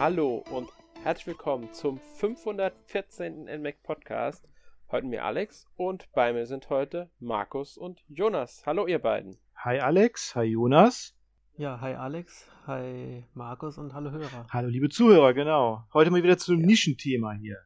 Hallo 0.00 0.42
und 0.50 0.70
herzlich 1.02 1.26
willkommen 1.26 1.74
zum 1.74 1.98
514. 1.98 3.44
NMAC 3.44 3.82
Podcast. 3.82 4.48
Heute 4.90 5.06
mir 5.06 5.26
Alex 5.26 5.66
und 5.76 6.10
bei 6.14 6.32
mir 6.32 6.46
sind 6.46 6.70
heute 6.70 7.10
Markus 7.18 7.76
und 7.76 8.02
Jonas. 8.08 8.62
Hallo 8.64 8.86
ihr 8.86 8.98
beiden. 8.98 9.36
Hi 9.56 9.78
Alex, 9.78 10.34
hi 10.34 10.44
Jonas. 10.44 11.14
Ja, 11.58 11.82
hi 11.82 11.92
Alex, 11.96 12.50
hi 12.66 13.26
Markus 13.34 13.76
und 13.76 13.92
hallo 13.92 14.10
Hörer. 14.10 14.46
Hallo 14.48 14.68
liebe 14.68 14.88
Zuhörer, 14.88 15.34
genau. 15.34 15.84
Heute 15.92 16.10
mal 16.10 16.22
wieder 16.22 16.38
zu 16.38 16.52
einem 16.52 16.62
ja. 16.62 16.68
Nischenthema 16.68 17.32
hier. 17.34 17.58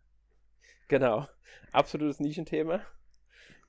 Genau, 0.89 1.29
absolutes 1.71 2.18
Nischenthema. 2.18 2.81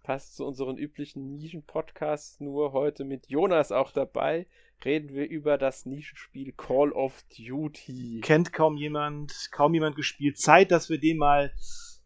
Passt 0.02 0.36
zu 0.36 0.44
unseren 0.44 0.80
üblichen 0.80 1.36
Nischen-Podcasts, 1.36 2.40
nur 2.40 2.74
heute 2.74 3.06
mit 3.06 3.28
Jonas 3.28 3.72
auch 3.72 3.92
dabei 3.92 4.48
reden 4.84 5.14
wir 5.14 5.28
über 5.30 5.58
das 5.58 5.86
Nischenspiel 5.86 6.52
Call 6.52 6.92
of 6.92 7.24
Duty. 7.38 8.22
Kennt 8.22 8.54
kaum 8.54 8.78
jemand, 8.78 9.50
kaum 9.52 9.74
jemand 9.74 9.96
gespielt. 9.96 10.38
Zeit, 10.40 10.72
dass 10.72 10.90
wir 10.90 11.00
dem 11.00 11.18
mal 11.18 11.54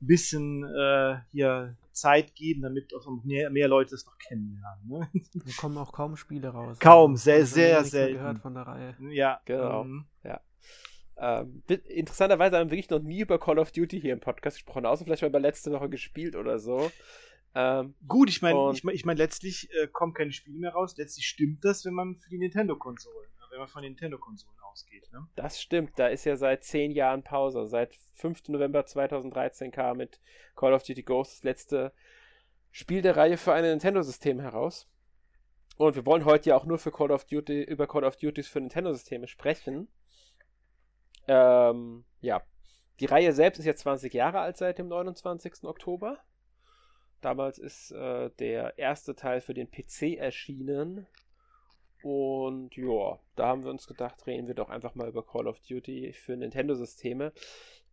ein 0.02 0.08
bisschen 0.08 0.64
äh, 0.64 1.18
hier 1.32 1.76
Zeit 1.92 2.36
geben, 2.36 2.62
damit 2.62 2.94
auch 2.94 3.08
mehr, 3.24 3.50
mehr 3.50 3.68
Leute 3.68 3.96
es 3.96 4.06
noch 4.06 4.18
kennenlernen. 4.18 4.88
Ne? 4.88 5.10
Da 5.46 5.52
kommen 5.58 5.78
auch 5.78 5.92
kaum 5.92 6.16
Spiele 6.16 6.50
raus. 6.50 6.80
Kaum, 6.80 7.12
also, 7.12 7.24
sehr, 7.24 7.46
sehr 7.46 7.84
selten. 7.84 8.18
gehört 8.18 8.40
von 8.40 8.54
der 8.54 8.64
Reihe. 8.64 8.96
Ja, 9.12 9.42
genau. 9.46 9.84
Mhm. 9.84 10.06
Ja. 10.24 10.42
Ähm, 11.18 11.64
interessanterweise 11.68 12.58
haben 12.58 12.68
wir 12.68 12.78
wirklich 12.78 12.90
noch 12.90 13.02
nie 13.02 13.22
über 13.22 13.40
Call 13.40 13.60
of 13.60 13.72
Duty 13.72 14.00
hier 14.00 14.14
im 14.14 14.22
Podcast 14.22 14.58
gesprochen, 14.58 14.86
außer 14.86 15.04
vielleicht 15.04 15.22
mal 15.22 15.28
über 15.28 15.40
letzte 15.40 15.72
Woche 15.72 15.90
gespielt 15.90 16.36
oder 16.36 16.60
so. 16.60 16.90
Ähm, 17.56 17.96
Gut, 18.08 18.30
ich 18.30 18.42
meine, 18.42 18.72
ich 18.74 18.84
meine, 18.84 18.96
ich 18.96 19.06
mein, 19.06 19.18
letztlich 19.18 19.70
äh, 19.74 19.88
kommen 19.88 20.14
keine 20.14 20.32
Spiele 20.32 20.58
mehr 20.60 20.72
raus. 20.72 20.96
Letztlich 20.98 21.28
stimmt 21.28 21.66
das, 21.66 21.84
wenn 21.86 21.94
man 21.94 22.16
für 22.18 22.30
die 22.30 22.38
Nintendo-Konsolen, 22.38 23.30
äh, 23.30 23.52
wenn 23.52 23.60
man 23.60 23.68
von 23.68 23.82
den 23.82 23.94
Nintendo-Konsolen 23.94 24.60
ausgeht. 24.62 25.10
Ne? 25.12 25.28
Das 25.36 25.62
stimmt. 25.62 25.98
Da 25.98 26.08
ist 26.08 26.26
ja 26.26 26.36
seit 26.36 26.64
zehn 26.64 26.92
Jahren 26.92 27.24
Pause. 27.24 27.66
Seit 27.66 27.96
5. 28.16 28.50
November 28.50 28.86
2013 28.86 29.72
kam 29.72 29.98
mit 29.98 30.20
Call 30.56 30.74
of 30.74 30.84
Duty 30.84 31.04
Ghost 31.04 31.38
das 31.38 31.44
letzte 31.44 31.94
Spiel 32.72 33.02
der 33.02 33.18
Reihe 33.18 33.38
für 33.38 33.54
ein 33.54 33.64
Nintendo-System 33.64 34.40
heraus. 34.40 34.88
Und 35.78 35.96
wir 35.96 36.06
wollen 36.06 36.26
heute 36.26 36.50
ja 36.50 36.56
auch 36.56 36.66
nur 36.66 36.78
für 36.78 36.92
Call 36.92 37.12
of 37.12 37.26
Duty 37.26 37.64
über 37.64 37.88
Call 37.88 38.04
of 38.04 38.18
Duties 38.18 38.48
für 38.48 38.60
Nintendo-Systeme 38.60 39.28
sprechen. 39.28 39.88
Ähm, 41.28 42.04
ja. 42.22 42.42
Die 43.00 43.06
Reihe 43.06 43.32
selbst 43.32 43.60
ist 43.60 43.66
jetzt 43.66 43.82
20 43.82 44.14
Jahre 44.14 44.40
alt 44.40 44.58
seit 44.58 44.78
dem 44.78 44.90
29. 44.90 45.64
Oktober. 45.64 46.20
Damals 47.22 47.58
ist 47.58 47.92
äh, 47.92 48.30
der 48.40 48.78
erste 48.78 49.16
Teil 49.16 49.42
für 49.42 49.54
den 49.54 49.70
PC 49.70 50.18
erschienen. 50.18 51.08
Und 52.02 52.76
ja, 52.78 53.20
da 53.36 53.48
haben 53.48 53.64
wir 53.64 53.72
uns 53.72 53.88
gedacht, 53.88 54.26
reden 54.26 54.48
wir 54.48 54.56
doch 54.56 54.70
einfach 54.70 54.96
mal 54.96 55.10
über 55.10 55.26
Call 55.26 55.48
of 55.48 55.60
Duty 55.60 56.14
für 56.14 56.38
Nintendo-Systeme. 56.38 57.34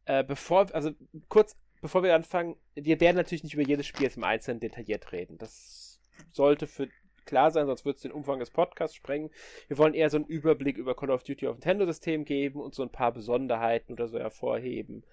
Äh, 0.05 0.23
bevor, 0.23 0.73
also 0.73 0.93
kurz, 1.29 1.57
bevor 1.81 2.05
wir 2.05 2.15
anfangen, 2.15 2.57
wir 2.75 3.01
werden 3.01 3.17
natürlich 3.17 3.43
nicht 3.43 3.55
über 3.55 3.65
jedes 3.65 3.87
Spiel 3.87 4.05
jetzt 4.05 4.17
im 4.17 4.25
Einzelnen 4.25 4.61
detailliert 4.61 5.11
reden. 5.11 5.39
Das 5.39 6.01
sollte 6.31 6.69
für 6.69 6.89
klar 7.25 7.51
sein, 7.51 7.67
sonst 7.67 7.85
würde 7.85 7.97
es 7.97 8.03
den 8.03 8.13
Umfang 8.13 8.39
des 8.39 8.51
Podcasts 8.51 8.97
sprengen. 8.97 9.31
Wir 9.67 9.79
wollen 9.79 9.95
eher 9.95 10.09
so 10.09 10.17
einen 10.17 10.27
Überblick 10.27 10.79
über 10.79 10.95
Call 10.95 11.11
of 11.11 11.25
Duty 11.25 11.49
auf 11.49 11.57
Nintendo-System 11.57 12.25
geben 12.25 12.61
und 12.61 12.75
so 12.75 12.85
ein 12.85 12.93
paar 12.93 13.13
Besonderheiten 13.13 13.93
oder 13.93 14.07
so 14.07 14.19
hervorheben. 14.19 15.05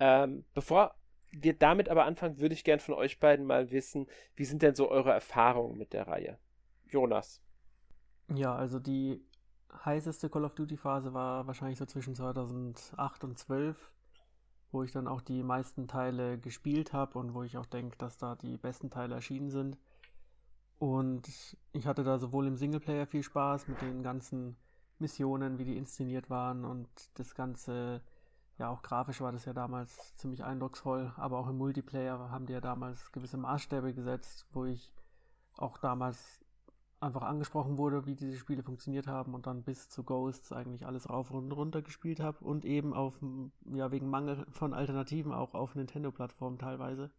Ähm, 0.00 0.44
bevor 0.54 0.94
wir 1.32 1.54
damit 1.54 1.88
aber 1.88 2.04
anfangen, 2.04 2.38
würde 2.38 2.54
ich 2.54 2.64
gern 2.64 2.80
von 2.80 2.94
euch 2.94 3.20
beiden 3.20 3.46
mal 3.46 3.70
wissen, 3.70 4.06
wie 4.36 4.44
sind 4.44 4.62
denn 4.62 4.74
so 4.74 4.90
eure 4.90 5.12
Erfahrungen 5.12 5.78
mit 5.78 5.92
der 5.92 6.08
Reihe? 6.08 6.38
Jonas. 6.88 7.40
Ja, 8.28 8.54
also 8.54 8.78
die 8.78 9.24
heißeste 9.84 10.28
Call 10.28 10.44
of 10.44 10.54
Duty 10.54 10.76
Phase 10.76 11.14
war 11.14 11.46
wahrscheinlich 11.46 11.78
so 11.78 11.86
zwischen 11.86 12.14
2008 12.14 13.24
und 13.24 13.38
12, 13.38 13.92
wo 14.72 14.82
ich 14.82 14.92
dann 14.92 15.06
auch 15.06 15.20
die 15.20 15.42
meisten 15.42 15.88
Teile 15.88 16.38
gespielt 16.38 16.92
habe 16.92 17.18
und 17.18 17.34
wo 17.34 17.42
ich 17.42 17.56
auch 17.56 17.66
denke, 17.66 17.96
dass 17.98 18.18
da 18.18 18.34
die 18.36 18.56
besten 18.56 18.90
Teile 18.90 19.14
erschienen 19.14 19.50
sind. 19.50 19.78
Und 20.78 21.28
ich 21.72 21.86
hatte 21.86 22.04
da 22.04 22.18
sowohl 22.18 22.46
im 22.46 22.56
Singleplayer 22.56 23.06
viel 23.06 23.22
Spaß 23.22 23.68
mit 23.68 23.82
den 23.82 24.02
ganzen 24.02 24.56
Missionen, 24.98 25.58
wie 25.58 25.64
die 25.64 25.76
inszeniert 25.76 26.30
waren 26.30 26.64
und 26.64 26.88
das 27.14 27.34
ganze 27.34 28.02
ja, 28.60 28.68
auch 28.68 28.82
grafisch 28.82 29.22
war 29.22 29.32
das 29.32 29.46
ja 29.46 29.54
damals 29.54 30.14
ziemlich 30.16 30.44
eindrucksvoll, 30.44 31.14
aber 31.16 31.38
auch 31.38 31.48
im 31.48 31.56
Multiplayer 31.56 32.30
haben 32.30 32.44
die 32.44 32.52
ja 32.52 32.60
damals 32.60 33.10
gewisse 33.10 33.38
Maßstäbe 33.38 33.94
gesetzt, 33.94 34.46
wo 34.52 34.66
ich 34.66 34.92
auch 35.56 35.78
damals 35.78 36.44
einfach 37.00 37.22
angesprochen 37.22 37.78
wurde, 37.78 38.04
wie 38.04 38.16
diese 38.16 38.36
Spiele 38.36 38.62
funktioniert 38.62 39.06
haben 39.06 39.32
und 39.32 39.46
dann 39.46 39.62
bis 39.62 39.88
zu 39.88 40.04
Ghosts 40.04 40.52
eigentlich 40.52 40.84
alles 40.84 41.08
rauf 41.08 41.30
und 41.30 41.50
runter 41.52 41.80
gespielt 41.80 42.20
habe 42.20 42.44
und 42.44 42.66
eben 42.66 42.92
auf, 42.92 43.18
ja, 43.64 43.90
wegen 43.92 44.10
Mangel 44.10 44.44
von 44.50 44.74
Alternativen 44.74 45.32
auch 45.32 45.54
auf 45.54 45.74
Nintendo-Plattformen 45.74 46.58
teilweise. 46.58 47.10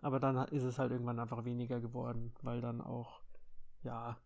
Aber 0.00 0.20
dann 0.20 0.36
ist 0.48 0.64
es 0.64 0.78
halt 0.78 0.90
irgendwann 0.90 1.20
einfach 1.20 1.44
weniger 1.44 1.82
geworden, 1.82 2.32
weil 2.40 2.62
dann 2.62 2.80
auch, 2.80 3.20
ja, 3.82 4.16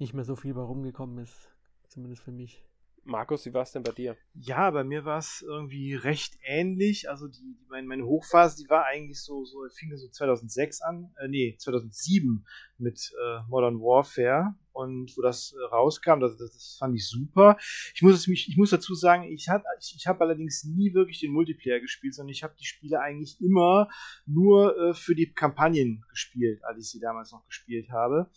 nicht 0.00 0.14
mehr 0.14 0.24
so 0.24 0.34
viel 0.34 0.54
bei 0.54 0.62
rumgekommen 0.62 1.18
ist, 1.18 1.54
zumindest 1.86 2.22
für 2.22 2.32
mich. 2.32 2.67
Markus, 3.08 3.46
wie 3.46 3.54
war 3.54 3.62
es 3.62 3.72
denn 3.72 3.82
bei 3.82 3.92
dir? 3.92 4.18
Ja, 4.34 4.70
bei 4.70 4.84
mir 4.84 5.06
war 5.06 5.18
es 5.18 5.42
irgendwie 5.46 5.94
recht 5.94 6.38
ähnlich. 6.42 7.08
Also 7.08 7.26
die, 7.26 7.56
die 7.58 7.66
meine, 7.70 7.86
meine, 7.86 8.04
Hochphase, 8.04 8.62
die 8.62 8.68
war 8.68 8.84
eigentlich 8.84 9.22
so, 9.22 9.46
so 9.46 9.66
fing 9.74 9.96
so 9.96 10.08
2006 10.08 10.82
an, 10.82 11.10
äh, 11.18 11.26
nee, 11.26 11.56
2007 11.58 12.44
mit 12.76 13.10
äh, 13.24 13.40
Modern 13.48 13.80
Warfare 13.80 14.54
und 14.72 15.16
wo 15.16 15.22
das 15.22 15.54
äh, 15.54 15.74
rauskam, 15.74 16.20
das, 16.20 16.36
das, 16.36 16.52
das, 16.52 16.76
fand 16.78 16.94
ich 16.94 17.08
super. 17.08 17.56
Ich 17.94 18.02
muss, 18.02 18.14
es 18.14 18.28
mich, 18.28 18.46
ich 18.46 18.58
muss 18.58 18.70
dazu 18.70 18.94
sagen, 18.94 19.24
ich, 19.24 19.48
hat, 19.48 19.64
ich, 19.80 19.94
ich 19.96 20.06
habe 20.06 20.20
allerdings 20.20 20.64
nie 20.64 20.92
wirklich 20.92 21.20
den 21.20 21.32
Multiplayer 21.32 21.80
gespielt, 21.80 22.14
sondern 22.14 22.32
ich 22.32 22.42
habe 22.42 22.56
die 22.60 22.66
Spiele 22.66 23.00
eigentlich 23.00 23.40
immer 23.40 23.88
nur 24.26 24.76
äh, 24.76 24.94
für 24.94 25.14
die 25.14 25.32
Kampagnen 25.32 26.04
gespielt, 26.10 26.62
als 26.62 26.78
ich 26.78 26.90
sie 26.90 27.00
damals 27.00 27.32
noch 27.32 27.46
gespielt 27.46 27.90
habe. 27.90 28.30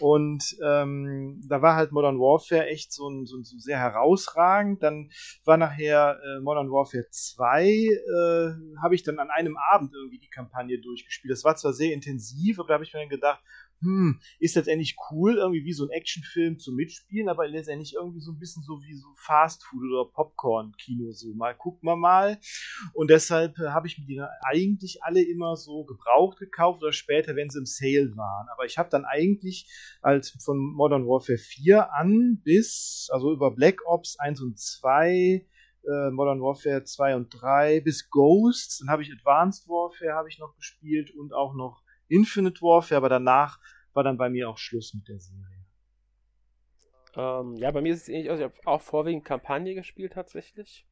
Und 0.00 0.56
ähm, 0.64 1.40
da 1.46 1.62
war 1.62 1.76
halt 1.76 1.92
Modern 1.92 2.18
Warfare 2.18 2.66
echt 2.66 2.92
so, 2.92 3.08
ein, 3.08 3.26
so, 3.26 3.40
so 3.42 3.58
sehr 3.58 3.78
herausragend. 3.78 4.82
Dann 4.82 5.10
war 5.44 5.56
nachher 5.56 6.18
äh, 6.20 6.40
Modern 6.40 6.70
Warfare 6.70 7.06
2, 7.08 7.64
äh, 7.64 8.80
habe 8.82 8.94
ich 8.94 9.04
dann 9.04 9.18
an 9.18 9.30
einem 9.30 9.56
Abend 9.72 9.92
irgendwie 9.94 10.18
die 10.18 10.30
Kampagne 10.30 10.80
durchgespielt. 10.80 11.32
Das 11.32 11.44
war 11.44 11.54
zwar 11.56 11.72
sehr 11.72 11.92
intensiv, 11.92 12.58
aber 12.58 12.68
da 12.68 12.74
habe 12.74 12.84
ich 12.84 12.92
mir 12.92 13.00
dann 13.00 13.08
gedacht, 13.08 13.40
hm, 13.84 14.20
ist 14.38 14.56
letztendlich 14.56 14.96
cool, 15.10 15.36
irgendwie 15.36 15.64
wie 15.64 15.72
so 15.72 15.84
ein 15.84 15.90
Actionfilm 15.90 16.58
zu 16.58 16.72
mitspielen, 16.72 17.28
aber 17.28 17.46
letztendlich 17.46 17.94
irgendwie 17.94 18.20
so 18.20 18.32
ein 18.32 18.38
bisschen 18.38 18.62
so 18.62 18.80
wie 18.82 18.94
so 18.94 19.06
Fast 19.16 19.62
Food 19.64 19.82
oder 19.82 20.10
Popcorn-Kino, 20.10 21.12
so 21.12 21.34
mal 21.34 21.54
gucken 21.54 21.86
wir 21.86 21.96
mal. 21.96 22.40
Und 22.94 23.10
deshalb 23.10 23.58
äh, 23.58 23.68
habe 23.68 23.86
ich 23.86 23.98
mir 23.98 24.06
die 24.06 24.22
eigentlich 24.42 25.02
alle 25.02 25.22
immer 25.22 25.56
so 25.56 25.84
gebraucht 25.84 26.38
gekauft 26.38 26.82
oder 26.82 26.92
später, 26.92 27.36
wenn 27.36 27.50
sie 27.50 27.58
im 27.58 27.66
Sale 27.66 28.16
waren. 28.16 28.48
Aber 28.52 28.64
ich 28.64 28.78
habe 28.78 28.88
dann 28.90 29.04
eigentlich 29.04 29.70
als 30.00 30.30
von 30.42 30.58
Modern 30.58 31.06
Warfare 31.06 31.38
4 31.38 31.92
an 31.92 32.40
bis, 32.42 33.08
also 33.12 33.32
über 33.32 33.50
Black 33.50 33.80
Ops 33.86 34.18
1 34.18 34.40
und 34.40 34.58
2, 34.58 35.46
äh, 35.86 36.10
Modern 36.10 36.40
Warfare 36.40 36.84
2 36.84 37.16
und 37.16 37.28
3 37.30 37.80
bis 37.80 38.08
Ghosts, 38.08 38.78
dann 38.78 38.88
habe 38.88 39.02
ich 39.02 39.12
Advanced 39.12 39.68
Warfare 39.68 40.14
habe 40.14 40.28
ich 40.28 40.38
noch 40.38 40.54
gespielt 40.56 41.10
und 41.14 41.34
auch 41.34 41.54
noch 41.54 41.83
Infinite 42.14 42.62
Warfare, 42.62 42.98
aber 42.98 43.08
danach 43.08 43.58
war 43.92 44.04
dann 44.04 44.16
bei 44.16 44.28
mir 44.28 44.48
auch 44.48 44.58
Schluss 44.58 44.94
mit 44.94 45.08
der 45.08 45.18
Serie. 45.18 45.64
Ähm, 47.16 47.56
ja, 47.56 47.70
bei 47.70 47.80
mir 47.80 47.94
ist 47.94 48.02
es 48.02 48.08
ähnlich. 48.08 48.30
Also 48.30 48.44
ich 48.44 48.50
habe 48.50 48.66
auch 48.66 48.82
vorwiegend 48.82 49.24
Kampagne 49.24 49.74
gespielt 49.74 50.12
tatsächlich. 50.14 50.86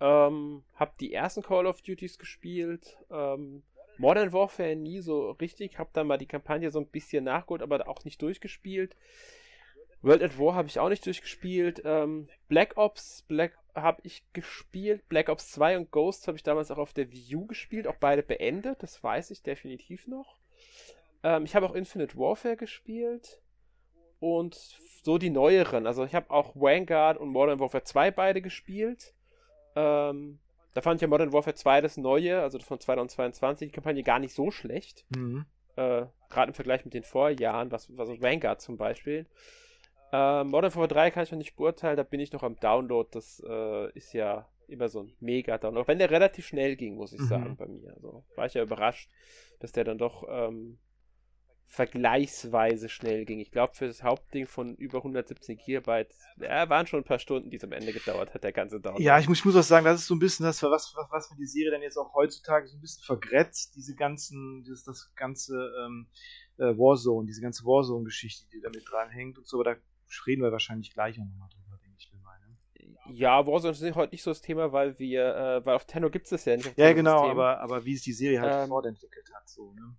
Ähm, 0.00 0.64
habe 0.74 0.92
die 1.00 1.12
ersten 1.12 1.42
Call 1.42 1.66
of 1.66 1.82
Duties 1.82 2.18
gespielt. 2.18 2.96
Ähm, 3.10 3.62
Modern 3.98 4.32
Warfare 4.32 4.76
nie 4.76 5.00
so 5.00 5.30
richtig. 5.32 5.78
Habe 5.78 5.90
dann 5.92 6.06
mal 6.06 6.18
die 6.18 6.26
Kampagne 6.26 6.70
so 6.70 6.80
ein 6.80 6.88
bisschen 6.88 7.24
nachgeholt, 7.24 7.62
aber 7.62 7.86
auch 7.88 8.04
nicht 8.04 8.20
durchgespielt. 8.22 8.96
World 10.00 10.22
at 10.22 10.38
War 10.38 10.54
habe 10.54 10.68
ich 10.68 10.80
auch 10.80 10.88
nicht 10.88 11.06
durchgespielt. 11.06 11.82
Ähm, 11.84 12.28
Black 12.48 12.76
Ops, 12.76 13.22
Black 13.28 13.56
habe 13.74 14.00
ich 14.04 14.24
gespielt. 14.32 15.08
Black 15.08 15.28
Ops 15.28 15.52
2 15.52 15.76
und 15.76 15.90
Ghost 15.90 16.26
habe 16.26 16.36
ich 16.36 16.42
damals 16.42 16.70
auch 16.70 16.78
auf 16.78 16.92
der 16.92 17.12
Wii 17.12 17.36
U 17.36 17.46
gespielt, 17.46 17.86
auch 17.86 17.96
beide 17.96 18.22
beendet, 18.22 18.82
das 18.82 19.02
weiß 19.02 19.30
ich 19.30 19.42
definitiv 19.42 20.06
noch. 20.06 20.41
Ähm, 21.22 21.44
ich 21.44 21.54
habe 21.54 21.66
auch 21.66 21.74
Infinite 21.74 22.16
Warfare 22.16 22.56
gespielt 22.56 23.40
und 24.20 24.54
so 25.02 25.18
die 25.18 25.30
neueren. 25.30 25.86
Also 25.86 26.04
ich 26.04 26.14
habe 26.14 26.30
auch 26.30 26.54
Vanguard 26.54 27.18
und 27.18 27.30
Modern 27.30 27.60
Warfare 27.60 27.84
2 27.84 28.10
beide 28.10 28.42
gespielt. 28.42 29.14
Ähm, 29.74 30.38
da 30.74 30.80
fand 30.80 30.96
ich 30.96 31.02
ja 31.02 31.08
Modern 31.08 31.32
Warfare 31.32 31.54
2 31.54 31.80
das 31.80 31.96
neue, 31.96 32.40
also 32.40 32.58
von 32.60 32.80
2022, 32.80 33.68
die 33.68 33.74
Kampagne 33.74 34.02
gar 34.02 34.18
nicht 34.18 34.34
so 34.34 34.50
schlecht. 34.50 35.04
Mhm. 35.14 35.44
Äh, 35.76 36.06
Gerade 36.28 36.48
im 36.48 36.54
Vergleich 36.54 36.84
mit 36.84 36.94
den 36.94 37.04
Vorjahren, 37.04 37.70
was, 37.70 37.96
was 37.96 38.08
Vanguard 38.08 38.60
zum 38.60 38.76
Beispiel. 38.76 39.26
Äh, 40.12 40.44
Modern 40.44 40.74
Warfare 40.74 40.88
3 40.88 41.10
kann 41.10 41.24
ich 41.24 41.30
noch 41.30 41.38
nicht 41.38 41.56
beurteilen, 41.56 41.96
da 41.96 42.02
bin 42.02 42.20
ich 42.20 42.32
noch 42.32 42.42
am 42.42 42.56
Download. 42.56 43.08
Das 43.12 43.42
äh, 43.46 43.90
ist 43.92 44.12
ja 44.12 44.48
immer 44.72 44.88
so 44.88 45.02
ein 45.02 45.12
Mega-Download. 45.20 45.86
Wenn 45.86 45.98
der 45.98 46.10
relativ 46.10 46.46
schnell 46.46 46.76
ging, 46.76 46.96
muss 46.96 47.12
ich 47.12 47.20
mhm. 47.20 47.26
sagen, 47.26 47.56
bei 47.56 47.66
mir. 47.66 47.94
Also 47.94 48.24
war 48.36 48.46
ich 48.46 48.54
ja 48.54 48.62
überrascht, 48.62 49.10
dass 49.60 49.72
der 49.72 49.84
dann 49.84 49.98
doch 49.98 50.24
ähm, 50.28 50.78
vergleichsweise 51.72 52.90
schnell 52.90 53.24
ging. 53.24 53.40
Ich 53.40 53.50
glaube, 53.50 53.74
für 53.74 53.86
das 53.86 54.02
Hauptding 54.02 54.46
von 54.46 54.76
über 54.76 54.98
117 54.98 55.56
Gigabyte, 55.56 56.12
ja, 56.36 56.68
waren 56.68 56.86
schon 56.86 57.00
ein 57.00 57.04
paar 57.04 57.18
Stunden, 57.18 57.48
die 57.48 57.56
es 57.56 57.64
am 57.64 57.72
Ende 57.72 57.94
gedauert 57.94 58.34
hat, 58.34 58.44
der 58.44 58.52
ganze 58.52 58.78
Download. 58.78 59.02
Ja, 59.02 59.18
ich 59.18 59.26
muss, 59.26 59.38
ich 59.38 59.46
muss 59.46 59.56
auch 59.56 59.62
sagen, 59.62 59.86
das 59.86 60.02
ist 60.02 60.06
so 60.06 60.14
ein 60.14 60.18
bisschen 60.18 60.44
das, 60.44 60.62
was, 60.62 60.92
was, 60.94 61.06
was 61.10 61.30
mir 61.30 61.38
die 61.38 61.46
Serie 61.46 61.70
dann 61.70 61.80
jetzt 61.80 61.96
auch 61.96 62.12
heutzutage 62.12 62.68
so 62.68 62.76
ein 62.76 62.80
bisschen 62.82 63.04
vergrätzt, 63.04 63.74
diese 63.74 63.94
ganzen, 63.94 64.62
dieses, 64.64 64.84
das 64.84 65.14
ganze 65.14 65.72
ähm, 65.82 66.08
äh, 66.58 66.76
Warzone, 66.76 67.26
diese 67.26 67.40
ganze 67.40 67.64
Warzone-Geschichte, 67.64 68.46
die 68.52 68.60
damit 68.60 68.84
dranhängt 68.86 69.38
und 69.38 69.46
so, 69.46 69.58
aber 69.58 69.74
da 69.74 69.80
reden 70.26 70.42
wir 70.42 70.52
wahrscheinlich 70.52 70.92
gleich 70.92 71.18
auch 71.18 71.24
nochmal 71.24 71.48
drüber, 71.48 71.78
denke 71.82 71.96
ich 71.98 72.12
mir 72.12 72.20
mal. 72.20 72.38
Ne? 72.40 72.58
Ja, 73.10 73.46
Warzone 73.46 73.72
ist 73.72 73.94
heute 73.94 74.14
nicht 74.14 74.22
so 74.22 74.30
das 74.30 74.40
Thema, 74.40 74.72
weil 74.72 74.98
wir, 74.98 75.34
äh, 75.34 75.66
weil 75.66 75.74
auf 75.74 75.84
Tenno 75.84 76.08
gibt 76.10 76.26
es 76.26 76.30
das 76.30 76.44
ja 76.44 76.56
nicht. 76.56 76.76
Ja, 76.78 76.92
genau, 76.92 77.28
aber, 77.28 77.60
aber 77.60 77.84
wie 77.84 77.94
es 77.94 78.02
die 78.02 78.12
Serie 78.12 78.40
halt 78.40 78.64
ähm, 78.64 78.68
fortentwickelt 78.68 79.32
hat, 79.34 79.48
so, 79.48 79.72
ne? 79.72 79.94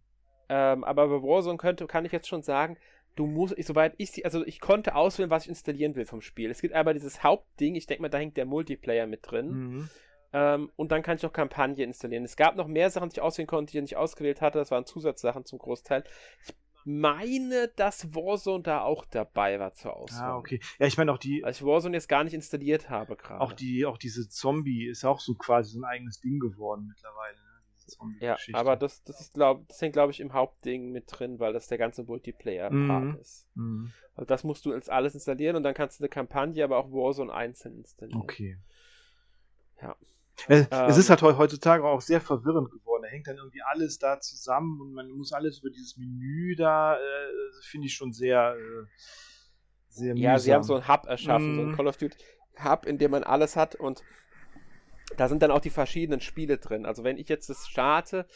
Ähm, 0.49 0.83
aber 0.83 1.07
bei 1.07 1.21
Warzone 1.21 1.57
könnte, 1.57 1.87
kann 1.87 2.05
ich 2.05 2.11
jetzt 2.11 2.27
schon 2.27 2.43
sagen, 2.43 2.77
du 3.15 3.25
musst, 3.25 3.55
soweit 3.63 3.93
ich 3.97 4.25
also 4.25 4.45
ich 4.45 4.59
konnte 4.59 4.95
auswählen, 4.95 5.29
was 5.29 5.43
ich 5.43 5.49
installieren 5.49 5.95
will 5.95 6.05
vom 6.05 6.21
Spiel. 6.21 6.51
Es 6.51 6.61
gibt 6.61 6.73
aber 6.73 6.93
dieses 6.93 7.23
Hauptding, 7.23 7.75
ich 7.75 7.87
denke 7.87 8.01
mal, 8.01 8.09
da 8.09 8.17
hängt 8.17 8.37
der 8.37 8.45
Multiplayer 8.45 9.07
mit 9.07 9.19
drin. 9.23 9.49
Mhm. 9.49 9.89
Ähm, 10.33 10.71
und 10.75 10.91
dann 10.91 11.03
kann 11.03 11.17
ich 11.17 11.23
noch 11.23 11.31
Kampagne 11.31 11.83
installieren. 11.83 12.23
Es 12.23 12.35
gab 12.35 12.55
noch 12.55 12.67
mehr 12.67 12.89
Sachen, 12.89 13.09
die 13.09 13.15
ich 13.15 13.21
auswählen 13.21 13.47
konnte, 13.47 13.71
die 13.71 13.77
ich 13.77 13.83
nicht 13.83 13.97
ausgewählt 13.97 14.41
hatte. 14.41 14.57
Das 14.57 14.71
waren 14.71 14.85
Zusatzsachen 14.85 15.45
zum 15.45 15.59
Großteil. 15.59 16.03
Ich 16.43 16.53
meine, 16.85 17.69
dass 17.75 18.13
Warzone 18.13 18.63
da 18.63 18.81
auch 18.81 19.05
dabei 19.05 19.59
war 19.59 19.73
zur 19.73 19.95
Auswahl. 19.95 20.31
Ah, 20.31 20.37
okay. 20.37 20.59
Ja, 20.79 20.87
ich 20.87 20.97
meine 20.97 21.11
auch 21.11 21.17
die. 21.17 21.41
Weil 21.43 21.51
ich 21.51 21.63
Warzone 21.63 21.95
jetzt 21.95 22.09
gar 22.09 22.23
nicht 22.23 22.33
installiert 22.33 22.89
habe 22.89 23.15
gerade. 23.15 23.41
Auch 23.41 23.53
die, 23.53 23.85
auch 23.85 23.97
diese 23.97 24.27
Zombie 24.29 24.87
ist 24.87 25.05
auch 25.05 25.19
so 25.19 25.35
quasi 25.35 25.71
so 25.71 25.79
ein 25.79 25.85
eigenes 25.85 26.19
Ding 26.19 26.39
geworden 26.39 26.85
mittlerweile. 26.87 27.35
Ne? 27.35 27.53
Ja, 28.19 28.37
aber 28.53 28.75
das, 28.75 29.03
das 29.03 29.19
ist 29.19 29.33
glaub, 29.33 29.67
das 29.67 29.81
hängt 29.81 29.93
glaube 29.93 30.11
ich 30.11 30.19
im 30.19 30.33
Hauptding 30.33 30.91
mit 30.91 31.05
drin, 31.07 31.39
weil 31.39 31.53
das 31.53 31.67
der 31.67 31.77
ganze 31.77 32.03
Multiplayer-Part 32.03 33.03
mhm. 33.03 33.17
ist. 33.19 33.47
Mhm. 33.55 33.91
Also 34.15 34.25
das 34.25 34.43
musst 34.43 34.65
du 34.65 34.71
als 34.71 34.89
alles 34.89 35.15
installieren 35.15 35.55
und 35.55 35.63
dann 35.63 35.73
kannst 35.73 35.99
du 35.99 36.03
eine 36.03 36.09
Kampagne, 36.09 36.63
aber 36.63 36.77
auch 36.77 36.91
Warzone 36.91 37.33
einzeln 37.33 37.77
installieren. 37.77 38.21
Okay. 38.21 38.57
Ja. 39.81 39.95
Es, 40.47 40.67
ähm, 40.71 40.85
es 40.87 40.97
ist 40.97 41.09
halt 41.09 41.21
heutzutage 41.21 41.83
auch 41.83 42.01
sehr 42.01 42.21
verwirrend 42.21 42.71
geworden. 42.71 43.03
Da 43.03 43.09
hängt 43.09 43.27
dann 43.27 43.37
irgendwie 43.37 43.61
alles 43.61 43.99
da 43.99 44.19
zusammen 44.19 44.81
und 44.81 44.93
man 44.93 45.09
muss 45.11 45.31
alles 45.31 45.59
über 45.59 45.69
dieses 45.69 45.97
Menü 45.97 46.55
da, 46.55 46.95
äh, 46.95 46.99
finde 47.61 47.87
ich 47.87 47.93
schon 47.93 48.13
sehr, 48.13 48.55
äh, 48.57 48.85
sehr 49.89 50.15
Ja, 50.15 50.39
sie 50.39 50.53
haben 50.53 50.63
so 50.63 50.75
ein 50.75 50.87
Hub 50.87 51.05
erschaffen, 51.05 51.53
mm. 51.53 51.55
so 51.55 51.61
ein 51.61 51.67
mhm. 51.69 51.75
Call 51.75 51.87
of 51.87 51.97
Duty 51.97 52.17
Hub, 52.63 52.85
in 52.85 52.97
dem 52.97 53.11
man 53.11 53.23
alles 53.23 53.55
hat 53.55 53.75
und 53.75 54.03
da 55.17 55.27
sind 55.27 55.41
dann 55.41 55.51
auch 55.51 55.59
die 55.59 55.69
verschiedenen 55.69 56.21
Spiele 56.21 56.57
drin. 56.57 56.85
Also 56.85 57.03
wenn 57.03 57.17
ich 57.17 57.29
jetzt 57.29 57.49
das 57.49 57.67
starte, 57.67 58.27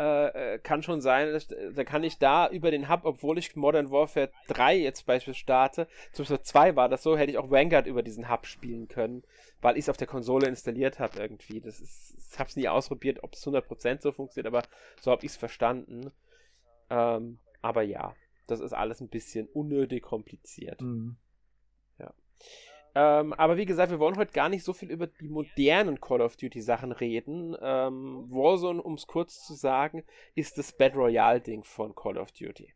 äh, 0.00 0.54
äh 0.54 0.58
kann 0.58 0.82
schon 0.82 1.00
sein, 1.00 1.38
da 1.74 1.84
kann 1.84 2.02
ich 2.02 2.18
da 2.18 2.48
über 2.48 2.70
den 2.70 2.88
Hub, 2.88 3.00
obwohl 3.04 3.38
ich 3.38 3.54
Modern 3.54 3.90
Warfare 3.90 4.30
3 4.48 4.76
jetzt 4.76 5.06
beispielsweise 5.06 5.38
starte, 5.38 5.88
zum 6.12 6.24
Beispiel 6.24 6.40
2 6.40 6.76
war 6.76 6.88
das 6.88 7.02
so, 7.02 7.16
hätte 7.16 7.32
ich 7.32 7.38
auch 7.38 7.50
Vanguard 7.50 7.86
über 7.86 8.02
diesen 8.02 8.30
Hub 8.30 8.46
spielen 8.46 8.88
können, 8.88 9.22
weil 9.60 9.76
ich 9.76 9.84
es 9.84 9.88
auf 9.88 9.96
der 9.96 10.06
Konsole 10.06 10.48
installiert 10.48 10.98
habe 10.98 11.18
irgendwie. 11.18 11.60
Das 11.60 11.80
ist, 11.80 12.16
ich 12.32 12.38
habe 12.38 12.48
es 12.48 12.56
nie 12.56 12.68
ausprobiert, 12.68 13.22
ob 13.22 13.34
es 13.34 13.46
100% 13.46 14.00
so 14.00 14.12
funktioniert, 14.12 14.52
aber 14.52 14.66
so 15.00 15.10
habe 15.10 15.24
ich 15.24 15.32
es 15.32 15.36
verstanden. 15.36 16.10
Ähm, 16.88 17.38
aber 17.62 17.82
ja, 17.82 18.14
das 18.46 18.60
ist 18.60 18.72
alles 18.72 19.00
ein 19.00 19.08
bisschen 19.08 19.46
unnötig 19.48 20.02
kompliziert. 20.02 20.80
Mhm. 20.80 21.16
Ähm, 22.94 23.32
aber 23.34 23.56
wie 23.56 23.66
gesagt, 23.66 23.92
wir 23.92 24.00
wollen 24.00 24.16
heute 24.16 24.32
gar 24.32 24.48
nicht 24.48 24.64
so 24.64 24.72
viel 24.72 24.90
über 24.90 25.06
die 25.06 25.28
modernen 25.28 26.00
Call 26.00 26.20
of 26.20 26.36
Duty 26.36 26.60
Sachen 26.60 26.90
reden. 26.92 27.56
Ähm, 27.60 28.26
Warzone, 28.30 28.82
um 28.82 28.94
es 28.94 29.06
kurz 29.06 29.46
zu 29.46 29.54
sagen, 29.54 30.02
ist 30.34 30.58
das 30.58 30.72
Battle 30.72 31.00
Royale 31.00 31.40
Ding 31.40 31.62
von 31.62 31.94
Call 31.94 32.18
of 32.18 32.32
Duty. 32.32 32.74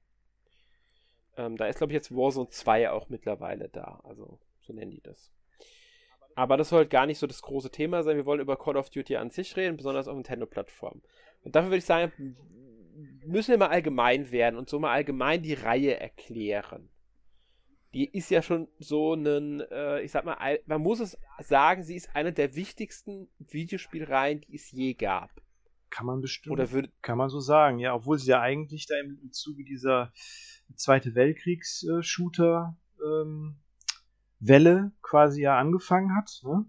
Ähm, 1.37 1.57
da 1.57 1.67
ist, 1.67 1.79
glaube 1.79 1.93
ich, 1.93 1.97
jetzt 1.97 2.15
Warzone 2.15 2.49
2 2.49 2.91
auch 2.91 3.09
mittlerweile 3.09 3.69
da. 3.69 4.01
Also, 4.05 4.39
so 4.61 4.73
nennen 4.73 4.93
die 4.93 5.03
das. 5.03 5.33
Aber 6.37 6.57
das 6.57 6.69
soll 6.69 6.81
halt 6.81 6.91
gar 6.91 7.07
nicht 7.07 7.19
so 7.19 7.27
das 7.27 7.43
große 7.43 7.71
Thema 7.71 8.03
sein. 8.03 8.17
Wir 8.17 8.27
wollen 8.27 8.41
über 8.41 8.57
Call 8.57 8.77
of 8.77 8.91
Duty 8.91 9.17
an 9.17 9.31
sich 9.31 9.57
reden, 9.57 9.77
besonders 9.77 10.07
auf 10.07 10.15
Nintendo-Plattformen. 10.15 11.03
Und 11.43 11.57
dafür 11.57 11.71
würde 11.71 11.79
ich 11.79 11.85
sagen, 11.85 12.37
müssen 13.25 13.51
wir 13.51 13.59
mal 13.59 13.69
allgemein 13.69 14.31
werden 14.31 14.57
und 14.57 14.69
so 14.69 14.79
mal 14.79 14.93
allgemein 14.93 15.43
die 15.43 15.55
Reihe 15.55 15.99
erklären 15.99 16.89
die 17.95 18.13
ist 18.13 18.31
ja 18.31 18.43
schon 18.43 18.69
so 18.79 19.15
ein, 19.15 19.61
äh, 19.61 20.03
ich 20.03 20.11
sag 20.11 20.25
mal, 20.25 20.59
man 20.67 20.81
muss 20.81 21.01
es 21.01 21.17
sagen, 21.39 21.85
sie 21.85 21.95
ist 21.95 22.15
eine 22.15 22.33
der 22.33 22.57
wichtigsten 22.57 23.29
Videospielreihen, 23.39 24.41
die 24.43 24.57
es 24.57 24.71
je 24.73 24.95
gab. 24.95 25.41
Kann 25.91 26.07
man 26.07 26.21
bestimmt. 26.21 26.53
Oder 26.53 26.73
würde, 26.73 26.91
kann 27.03 27.17
man 27.17 27.29
so 27.29 27.39
sagen, 27.39 27.79
ja, 27.79 27.95
obwohl 27.95 28.19
sie 28.19 28.31
ja 28.31 28.41
eigentlich 28.41 28.87
da 28.87 28.97
im, 28.99 29.21
im 29.23 29.33
Zuge 29.33 29.63
dieser 29.65 30.13
Zweite 30.75 31.15
Weltkriegs-Shooter 31.15 32.77
ähm, 33.01 33.61
Welle 34.41 34.93
quasi 35.01 35.43
ja 35.43 35.57
angefangen 35.57 36.17
hat, 36.17 36.41
ne? 36.43 36.67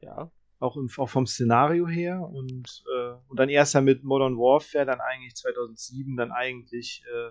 Ja. 0.00 0.30
Auch, 0.58 0.76
im, 0.76 0.90
auch 0.98 1.08
vom 1.08 1.26
Szenario 1.26 1.88
her 1.88 2.20
und, 2.20 2.84
äh, 2.94 3.14
und 3.28 3.38
dann 3.38 3.48
erst 3.48 3.74
ja 3.74 3.80
mit 3.80 4.04
Modern 4.04 4.36
Warfare, 4.36 4.84
dann 4.84 5.00
eigentlich 5.00 5.34
2007, 5.34 6.16
dann 6.16 6.32
eigentlich 6.32 7.02
äh, 7.10 7.30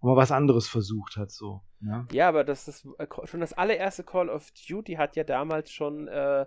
wo 0.00 0.08
man 0.08 0.16
was 0.16 0.32
anderes 0.32 0.68
versucht 0.68 1.16
hat, 1.16 1.30
so. 1.30 1.62
Ja, 1.80 2.06
ja 2.12 2.28
aber 2.28 2.44
das 2.44 2.68
ist 2.68 2.86
äh, 2.98 3.06
schon 3.24 3.40
das 3.40 3.52
allererste 3.52 4.04
Call 4.04 4.28
of 4.28 4.50
Duty 4.68 4.94
hat 4.94 5.16
ja 5.16 5.24
damals 5.24 5.72
schon 5.72 6.08
äh, 6.08 6.46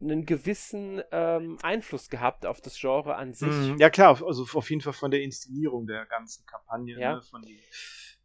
einen 0.00 0.26
gewissen 0.26 1.02
ähm, 1.12 1.58
Einfluss 1.62 2.10
gehabt 2.10 2.46
auf 2.46 2.60
das 2.60 2.78
Genre 2.78 3.16
an 3.16 3.34
sich. 3.34 3.48
Mm, 3.48 3.76
ja 3.78 3.90
klar, 3.90 4.20
also 4.24 4.46
auf 4.54 4.70
jeden 4.70 4.82
Fall 4.82 4.92
von 4.92 5.10
der 5.10 5.22
Inszenierung 5.22 5.86
der 5.86 6.06
ganzen 6.06 6.44
Kampagne 6.46 6.98
ja. 6.98 7.14
ne, 7.14 7.22
von 7.22 7.42
die, 7.42 7.60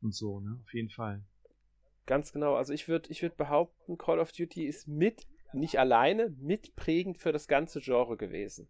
und 0.02 0.14
so, 0.14 0.40
ne, 0.40 0.60
auf 0.64 0.74
jeden 0.74 0.90
Fall. 0.90 1.24
Ganz 2.06 2.32
genau. 2.32 2.56
Also 2.56 2.74
ich 2.74 2.88
würde 2.88 3.10
ich 3.12 3.22
würd 3.22 3.38
behaupten, 3.38 3.98
Call 3.98 4.20
of 4.20 4.32
Duty 4.32 4.66
ist 4.66 4.88
mit, 4.88 5.28
nicht 5.54 5.80
alleine, 5.80 6.30
mitprägend 6.40 7.18
für 7.18 7.32
das 7.32 7.48
ganze 7.48 7.82
Genre 7.82 8.18
gewesen. 8.18 8.70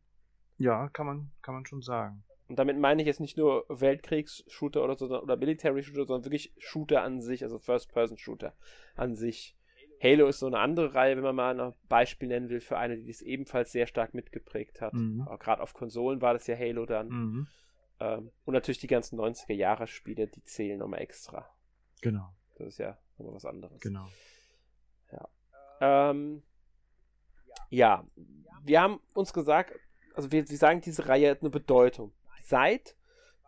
Ja, 0.58 0.90
kann 0.90 1.06
man, 1.06 1.32
kann 1.42 1.54
man 1.54 1.66
schon 1.66 1.82
sagen. 1.82 2.24
Und 2.48 2.58
damit 2.58 2.78
meine 2.78 3.02
ich 3.02 3.08
jetzt 3.08 3.20
nicht 3.20 3.38
nur 3.38 3.66
Weltkriegs-Shooter 3.68 4.84
oder, 4.84 4.96
so, 4.96 5.22
oder 5.22 5.36
Military-Shooter, 5.36 6.06
sondern 6.06 6.26
wirklich 6.26 6.54
Shooter 6.58 7.02
an 7.02 7.22
sich, 7.22 7.44
also 7.44 7.60
First-Person-Shooter 7.60 8.56
an 8.96 9.16
sich. 9.16 9.56
Halo 10.02 10.28
ist 10.28 10.40
so 10.40 10.48
eine 10.48 10.60
andere 10.60 10.94
Reihe, 10.94 11.18
wenn 11.18 11.24
man 11.24 11.36
mal 11.36 11.60
ein 11.60 11.74
Beispiel 11.90 12.30
nennen 12.30 12.50
will, 12.50 12.62
für 12.62 12.78
eine, 12.78 12.98
die 12.98 13.10
es 13.10 13.22
ebenfalls 13.22 13.72
sehr 13.72 13.88
stark 13.88 14.14
mitgeprägt 14.14 14.80
hat. 14.80 14.94
Mhm. 14.94 15.28
Gerade 15.40 15.62
auf 15.62 15.74
Konsolen 15.74 16.22
war 16.22 16.34
das 16.34 16.48
ja 16.48 16.56
Halo 16.56 16.86
dann. 16.86 17.10
Mhm. 17.10 17.48
Ähm, 18.00 18.32
und 18.46 18.54
natürlich 18.54 18.80
die 18.80 18.88
ganzen 18.88 19.20
90er-Jahre-Spiele, 19.20 20.28
die 20.28 20.44
zählen 20.44 20.78
nochmal 20.80 21.02
extra. 21.02 21.50
Genau. 22.02 22.30
Das 22.58 22.68
ist 22.68 22.78
ja 22.78 22.98
nochmal 23.18 23.36
was 23.36 23.46
anderes. 23.46 23.82
Genau. 23.82 24.08
Ja. 25.12 25.30
Ähm, 26.12 26.44
ja, 27.70 28.06
wir 28.64 28.82
haben 28.82 29.00
uns 29.14 29.34
gesagt, 29.34 29.74
also 30.14 30.32
wir, 30.32 30.48
wir 30.48 30.58
sagen, 30.58 30.82
diese 30.82 31.08
Reihe 31.08 31.32
hat 31.32 31.42
eine 31.42 31.50
Bedeutung 31.50 32.14
seit 32.48 32.96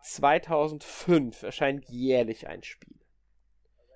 2005 0.02 1.42
erscheint 1.42 1.88
jährlich 1.88 2.46
ein 2.48 2.62
Spiel. 2.62 2.98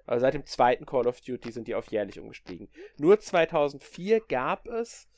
Also 0.06 0.23
seit 0.23 0.34
dem 0.34 0.46
zweiten 0.46 0.87
Call 0.87 1.06
of 1.06 1.20
Duty 1.20 1.50
sind 1.50 1.66
die 1.66 1.75
auf 1.75 1.90
jährlich 1.90 2.18
umgestiegen. 2.20 2.68
Nur 2.99 3.20
2004 3.20 4.20
gab 4.20 4.66
es 4.66 5.08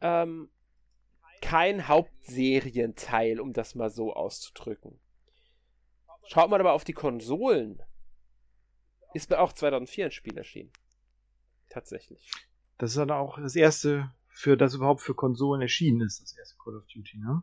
ähm, 0.00 0.50
kein 1.40 1.86
Hauptserienteil, 1.86 3.40
um 3.40 3.52
das 3.52 3.74
mal 3.74 3.90
so 3.90 4.12
auszudrücken. 4.12 4.98
Schaut 6.26 6.50
man 6.50 6.60
aber 6.60 6.72
auf 6.72 6.82
die 6.82 6.92
Konsolen, 6.92 7.80
ist 9.14 9.32
auch 9.32 9.52
2004 9.52 10.06
ein 10.06 10.10
Spiel 10.10 10.36
erschienen. 10.36 10.72
Tatsächlich. 11.68 12.30
Das 12.78 12.90
ist 12.90 12.96
dann 12.96 13.12
auch 13.12 13.38
das 13.38 13.54
erste, 13.54 14.12
für 14.28 14.56
das 14.56 14.74
überhaupt 14.74 15.02
für 15.02 15.14
Konsolen 15.14 15.62
erschienen 15.62 16.00
ist, 16.00 16.20
das 16.20 16.36
erste 16.36 16.56
Call 16.62 16.76
of 16.76 16.86
Duty, 16.86 17.18
ne? 17.18 17.42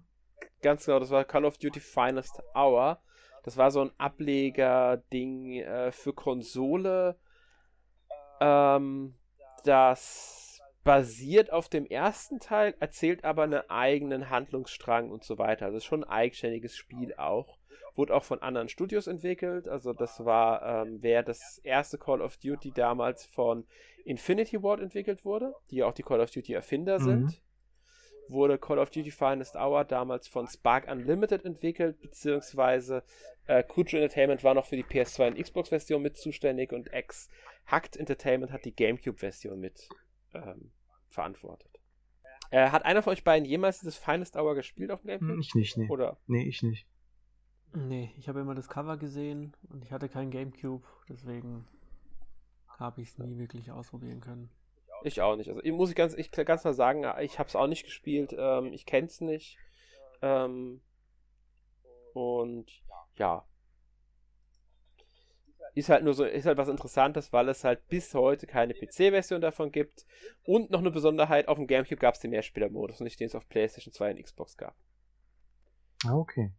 Ganz 0.61 0.85
genau, 0.85 0.99
das 0.99 1.09
war 1.09 1.23
Call 1.25 1.45
of 1.45 1.57
Duty 1.57 1.79
Finest 1.79 2.41
Hour. 2.55 3.01
Das 3.43 3.57
war 3.57 3.71
so 3.71 3.81
ein 3.81 3.91
Ableger-Ding 3.97 5.59
äh, 5.59 5.91
für 5.91 6.13
Konsole. 6.13 7.17
Ähm, 8.39 9.15
das 9.65 10.61
basiert 10.83 11.51
auf 11.51 11.69
dem 11.69 11.85
ersten 11.85 12.39
Teil, 12.39 12.75
erzählt 12.79 13.23
aber 13.23 13.43
einen 13.43 13.69
eigenen 13.69 14.29
Handlungsstrang 14.29 15.11
und 15.11 15.23
so 15.23 15.37
weiter. 15.37 15.65
Also 15.65 15.77
ist 15.77 15.85
schon 15.85 16.03
ein 16.03 16.09
eigenständiges 16.09 16.75
Spiel 16.75 17.13
auch. 17.15 17.57
Wurde 17.95 18.15
auch 18.15 18.23
von 18.23 18.41
anderen 18.41 18.69
Studios 18.69 19.07
entwickelt. 19.07 19.67
Also 19.67 19.93
das 19.93 20.25
war, 20.25 20.85
ähm, 20.85 20.97
wer 21.01 21.21
das 21.21 21.59
erste 21.63 21.97
Call 21.97 22.21
of 22.21 22.37
Duty 22.37 22.71
damals 22.71 23.25
von 23.25 23.65
Infinity 24.03 24.61
Ward 24.63 24.81
entwickelt 24.81 25.23
wurde, 25.25 25.53
die 25.69 25.77
ja 25.77 25.85
auch 25.85 25.93
die 25.93 26.03
Call 26.03 26.19
of 26.19 26.31
Duty 26.31 26.53
Erfinder 26.53 26.99
mhm. 26.99 27.03
sind 27.03 27.42
wurde 28.29 28.57
Call 28.57 28.79
of 28.79 28.89
Duty 28.89 29.11
Finest 29.11 29.55
Hour 29.55 29.83
damals 29.85 30.27
von 30.27 30.47
Spark 30.47 30.89
Unlimited 30.89 31.45
entwickelt, 31.45 31.99
beziehungsweise 32.01 33.03
äh, 33.45 33.63
Kujo 33.63 33.97
Entertainment 33.97 34.43
war 34.43 34.53
noch 34.53 34.65
für 34.65 34.75
die 34.75 34.83
PS2 34.83 35.27
und 35.27 35.41
Xbox-Version 35.41 36.01
mit 36.01 36.17
zuständig 36.17 36.71
und 36.71 36.93
X 36.93 37.29
Hacked 37.65 37.97
Entertainment 37.97 38.51
hat 38.51 38.65
die 38.65 38.75
GameCube-Version 38.75 39.59
mit 39.59 39.87
ähm, 40.33 40.71
verantwortet. 41.09 41.79
Äh, 42.51 42.69
hat 42.69 42.85
einer 42.85 43.01
von 43.01 43.13
euch 43.13 43.23
beiden 43.23 43.45
jemals 43.45 43.79
dieses 43.79 43.97
Finest 43.97 44.35
Hour 44.35 44.55
gespielt 44.55 44.91
auf 44.91 45.01
dem 45.01 45.19
GameCube? 45.19 45.39
Ich 45.39 45.55
nicht, 45.55 45.77
nee. 45.77 45.89
Oder? 45.89 46.17
Nee, 46.27 46.43
ich 46.43 46.61
nicht. 46.63 46.87
Nee, 47.75 48.11
ich 48.17 48.29
habe 48.29 48.39
immer 48.39 48.53
das 48.53 48.69
Cover 48.69 48.97
gesehen 48.97 49.55
und 49.69 49.83
ich 49.83 49.91
hatte 49.91 50.07
kein 50.07 50.29
Gamecube, 50.29 50.85
deswegen 51.09 51.65
habe 52.67 53.01
ich 53.01 53.09
es 53.09 53.17
nie 53.17 53.37
wirklich 53.37 53.71
ausprobieren 53.71 54.19
können. 54.19 54.51
Ich 55.03 55.21
auch 55.21 55.35
nicht. 55.35 55.49
Also 55.49 55.61
ich 55.63 55.71
muss 55.71 55.89
ich 55.89 55.95
ganz, 55.95 56.13
ich 56.13 56.31
ganz 56.31 56.63
mal 56.63 56.73
sagen, 56.73 57.05
ich 57.21 57.39
habe 57.39 57.49
es 57.49 57.55
auch 57.55 57.67
nicht 57.67 57.83
gespielt. 57.83 58.33
Ähm, 58.37 58.71
ich 58.73 58.85
kenne 58.85 59.07
es 59.07 59.21
nicht. 59.21 59.57
Ähm, 60.21 60.81
und 62.13 62.71
ja. 63.17 63.45
Ist 65.75 65.89
halt 65.89 66.03
nur 66.03 66.13
so, 66.13 66.23
ist 66.23 66.45
halt 66.45 66.57
was 66.57 66.67
Interessantes, 66.67 67.33
weil 67.33 67.49
es 67.49 67.63
halt 67.63 67.87
bis 67.87 68.13
heute 68.13 68.45
keine 68.45 68.75
PC-Version 68.75 69.41
davon 69.41 69.71
gibt. 69.71 70.05
Und 70.43 70.69
noch 70.69 70.79
eine 70.79 70.91
Besonderheit, 70.91 71.47
auf 71.47 71.57
dem 71.57 71.65
Gamecube 71.65 71.99
gab 71.99 72.13
es 72.13 72.19
den 72.19 72.29
Mehrspieler-Modus, 72.29 72.99
nicht 72.99 73.19
den 73.19 73.27
es 73.27 73.35
auf 73.35 73.49
PlayStation 73.49 73.91
2 73.91 74.11
und 74.11 74.23
Xbox 74.23 74.55
gab. 74.55 74.75
Ah, 76.05 76.15
okay. 76.15 76.51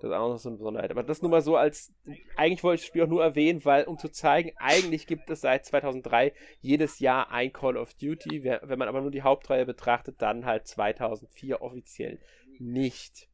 Das 0.00 0.10
ist 0.10 0.16
auch 0.16 0.28
noch 0.28 0.38
so 0.38 0.48
eine 0.50 0.58
Besonderheit. 0.58 0.90
Aber 0.90 1.02
das 1.02 1.22
nur 1.22 1.30
mal 1.30 1.40
so 1.40 1.56
als. 1.56 1.92
Eigentlich 2.36 2.62
wollte 2.62 2.76
ich 2.76 2.80
das 2.82 2.88
Spiel 2.88 3.04
auch 3.04 3.08
nur 3.08 3.22
erwähnen, 3.22 3.64
weil, 3.64 3.84
um 3.84 3.98
zu 3.98 4.10
zeigen, 4.10 4.52
eigentlich 4.56 5.06
gibt 5.06 5.30
es 5.30 5.40
seit 5.40 5.64
2003 5.64 6.32
jedes 6.60 6.98
Jahr 6.98 7.30
ein 7.30 7.52
Call 7.52 7.76
of 7.76 7.94
Duty. 7.94 8.44
Wenn 8.44 8.78
man 8.78 8.88
aber 8.88 9.00
nur 9.00 9.10
die 9.10 9.22
Hauptreihe 9.22 9.64
betrachtet, 9.64 10.20
dann 10.20 10.44
halt 10.44 10.66
2004 10.66 11.62
offiziell 11.62 12.20
nicht. 12.58 13.28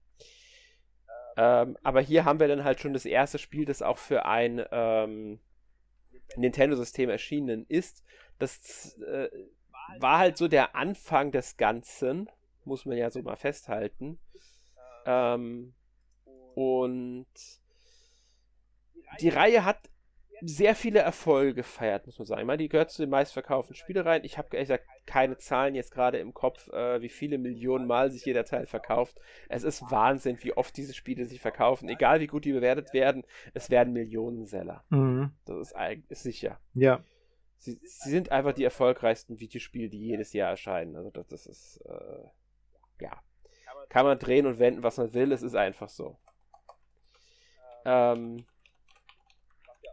Ähm, 1.37 1.76
aber 1.83 2.00
hier 2.00 2.25
haben 2.25 2.40
wir 2.40 2.49
dann 2.49 2.64
halt 2.64 2.81
schon 2.81 2.92
das 2.92 3.07
erste 3.07 3.38
Spiel, 3.38 3.64
das 3.64 3.83
auch 3.83 3.99
für 3.99 4.26
ein 4.26 4.64
ähm, 4.71 5.40
Nintendo-System 6.37 7.11
erschienen 7.11 7.64
ist. 7.69 8.04
Das 8.38 8.99
äh, 8.99 9.28
war 9.99 10.19
halt 10.19 10.37
so 10.37 10.49
der 10.49 10.76
Anfang 10.76 11.33
des 11.33 11.57
Ganzen, 11.57 12.28
muss 12.64 12.85
man 12.85 12.97
ja 12.97 13.11
so 13.11 13.23
mal 13.23 13.37
festhalten. 13.37 14.19
Ähm, 15.07 15.75
und 16.55 17.27
die 19.21 19.29
Reihe 19.29 19.65
hat 19.65 19.91
sehr 20.45 20.75
viele 20.75 20.99
Erfolge 20.99 21.55
gefeiert, 21.55 22.07
muss 22.07 22.19
man 22.19 22.27
sagen. 22.27 22.41
Ich 22.41 22.47
meine, 22.47 22.59
die 22.59 22.69
gehört 22.69 22.91
zu 22.91 23.03
den 23.03 23.11
meistverkauften 23.11 23.77
Spielereien. 23.77 24.25
Ich 24.25 24.39
habe 24.39 24.49
ehrlich 24.57 24.69
gesagt 24.69 24.89
keine 25.07 25.39
Zahlen 25.39 25.75
jetzt 25.75 25.93
gerade 25.93 26.19
im 26.19 26.35
Kopf, 26.35 26.69
äh, 26.69 27.01
wie 27.01 27.09
viele 27.09 27.39
Millionen 27.39 27.87
Mal 27.87 28.11
sich 28.11 28.25
jeder 28.25 28.45
Teil 28.45 28.67
verkauft. 28.67 29.21
Es 29.49 29.63
ist 29.63 29.83
Wahnsinn, 29.91 30.39
wie 30.43 30.53
oft 30.57 30.77
diese 30.77 30.95
Spiele 30.95 31.27
sich 31.27 31.41
verkaufen. 31.41 31.89
Egal 31.89 32.21
wie 32.21 32.27
gut 32.27 32.45
die 32.45 32.53
bewertet 32.53 32.93
werden, 32.93 33.25
es 33.55 33.71
werden 33.71 33.93
Millionenseller. 33.93 34.85
Mhm. 34.91 35.31
Das 35.45 35.59
ist, 35.59 35.75
ist 36.09 36.23
sicher. 36.25 36.59
Ja. 36.75 37.05
Sie, 37.59 37.79
sie, 37.85 38.11
sind 38.11 38.33
einfach 38.33 38.53
die 38.53 38.65
erfolgreichsten 38.65 39.39
Videospiele, 39.39 39.89
die 39.89 40.01
jedes 40.01 40.33
Jahr 40.33 40.51
erscheinen. 40.51 40.97
Also 40.97 41.11
das, 41.11 41.29
das 41.29 41.47
ist, 41.47 41.81
äh, 41.87 43.05
ja. 43.05 43.23
Kann 43.89 44.07
man 44.07 44.19
drehen 44.19 44.47
und 44.47 44.59
wenden, 44.59 44.83
was 44.83 44.97
man 44.97 45.15
will. 45.15 45.31
Es 45.31 45.43
ist 45.43 45.55
einfach 45.55 45.89
so. 45.89 46.19
Ähm, 47.85 48.45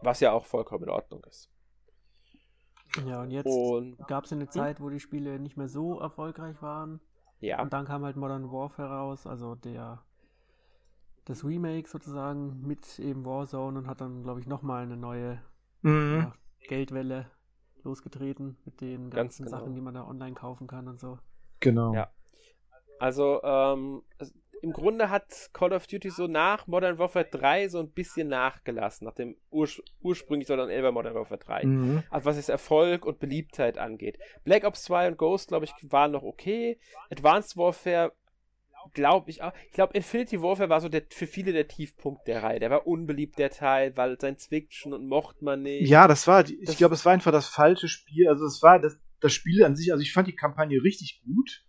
was 0.01 0.19
ja 0.19 0.31
auch 0.31 0.45
vollkommen 0.45 0.85
in 0.85 0.89
Ordnung 0.89 1.23
ist. 1.25 1.49
Ja, 3.05 3.21
und 3.21 3.31
jetzt 3.31 3.49
gab 4.07 4.25
es 4.25 4.33
eine? 4.33 4.49
Zeit, 4.49 4.81
wo 4.81 4.89
die 4.89 4.99
Spiele 4.99 5.39
nicht 5.39 5.57
mehr 5.57 5.67
so 5.67 5.99
erfolgreich 5.99 6.61
waren. 6.61 6.99
Ja. 7.39 7.61
Und 7.61 7.73
dann 7.73 7.85
kam 7.85 8.03
halt 8.03 8.15
Modern 8.15 8.51
Warfare 8.51 8.89
raus, 8.89 9.27
also 9.27 9.55
der 9.55 10.03
das 11.25 11.45
Remake 11.45 11.87
sozusagen 11.87 12.61
mit 12.65 12.97
eben 12.97 13.23
Warzone 13.23 13.77
und 13.77 13.87
hat 13.87 14.01
dann, 14.01 14.23
glaube 14.23 14.39
ich, 14.39 14.47
nochmal 14.47 14.83
eine 14.83 14.97
neue 14.97 15.39
mhm. 15.83 16.21
ja, 16.21 16.33
Geldwelle 16.67 17.29
losgetreten 17.83 18.57
mit 18.65 18.81
den 18.81 19.11
ganzen 19.11 19.45
genau. 19.45 19.57
Sachen, 19.57 19.75
die 19.75 19.81
man 19.81 19.93
da 19.93 20.07
online 20.07 20.33
kaufen 20.33 20.65
kann 20.65 20.87
und 20.87 20.99
so. 20.99 21.19
Genau. 21.59 21.93
Ja. 21.93 22.09
Also, 22.99 23.41
ähm, 23.43 24.01
im 24.61 24.73
Grunde 24.73 25.09
hat 25.09 25.49
Call 25.53 25.73
of 25.73 25.87
Duty 25.87 26.09
so 26.09 26.27
nach 26.27 26.67
Modern 26.67 26.97
Warfare 26.97 27.25
3 27.29 27.69
so 27.69 27.79
ein 27.79 27.91
bisschen 27.91 28.27
nachgelassen, 28.27 29.05
nach 29.05 29.15
dem 29.15 29.35
Ur 29.49 29.67
ursprünglich 30.01 30.47
sondern 30.47 30.69
eher 30.69 30.91
Modern 30.91 31.15
Warfare 31.15 31.39
3. 31.39 31.65
Mhm. 31.65 32.03
Also 32.09 32.25
was 32.25 32.37
es 32.37 32.49
Erfolg 32.49 33.05
und 33.05 33.19
Beliebtheit 33.19 33.77
angeht. 33.77 34.17
Black 34.43 34.63
Ops 34.63 34.83
2 34.83 35.09
und 35.09 35.17
Ghost, 35.17 35.49
glaube 35.49 35.65
ich, 35.65 35.73
waren 35.83 36.11
noch 36.11 36.23
okay. 36.23 36.79
Advanced 37.09 37.57
Warfare 37.57 38.13
glaube 38.93 39.29
ich 39.29 39.41
auch. 39.41 39.53
Ich 39.67 39.73
glaube, 39.73 39.93
Infinity 39.93 40.41
Warfare 40.41 40.69
war 40.69 40.81
so 40.81 40.89
der, 40.89 41.03
für 41.09 41.27
viele 41.27 41.51
der 41.51 41.67
Tiefpunkt 41.67 42.27
der 42.27 42.43
Reihe. 42.43 42.59
Der 42.59 42.69
war 42.69 42.87
unbeliebt, 42.87 43.37
der 43.37 43.49
Teil, 43.49 43.95
weil 43.97 44.19
sein 44.19 44.37
Fiction 44.37 44.93
und 44.93 45.07
mochte 45.07 45.43
man 45.43 45.61
nicht. 45.61 45.89
Ja, 45.89 46.07
das 46.07 46.27
war, 46.27 46.47
ich 46.47 46.77
glaube, 46.77 46.95
es 46.95 47.05
war 47.05 47.13
einfach 47.13 47.31
das 47.31 47.47
falsche 47.47 47.87
Spiel. 47.87 48.27
Also 48.27 48.45
es 48.45 48.61
war 48.61 48.79
das, 48.79 48.97
das 49.19 49.33
Spiel 49.33 49.63
an 49.63 49.75
sich, 49.75 49.91
also 49.91 50.01
ich 50.01 50.13
fand 50.13 50.27
die 50.27 50.35
Kampagne 50.35 50.81
richtig 50.83 51.21
gut. 51.25 51.63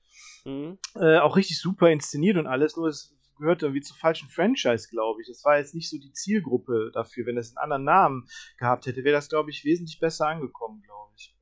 Mhm. 0.44 0.78
Äh, 0.94 1.18
auch 1.18 1.36
richtig 1.36 1.60
super 1.60 1.90
inszeniert 1.90 2.36
und 2.36 2.46
alles, 2.46 2.76
nur 2.76 2.88
es 2.88 3.14
gehört 3.40 3.62
irgendwie 3.62 3.80
zu 3.80 3.94
falschen 3.94 4.28
Franchise, 4.28 4.88
glaube 4.88 5.20
ich. 5.22 5.28
Das 5.28 5.44
war 5.44 5.58
jetzt 5.58 5.74
nicht 5.74 5.88
so 5.90 5.98
die 5.98 6.12
Zielgruppe 6.12 6.90
dafür. 6.92 7.26
Wenn 7.26 7.38
es 7.38 7.56
einen 7.56 7.62
anderen 7.64 7.84
Namen 7.84 8.28
gehabt 8.58 8.86
hätte, 8.86 9.02
wäre 9.02 9.16
das, 9.16 9.28
glaube 9.28 9.50
ich, 9.50 9.64
wesentlich 9.64 9.98
besser 9.98 10.28
angekommen, 10.28 10.82
glaube 10.82 11.12
ich. 11.16 11.34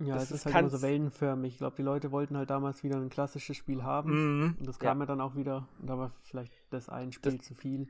Ja, 0.00 0.14
das 0.14 0.24
es 0.24 0.30
ist 0.32 0.46
halt 0.46 0.56
immer 0.56 0.70
so 0.70 0.82
wellenförmig. 0.82 1.52
Ich 1.52 1.58
glaube, 1.58 1.76
die 1.76 1.82
Leute 1.82 2.10
wollten 2.10 2.36
halt 2.36 2.50
damals 2.50 2.82
wieder 2.82 2.96
ein 2.96 3.10
klassisches 3.10 3.56
Spiel 3.56 3.82
haben. 3.82 4.10
Mhm. 4.12 4.56
Und 4.58 4.66
das 4.66 4.78
kam 4.78 4.98
ja. 4.98 5.02
ja. 5.02 5.06
dann 5.06 5.20
auch 5.20 5.36
wieder. 5.36 5.68
Und 5.80 5.88
da 5.88 5.98
war 5.98 6.12
vielleicht 6.22 6.52
das 6.70 6.88
ein 6.88 7.12
Spiel 7.12 7.38
das, 7.38 7.46
zu 7.46 7.54
viel. 7.54 7.88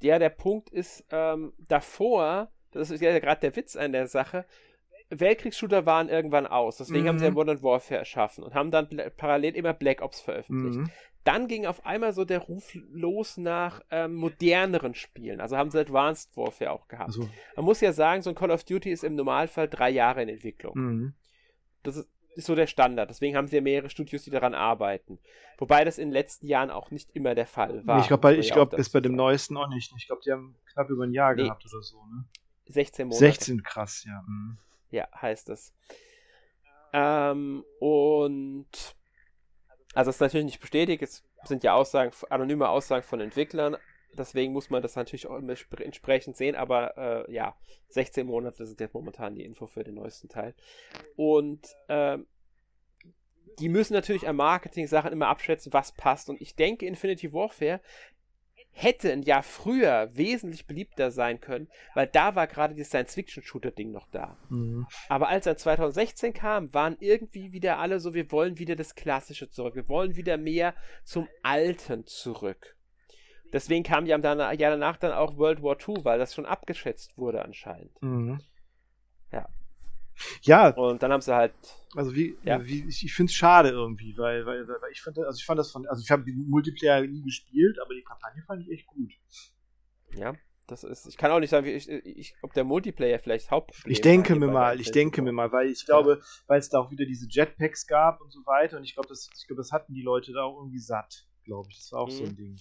Ja, 0.00 0.18
der 0.18 0.30
Punkt 0.30 0.70
ist, 0.70 1.04
ähm, 1.10 1.52
davor, 1.58 2.50
das 2.72 2.90
ist 2.90 3.00
ja 3.00 3.18
gerade 3.18 3.40
der 3.40 3.56
Witz 3.56 3.76
an 3.76 3.92
der 3.92 4.08
Sache, 4.08 4.44
Weltkriegsshooter 5.10 5.86
waren 5.86 6.08
irgendwann 6.08 6.46
aus. 6.46 6.78
Deswegen 6.78 7.04
mhm. 7.04 7.08
haben 7.08 7.18
sie 7.18 7.24
ja 7.24 7.30
mhm. 7.30 7.36
Modern 7.36 7.62
Warfare 7.62 8.00
erschaffen 8.00 8.42
und 8.42 8.54
haben 8.54 8.70
dann 8.70 8.88
parallel 9.16 9.54
immer 9.54 9.72
Black 9.72 10.02
Ops 10.02 10.20
veröffentlicht. 10.20 10.78
Mhm. 10.78 10.90
Dann 11.24 11.48
ging 11.48 11.66
auf 11.66 11.84
einmal 11.84 12.12
so 12.12 12.24
der 12.24 12.38
Ruf 12.38 12.72
los 12.92 13.36
nach 13.36 13.80
ähm, 13.90 14.14
moderneren 14.14 14.94
Spielen. 14.94 15.40
Also 15.40 15.56
haben 15.56 15.70
sie 15.70 15.80
Advanced 15.80 16.36
Warfare 16.36 16.70
auch 16.70 16.86
gehabt. 16.86 17.08
Also. 17.08 17.28
Man 17.56 17.64
muss 17.64 17.80
ja 17.80 17.92
sagen, 17.92 18.22
so 18.22 18.30
ein 18.30 18.36
Call 18.36 18.52
of 18.52 18.62
Duty 18.62 18.90
ist 18.90 19.02
im 19.02 19.16
Normalfall 19.16 19.68
drei 19.68 19.90
Jahre 19.90 20.22
in 20.22 20.28
Entwicklung. 20.28 20.72
Mhm. 20.76 21.14
Das 21.82 21.96
ist, 21.96 22.08
ist 22.36 22.46
so 22.46 22.54
der 22.54 22.68
Standard. 22.68 23.10
Deswegen 23.10 23.36
haben 23.36 23.48
sie 23.48 23.56
ja 23.56 23.62
mehrere 23.62 23.90
Studios, 23.90 24.22
die 24.22 24.30
daran 24.30 24.54
arbeiten. 24.54 25.18
Wobei 25.58 25.84
das 25.84 25.98
in 25.98 26.08
den 26.08 26.12
letzten 26.12 26.46
Jahren 26.46 26.70
auch 26.70 26.90
nicht 26.90 27.10
immer 27.12 27.34
der 27.34 27.46
Fall 27.46 27.84
war. 27.86 28.00
ich 28.00 28.08
glaube, 28.08 28.36
ich 28.36 28.52
glaube, 28.52 28.76
ist 28.76 28.90
bei 28.90 29.00
dem 29.00 29.16
neuesten 29.16 29.56
auch 29.56 29.68
nicht. 29.68 29.92
Ich 29.96 30.06
glaube, 30.06 30.22
die 30.24 30.30
haben 30.30 30.54
knapp 30.72 30.90
über 30.90 31.04
ein 31.04 31.12
Jahr 31.12 31.34
nee. 31.34 31.44
gehabt 31.44 31.64
oder 31.64 31.82
so. 31.82 31.96
Ne? 32.06 32.24
16 32.66 33.08
Monate. 33.08 33.18
16, 33.18 33.62
krass, 33.62 34.04
ja. 34.04 34.22
Mhm. 34.26 34.58
Ja, 34.90 35.08
heißt 35.20 35.48
es. 35.50 35.74
Ähm, 36.92 37.64
und 37.80 38.96
also 39.94 40.10
es 40.10 40.16
ist 40.16 40.20
natürlich 40.20 40.46
nicht 40.46 40.60
bestätigt, 40.60 41.02
es 41.02 41.24
sind 41.44 41.64
ja 41.64 41.74
Aussagen, 41.74 42.12
anonyme 42.30 42.68
Aussagen 42.68 43.02
von 43.02 43.20
Entwicklern, 43.20 43.76
deswegen 44.16 44.52
muss 44.52 44.70
man 44.70 44.82
das 44.82 44.96
natürlich 44.96 45.26
auch 45.26 45.38
entsprechend 45.38 46.36
sehen, 46.36 46.54
aber 46.54 47.26
äh, 47.28 47.32
ja, 47.32 47.56
16 47.88 48.26
Monate 48.26 48.66
sind 48.66 48.80
jetzt 48.80 48.94
momentan 48.94 49.34
die 49.34 49.44
Info 49.44 49.66
für 49.66 49.84
den 49.84 49.94
neuesten 49.94 50.28
Teil. 50.28 50.54
Und 51.16 51.66
ähm, 51.88 52.26
die 53.58 53.68
müssen 53.68 53.94
natürlich 53.94 54.28
an 54.28 54.36
Marketing-Sachen 54.36 55.12
immer 55.12 55.28
abschätzen, 55.28 55.72
was 55.72 55.92
passt. 55.92 56.28
Und 56.28 56.40
ich 56.40 56.56
denke, 56.56 56.86
Infinity 56.86 57.32
Warfare 57.32 57.80
hätte 58.78 59.10
ein 59.10 59.22
Jahr 59.22 59.42
früher 59.42 60.14
wesentlich 60.14 60.66
beliebter 60.66 61.10
sein 61.10 61.40
können, 61.40 61.68
weil 61.94 62.06
da 62.06 62.34
war 62.34 62.46
gerade 62.46 62.74
das 62.74 62.88
Science-Fiction-Shooter-Ding 62.88 63.90
noch 63.90 64.06
da. 64.10 64.36
Mhm. 64.50 64.86
Aber 65.08 65.28
als 65.28 65.46
er 65.46 65.56
2016 65.56 66.34
kam, 66.34 66.74
waren 66.74 66.98
irgendwie 67.00 67.52
wieder 67.52 67.78
alle 67.78 68.00
so, 68.00 68.12
wir 68.12 68.30
wollen 68.30 68.58
wieder 68.58 68.76
das 68.76 68.94
Klassische 68.94 69.48
zurück, 69.48 69.76
wir 69.76 69.88
wollen 69.88 70.16
wieder 70.16 70.36
mehr 70.36 70.74
zum 71.04 71.26
Alten 71.42 72.04
zurück. 72.04 72.76
Deswegen 73.50 73.82
kam 73.82 74.04
ja, 74.04 74.18
dann, 74.18 74.38
ja 74.58 74.70
danach 74.70 74.98
dann 74.98 75.12
auch 75.12 75.38
World 75.38 75.62
War 75.62 75.78
II, 75.80 76.04
weil 76.04 76.18
das 76.18 76.34
schon 76.34 76.44
abgeschätzt 76.44 77.16
wurde 77.16 77.42
anscheinend. 77.42 77.90
Mhm. 78.02 78.40
Ja. 79.32 79.48
Ja. 80.42 80.68
Und 80.68 81.02
dann 81.02 81.12
haben 81.12 81.22
sie 81.22 81.34
halt. 81.34 81.54
Also 81.96 82.14
wie, 82.14 82.36
ja. 82.44 82.62
wie 82.64 82.86
ich, 82.86 83.04
ich 83.04 83.14
finde 83.14 83.30
es 83.30 83.34
schade 83.34 83.70
irgendwie, 83.70 84.16
weil, 84.18 84.44
weil, 84.44 84.68
weil 84.68 84.92
ich 84.92 85.00
fand, 85.00 85.18
also 85.18 85.38
ich 85.38 85.46
fand 85.46 85.58
das 85.58 85.72
von, 85.72 85.86
also 85.86 86.02
ich 86.02 86.10
habe 86.10 86.24
den 86.24 86.46
Multiplayer 86.48 87.00
nie 87.06 87.22
gespielt, 87.22 87.78
aber 87.82 87.94
die 87.94 88.02
Kampagne 88.02 88.42
fand 88.46 88.62
ich 88.62 88.70
echt 88.70 88.86
gut. 88.86 89.12
Ja, 90.14 90.34
das 90.66 90.84
ist, 90.84 91.06
ich 91.06 91.16
kann 91.16 91.30
auch 91.30 91.40
nicht 91.40 91.48
sagen, 91.48 91.64
wie 91.64 91.72
ich, 91.72 91.88
ich, 91.88 92.34
ob 92.42 92.52
der 92.52 92.64
Multiplayer 92.64 93.18
vielleicht 93.18 93.50
Hauptproblem 93.50 93.92
Ich 93.92 94.02
denke 94.02 94.36
mir 94.36 94.48
mal, 94.48 94.78
ich 94.78 94.90
denke 94.90 95.22
mir 95.22 95.32
mal, 95.32 95.50
weil 95.52 95.70
ich 95.70 95.86
glaube, 95.86 96.20
ja. 96.20 96.26
weil 96.48 96.58
es 96.58 96.68
da 96.68 96.80
auch 96.80 96.90
wieder 96.90 97.06
diese 97.06 97.28
Jetpacks 97.30 97.86
gab 97.86 98.20
und 98.20 98.30
so 98.30 98.40
weiter 98.44 98.76
und 98.76 98.84
ich 98.84 98.92
glaube, 98.92 99.08
das, 99.08 99.30
ich 99.34 99.46
glaube, 99.46 99.60
das 99.60 99.72
hatten 99.72 99.94
die 99.94 100.02
Leute 100.02 100.32
da 100.32 100.42
auch 100.42 100.58
irgendwie 100.58 100.80
satt, 100.80 101.26
glaube 101.44 101.68
ich. 101.70 101.78
Das 101.78 101.92
war 101.92 102.00
auch 102.00 102.08
mhm. 102.08 102.12
so 102.12 102.24
ein 102.24 102.30
mhm. 102.32 102.36
Ding. 102.36 102.56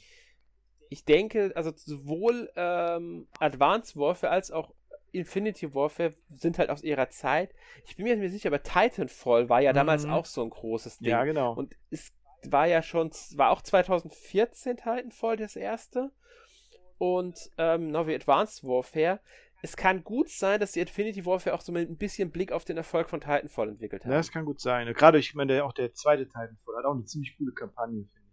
Ich 0.89 1.03
denke, 1.03 1.51
also 1.55 1.73
sowohl 1.75 2.49
ähm, 2.55 3.27
Advanced 3.39 3.97
Warfare 3.97 4.31
als 4.31 4.51
auch 4.51 4.73
Infinity 5.15 5.73
Warfare 5.73 6.13
sind 6.35 6.59
halt 6.59 6.69
aus 6.69 6.83
ihrer 6.83 7.09
Zeit. 7.09 7.53
Ich 7.85 7.95
bin 7.95 8.05
mir 8.05 8.15
nicht 8.15 8.31
sicher, 8.31 8.49
aber 8.49 8.63
Titanfall 8.63 9.49
war 9.49 9.61
ja 9.61 9.71
mhm. 9.71 9.75
damals 9.75 10.05
auch 10.05 10.25
so 10.25 10.43
ein 10.43 10.49
großes 10.49 10.99
Ding. 10.99 11.09
Ja, 11.09 11.23
genau. 11.23 11.53
Und 11.53 11.75
es 11.89 12.13
war 12.47 12.67
ja 12.67 12.81
schon, 12.81 13.11
war 13.35 13.51
auch 13.51 13.61
2014 13.61 14.77
Titanfall 14.77 15.37
das 15.37 15.55
erste. 15.55 16.11
Und 16.97 17.51
ähm, 17.57 17.91
noch 17.91 18.07
wie 18.07 18.15
Advanced 18.15 18.63
Warfare. 18.63 19.19
Es 19.61 19.75
kann 19.75 20.03
gut 20.03 20.29
sein, 20.29 20.59
dass 20.59 20.73
die 20.73 20.79
Infinity 20.79 21.25
Warfare 21.25 21.55
auch 21.55 21.61
so 21.61 21.71
mit 21.71 21.89
ein 21.89 21.97
bisschen 21.97 22.29
Blick 22.29 22.51
auf 22.51 22.65
den 22.65 22.77
Erfolg 22.77 23.09
von 23.09 23.19
Titanfall 23.19 23.69
entwickelt 23.69 24.05
hat. 24.05 24.11
Ja, 24.11 24.17
das 24.17 24.31
kann 24.31 24.45
gut 24.45 24.59
sein. 24.59 24.91
Gerade, 24.93 25.17
ich 25.17 25.33
meine, 25.33 25.63
auch 25.63 25.73
der 25.73 25.93
zweite 25.93 26.27
Titanfall 26.27 26.77
hat 26.77 26.85
auch 26.85 26.93
eine 26.93 27.05
ziemlich 27.05 27.35
coole 27.37 27.51
Kampagne, 27.51 28.05
finde 28.13 28.19
ich. 28.19 28.24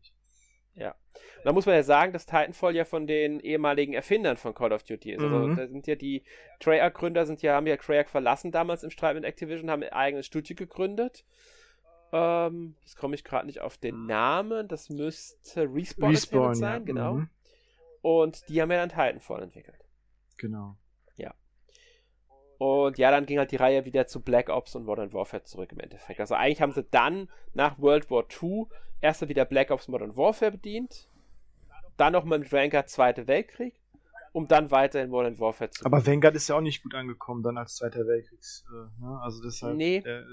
Ja. 0.75 0.91
Und 0.93 1.45
da 1.45 1.53
muss 1.53 1.67
man 1.67 1.75
ja 1.75 1.83
sagen, 1.83 2.13
dass 2.13 2.27
Titanfall 2.27 2.75
ja 2.75 2.85
von 2.85 3.07
den 3.07 3.41
ehemaligen 3.41 3.93
Erfindern 3.93 4.37
von 4.37 4.55
Call 4.55 4.73
of 4.73 4.83
Duty 4.85 5.13
ist. 5.13 5.23
Also 5.23 5.37
Mhm. 5.37 5.57
da 5.57 5.67
sind 5.67 5.87
ja 5.87 5.95
die 5.95 6.23
Treyarch-Gründer 6.61 7.27
sind 7.27 7.43
ja, 7.43 7.55
haben 7.55 7.67
ja 7.67 7.77
Treyarch 7.77 8.09
verlassen 8.09 8.53
damals 8.53 8.83
im 8.83 8.91
Streit 8.91 9.15
mit 9.15 9.25
Activision, 9.25 9.71
haben 9.71 9.83
ein 9.83 9.93
eigenes 9.93 10.27
Studio 10.27 10.57
gegründet. 10.57 11.25
Ähm, 12.13 12.77
jetzt 12.83 12.97
komme 12.97 13.15
ich 13.15 13.25
gerade 13.25 13.47
nicht 13.47 13.61
auf 13.61 13.77
den 13.77 14.07
Namen. 14.07 14.69
Das 14.69 14.89
müsste 14.91 15.63
Respawn, 15.63 16.11
Respawn, 16.11 16.55
sein, 16.55 16.81
ja. 16.83 16.87
genau. 16.87 17.15
Mhm. 17.15 17.31
Und 18.03 18.49
die 18.49 18.61
haben 18.61 18.71
ja 18.71 18.79
dann 18.79 18.89
Titanfall 18.91 19.43
entwickelt. 19.43 19.79
Genau. 20.39 20.77
Und 22.59 22.97
ja, 22.97 23.11
dann 23.11 23.27
ging 23.27 23.39
halt 23.39 23.51
die 23.51 23.57
Reihe 23.57 23.85
wieder 23.85 24.07
zu 24.07 24.23
Black 24.23 24.49
Ops 24.49 24.77
und 24.77 24.85
Modern 24.85 25.13
Warfare 25.13 25.43
zurück 25.43 25.73
im 25.73 25.81
Endeffekt. 25.81 26.21
Also 26.21 26.37
eigentlich 26.37 26.63
haben 26.63 26.71
sie 26.71 26.85
dann 26.85 27.29
nach 27.55 27.81
World 27.81 28.09
War 28.09 28.25
II 28.41 28.67
erst 29.03 29.29
wieder 29.29 29.45
Black 29.45 29.71
Ops 29.71 29.89
Modern 29.89 30.17
Warfare 30.17 30.53
bedient, 30.53 31.09
dann 31.99 32.15
nochmal 32.15 32.39
mit 32.39 32.51
Vanguard 32.51 32.89
Zweite 32.89 33.27
Weltkrieg, 33.27 33.75
um 34.33 34.49
dann 34.49 34.71
weiter 34.71 35.03
in 35.03 35.11
Modern 35.11 35.39
Warfare 35.39 35.71
zu 35.71 35.85
Aber 35.85 36.07
Vanguard 36.07 36.35
ist 36.35 36.49
ja 36.49 36.57
auch 36.57 36.63
nicht 36.63 36.83
gut 36.83 36.95
angekommen 36.95 37.43
dann 37.43 37.59
als 37.59 37.77
Zweiter 37.77 38.07
Weltkriegs. 38.07 38.65
Äh, 38.71 39.05
ne? 39.05 39.21
Also 39.21 39.43
deshalb. 39.43 39.77
Nee. 39.77 39.97
Äh, 39.99 40.25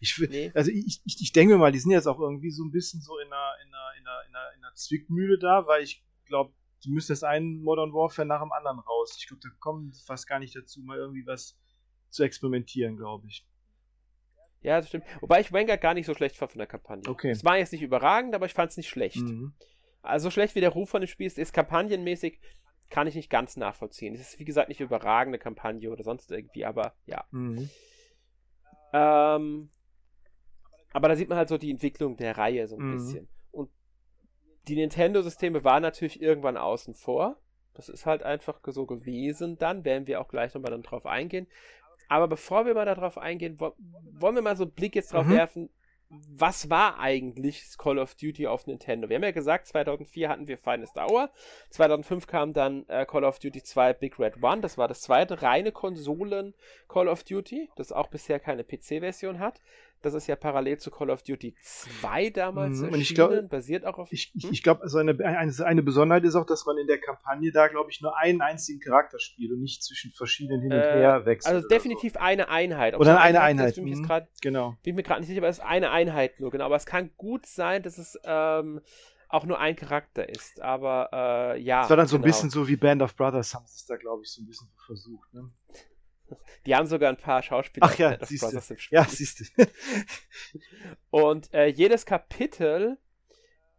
ich, 0.00 0.16
Nee. 0.18 0.52
Also 0.54 0.70
ich, 0.70 1.02
ich, 1.04 1.20
ich 1.20 1.32
denke 1.32 1.58
mal, 1.58 1.72
die 1.72 1.80
sind 1.80 1.90
jetzt 1.90 2.06
auch 2.06 2.20
irgendwie 2.20 2.50
so 2.50 2.62
ein 2.62 2.70
bisschen 2.70 3.00
so 3.00 3.18
in 3.18 3.26
einer, 3.26 3.54
in 3.64 3.74
einer, 3.74 3.98
in 3.98 4.06
einer, 4.06 4.22
in 4.28 4.34
einer, 4.36 4.54
in 4.56 4.64
einer 4.64 4.74
Zwickmühle 4.74 5.38
da, 5.38 5.66
weil 5.66 5.82
ich 5.82 6.04
glaube, 6.26 6.52
die 6.84 6.90
müssen 6.90 7.12
jetzt 7.12 7.24
einen 7.24 7.62
Modern 7.62 7.92
Warfare 7.92 8.26
nach 8.26 8.40
dem 8.40 8.52
anderen 8.52 8.78
raus. 8.78 9.16
Ich 9.18 9.26
glaube, 9.26 9.40
da 9.42 9.48
kommen 9.58 9.92
fast 10.06 10.28
gar 10.28 10.38
nicht 10.38 10.54
dazu, 10.54 10.80
mal 10.82 10.96
irgendwie 10.96 11.26
was 11.26 11.58
zu 12.10 12.22
experimentieren, 12.22 12.96
glaube 12.96 13.26
ich. 13.26 13.44
Ja, 14.60 14.78
das 14.80 14.88
stimmt. 14.88 15.04
Wobei 15.20 15.40
ich 15.40 15.52
Vanguard 15.52 15.80
gar 15.80 15.94
nicht 15.94 16.06
so 16.06 16.14
schlecht 16.14 16.36
fand 16.36 16.52
von 16.52 16.58
der 16.58 16.66
Kampagne. 16.66 17.08
Okay. 17.08 17.30
Es 17.30 17.44
war 17.44 17.58
jetzt 17.58 17.72
nicht 17.72 17.82
überragend, 17.82 18.34
aber 18.34 18.46
ich 18.46 18.54
fand 18.54 18.70
es 18.70 18.76
nicht 18.76 18.88
schlecht. 18.88 19.22
Mhm. 19.22 19.52
Also 20.02 20.24
so 20.24 20.30
schlecht 20.30 20.54
wie 20.54 20.60
der 20.60 20.70
Ruf 20.70 20.90
von 20.90 21.00
dem 21.00 21.06
Spiel 21.08 21.26
ist, 21.26 21.38
ist 21.38 21.52
kampagnenmäßig, 21.52 22.40
kann 22.90 23.06
ich 23.06 23.14
nicht 23.14 23.30
ganz 23.30 23.56
nachvollziehen. 23.56 24.14
Es 24.14 24.20
ist 24.20 24.38
wie 24.38 24.44
gesagt 24.44 24.68
nicht 24.68 24.80
überragende 24.80 25.38
Kampagne 25.38 25.90
oder 25.90 26.02
sonst 26.02 26.30
irgendwie, 26.30 26.64
aber 26.64 26.94
ja. 27.06 27.24
Mhm. 27.30 27.68
Ähm, 28.92 29.70
aber 30.92 31.08
da 31.08 31.16
sieht 31.16 31.28
man 31.28 31.38
halt 31.38 31.48
so 31.48 31.58
die 31.58 31.70
Entwicklung 31.70 32.16
der 32.16 32.36
Reihe 32.38 32.66
so 32.66 32.76
ein 32.76 32.88
Mhm. 32.88 32.92
bisschen. 32.92 33.28
Und 33.50 33.70
die 34.66 34.76
Nintendo-Systeme 34.76 35.64
waren 35.64 35.82
natürlich 35.82 36.20
irgendwann 36.20 36.56
außen 36.56 36.94
vor. 36.94 37.36
Das 37.74 37.88
ist 37.88 38.06
halt 38.06 38.22
einfach 38.22 38.60
so 38.66 38.86
gewesen 38.86 39.56
dann, 39.58 39.84
werden 39.84 40.06
wir 40.06 40.20
auch 40.20 40.28
gleich 40.28 40.52
nochmal 40.54 40.72
dann 40.72 40.82
drauf 40.82 41.06
eingehen. 41.06 41.46
Aber 42.08 42.26
bevor 42.28 42.66
wir 42.66 42.74
mal 42.74 42.86
darauf 42.86 43.18
eingehen, 43.18 43.56
wo, 43.58 43.74
wollen 44.18 44.34
wir 44.34 44.42
mal 44.42 44.56
so 44.56 44.64
einen 44.64 44.72
Blick 44.72 44.94
jetzt 44.94 45.12
drauf 45.12 45.26
Mhm. 45.26 45.30
werfen, 45.32 45.70
was 46.10 46.70
war 46.70 46.98
eigentlich 46.98 47.76
Call 47.76 47.98
of 47.98 48.14
Duty 48.14 48.46
auf 48.46 48.66
Nintendo? 48.66 49.10
Wir 49.10 49.16
haben 49.16 49.24
ja 49.24 49.30
gesagt, 49.30 49.66
2004 49.66 50.30
hatten 50.30 50.48
wir 50.48 50.56
Finest 50.56 50.96
Hour, 50.96 51.30
2005 51.68 52.26
kam 52.26 52.54
dann 52.54 52.86
äh, 52.88 53.04
Call 53.04 53.24
of 53.24 53.38
Duty 53.38 53.62
2 53.62 53.92
Big 53.92 54.18
Red 54.18 54.42
One, 54.42 54.62
das 54.62 54.78
war 54.78 54.88
das 54.88 55.02
zweite 55.02 55.42
reine 55.42 55.70
Konsolen 55.70 56.54
Call 56.88 57.08
of 57.08 57.24
Duty, 57.24 57.68
das 57.76 57.92
auch 57.92 58.08
bisher 58.08 58.40
keine 58.40 58.64
PC-Version 58.64 59.38
hat. 59.38 59.60
Das 60.02 60.14
ist 60.14 60.26
ja 60.26 60.36
parallel 60.36 60.78
zu 60.78 60.90
Call 60.90 61.10
of 61.10 61.22
Duty 61.22 61.54
2 61.62 62.30
damals 62.30 62.80
Mhm, 62.80 62.94
erschienen, 62.94 63.48
basiert 63.48 63.84
auch 63.84 63.98
auf... 63.98 64.12
Ich, 64.12 64.32
ich, 64.34 64.44
Hm? 64.44 64.52
ich 64.52 64.62
glaube, 64.62 64.82
also 64.82 64.98
eine, 64.98 65.12
eine, 65.24 65.52
eine 65.64 65.82
Besonderheit 65.82 66.24
ist 66.24 66.34
auch, 66.34 66.46
dass 66.46 66.66
man 66.66 66.78
in 66.78 66.86
der 66.86 66.98
Kampagne 66.98 67.50
da, 67.52 67.68
glaube 67.68 67.90
ich, 67.90 68.00
nur 68.00 68.16
einen 68.16 68.40
einzigen 68.40 68.80
Charakter 68.80 69.18
spielt 69.18 69.50
und 69.52 69.60
nicht 69.60 69.82
zwischen 69.82 70.12
verschiedenen 70.12 70.60
hin 70.60 70.72
und 70.72 70.78
Äh, 70.78 70.92
her 70.92 71.26
wechselt. 71.26 71.54
also 71.54 71.68
definitiv 71.68 72.16
eine 72.16 72.48
Einheit. 72.48 72.94
Ob 72.94 73.00
Oder 73.00 73.14
es 73.14 73.18
eine 73.20 73.40
Einheit, 73.40 73.70
Ist, 73.70 73.74
bin 73.76 73.84
ich 73.86 73.90
jetzt 73.94 74.02
mhm. 74.02 74.06
grad, 74.06 74.28
So. 74.34 74.38
Genau. 74.42 74.70
bin 74.82 74.92
ich 74.92 74.94
mir 74.94 75.02
gerade 75.02 75.20
nicht 75.20 75.28
sicher, 75.28 75.40
aber 75.40 75.48
es 75.48 75.58
ist 75.58 75.64
eine 75.64 75.90
Einheit 75.90 76.38
nur, 76.40 76.50
genau. 76.50 76.64
Aber 76.66 76.76
es 76.76 76.86
kann 76.86 77.10
gut 77.16 77.46
sein, 77.46 77.82
dass 77.82 77.98
es 77.98 78.18
ähm, 78.24 78.80
auch 79.28 79.44
nur 79.44 79.58
ein 79.58 79.76
Charakter 79.76 80.28
ist. 80.28 80.60
Aber 80.62 81.10
äh, 81.12 81.60
ja. 81.60 81.80
Das 81.82 81.90
war 81.90 81.96
dann 81.96 82.06
so 82.06 82.16
ein 82.16 82.22
genau. 82.22 82.32
bisschen 82.32 82.50
so 82.50 82.66
wie 82.68 82.76
Band 82.76 83.02
of 83.02 83.14
Brothers, 83.16 83.54
haben 83.54 83.66
sie 83.66 83.76
es 83.76 83.86
da, 83.86 83.96
glaube 83.96 84.22
ich, 84.22 84.30
so 84.32 84.42
ein 84.42 84.46
bisschen 84.46 84.68
versucht. 84.86 85.34
Ne? 85.34 85.46
Die 86.66 86.74
haben 86.74 86.86
sogar 86.86 87.10
ein 87.10 87.16
paar 87.16 87.42
Schauspieler 87.42 87.86
Ach 87.86 87.98
ja, 87.98 88.18
siehst 88.24 88.42
du. 88.42 88.46
Brothers 88.46 88.70
im 88.70 88.78
Spiel. 88.78 88.96
Ja, 88.96 89.04
siehst 89.04 89.40
du. 89.40 89.44
Und 91.10 91.52
äh, 91.54 91.66
jedes 91.66 92.06
Kapitel 92.06 92.98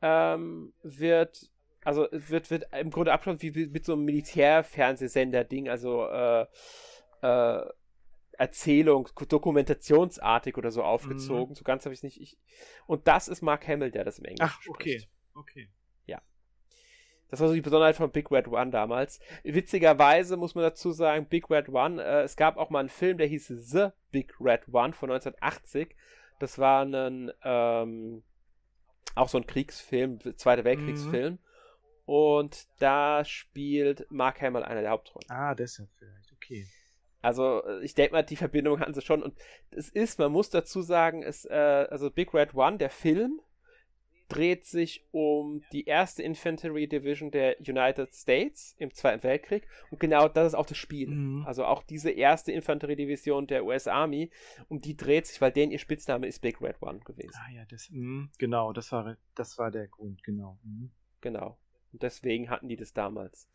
ähm, 0.02 0.74
wird, 0.82 1.50
also 1.84 2.08
wird, 2.12 2.50
wird 2.50 2.66
im 2.74 2.92
Grunde 2.92 3.14
abgeschlossen 3.14 3.42
wie 3.42 3.68
mit 3.68 3.86
so 3.86 3.94
einem 3.94 4.06
Militärfernsehsender-Ding, 4.06 5.70
also 5.70 6.08
äh, 6.08 6.46
äh, 7.22 7.66
Erzählung, 8.40 9.10
dokumentationsartig 9.28 10.58
oder 10.58 10.72
so 10.72 10.82
aufgezogen. 10.82 11.56
So 11.56 11.64
ganz 11.64 11.84
habe 11.84 11.94
ich 11.94 12.00
es 12.00 12.04
nicht. 12.04 12.22
Ich, 12.22 12.38
und 12.88 13.08
das 13.08 13.28
ist 13.28 13.42
Mark 13.42 13.68
Hamill, 13.68 13.92
der 13.92 14.06
das 14.06 14.20
im 14.20 14.26
Englischen 14.26 14.50
Ach, 14.50 14.70
okay. 14.70 15.00
spricht. 15.00 15.10
Okay. 15.34 15.70
Das 17.30 17.39
war 17.39 17.48
so 17.48 17.54
die 17.54 17.62
Besonderheit 17.62 17.96
von 17.96 18.12
Big 18.12 18.32
Red 18.32 18.48
One 18.48 18.72
damals. 18.72 19.20
Witzigerweise 19.44 20.36
muss 20.36 20.56
man 20.56 20.63
dazu 20.63 20.92
sagen, 20.92 21.28
Big 21.28 21.50
Red 21.50 21.70
One, 21.70 22.04
äh, 22.04 22.24
es 22.24 22.36
gab 22.36 22.58
auch 22.58 22.70
mal 22.70 22.80
einen 22.80 22.89
Film, 22.89 23.18
der 23.18 23.28
hieß 23.28 23.48
The 23.48 23.89
Big 24.12 24.34
Red 24.39 24.68
One 24.72 24.94
von 24.94 25.12
1980. 25.12 25.96
Das 26.39 26.58
war 26.58 26.86
ein, 26.86 27.32
ähm, 27.44 28.24
auch 29.15 29.30
so 29.30 29.38
ein 29.38 29.46
Kriegsfilm, 29.46 30.20
Zweiter 30.38 30.63
Weltkriegsfilm. 30.63 31.38
Und 32.06 32.68
da 32.80 33.24
spielt 33.24 34.08
Mark 34.10 34.42
Hamill 34.42 34.63
eine 34.63 34.82
der 34.82 34.89
Hauptrollen. 34.89 35.30
Ah, 35.30 35.54
deshalb 35.54 35.89
vielleicht. 36.00 36.34
Okay. 36.34 36.65
Also 37.22 37.63
äh, 37.65 37.84
ich 37.84 37.94
denke 37.94 38.13
mal, 38.13 38.24
die 38.24 38.36
Verbindung 38.36 38.80
hatten 38.80 38.94
sie 38.94 39.02
schon. 39.02 39.22
Und 39.22 39.38
es 39.72 39.89
ist, 39.89 40.18
man 40.18 40.32
muss 40.32 40.50
dazu 40.50 40.82
sagen, 40.82 41.22
es, 41.22 41.46
äh, 41.46 41.54
also 41.89 42.10
Big 42.10 42.34
Red 42.34 42.56
One, 42.56 42.78
der 42.78 42.89
Film, 42.89 43.39
dreht 44.30 44.65
sich 44.65 45.04
um 45.12 45.63
die 45.72 45.86
erste 45.86 46.24
Infantry 46.24 46.88
Division 46.88 47.32
der 47.32 47.60
United 47.60 48.13
States 48.13 48.76
im 48.78 48.94
Zweiten 48.94 49.24
Weltkrieg. 49.24 49.68
Und 49.89 50.00
genau 50.00 50.28
das 50.28 50.48
ist 50.48 50.54
auch 50.54 50.65
das 50.65 50.78
Spiel. 50.78 51.10
Mhm. 51.10 51.46
Also 51.46 51.65
auch 51.65 51.84
diese 51.84 52.12
erste 52.12 52.52
Infanteriedivision 52.52 53.48
der 53.48 53.65
US 53.65 53.88
Army, 53.88 54.30
um 54.70 54.80
die 54.80 54.96
dreht 54.96 55.26
sich, 55.26 55.42
weil 55.42 55.52
denen 55.52 55.72
ihr 55.72 55.80
Spitzname 55.80 56.28
ist 56.28 56.39
Big 56.39 56.62
Red 56.62 56.82
One 56.82 57.00
gewesen. 57.00 57.36
Ah 57.36 57.52
ja, 57.52 57.65
das, 57.65 57.89
mh, 57.92 58.30
genau, 58.38 58.72
das 58.72 58.92
war, 58.92 59.18
das 59.36 59.58
war 59.58 59.72
der 59.72 59.88
Grund, 59.88 60.24
genau. 60.24 60.60
Mhm. 60.63 60.92
Genau. 61.22 61.58
Und 61.92 62.04
deswegen 62.04 62.50
hatten 62.50 62.68
die 62.68 62.78
das 62.78 62.94
damals. 62.94 63.50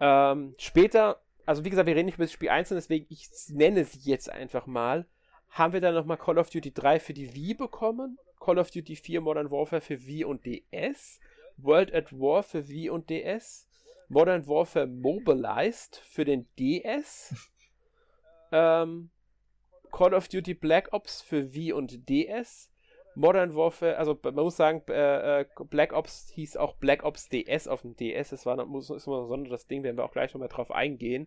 Ähm, 0.00 0.54
später, 0.58 1.20
also 1.44 1.64
wie 1.64 1.70
gesagt, 1.70 1.86
wir 1.86 1.94
reden 1.94 2.06
nicht 2.06 2.16
über 2.16 2.24
das 2.24 2.32
Spiel 2.32 2.48
einzeln, 2.48 2.76
deswegen 2.76 3.06
ich 3.10 3.28
nenne 3.48 3.84
sie 3.84 4.10
jetzt 4.10 4.30
einfach 4.30 4.66
mal. 4.66 5.06
Haben 5.50 5.72
wir 5.72 5.80
dann 5.80 5.94
nochmal 5.94 6.18
Call 6.18 6.38
of 6.38 6.50
Duty 6.50 6.72
3 6.72 7.00
für 7.00 7.14
die 7.14 7.34
Wii 7.34 7.54
bekommen, 7.54 8.18
Call 8.48 8.58
of 8.58 8.70
Duty 8.70 8.96
4 8.96 9.20
Modern 9.20 9.50
Warfare 9.50 9.82
für 9.82 10.06
Wii 10.06 10.24
und 10.24 10.46
DS, 10.46 11.20
World 11.58 11.94
at 11.94 12.10
War 12.14 12.42
für 12.42 12.66
Wii 12.66 12.88
und 12.88 13.10
DS, 13.10 13.68
Modern 14.08 14.46
Warfare 14.46 14.86
Mobilized 14.86 15.96
für 15.96 16.24
den 16.24 16.48
DS, 16.58 17.34
ähm, 18.52 19.10
Call 19.92 20.14
of 20.14 20.28
Duty 20.28 20.54
Black 20.54 20.94
Ops 20.94 21.20
für 21.20 21.52
Wii 21.52 21.74
und 21.74 22.08
DS, 22.08 22.72
Modern 23.14 23.54
Warfare, 23.54 23.98
also 23.98 24.18
man 24.22 24.34
muss 24.36 24.56
sagen, 24.56 24.82
äh, 24.88 25.42
äh, 25.42 25.46
Black 25.68 25.92
Ops 25.92 26.30
hieß 26.30 26.56
auch 26.56 26.76
Black 26.76 27.04
Ops 27.04 27.28
DS 27.28 27.68
auf 27.68 27.82
dem 27.82 27.96
DS. 27.96 28.30
Das 28.30 28.46
war 28.46 28.56
noch, 28.56 28.66
muss, 28.66 28.88
ist 28.88 29.06
immer 29.06 29.26
so 29.26 29.36
das 29.36 29.66
Ding, 29.66 29.82
werden 29.82 29.98
wir 29.98 30.06
auch 30.06 30.12
gleich 30.12 30.32
nochmal 30.32 30.48
drauf 30.48 30.70
eingehen. 30.70 31.26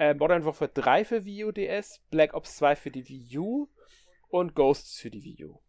Äh, 0.00 0.14
Modern 0.14 0.44
Warfare 0.44 0.72
3 0.74 1.04
für 1.04 1.24
Wii 1.24 1.44
U 1.44 1.52
DS, 1.52 2.02
Black 2.10 2.34
Ops 2.34 2.56
2 2.56 2.74
für 2.74 2.90
die 2.90 3.08
Wii 3.08 3.38
U 3.38 3.68
und 4.30 4.56
Ghosts 4.56 4.98
für 4.98 5.10
die 5.10 5.22
Wii 5.22 5.44
U. 5.44 5.60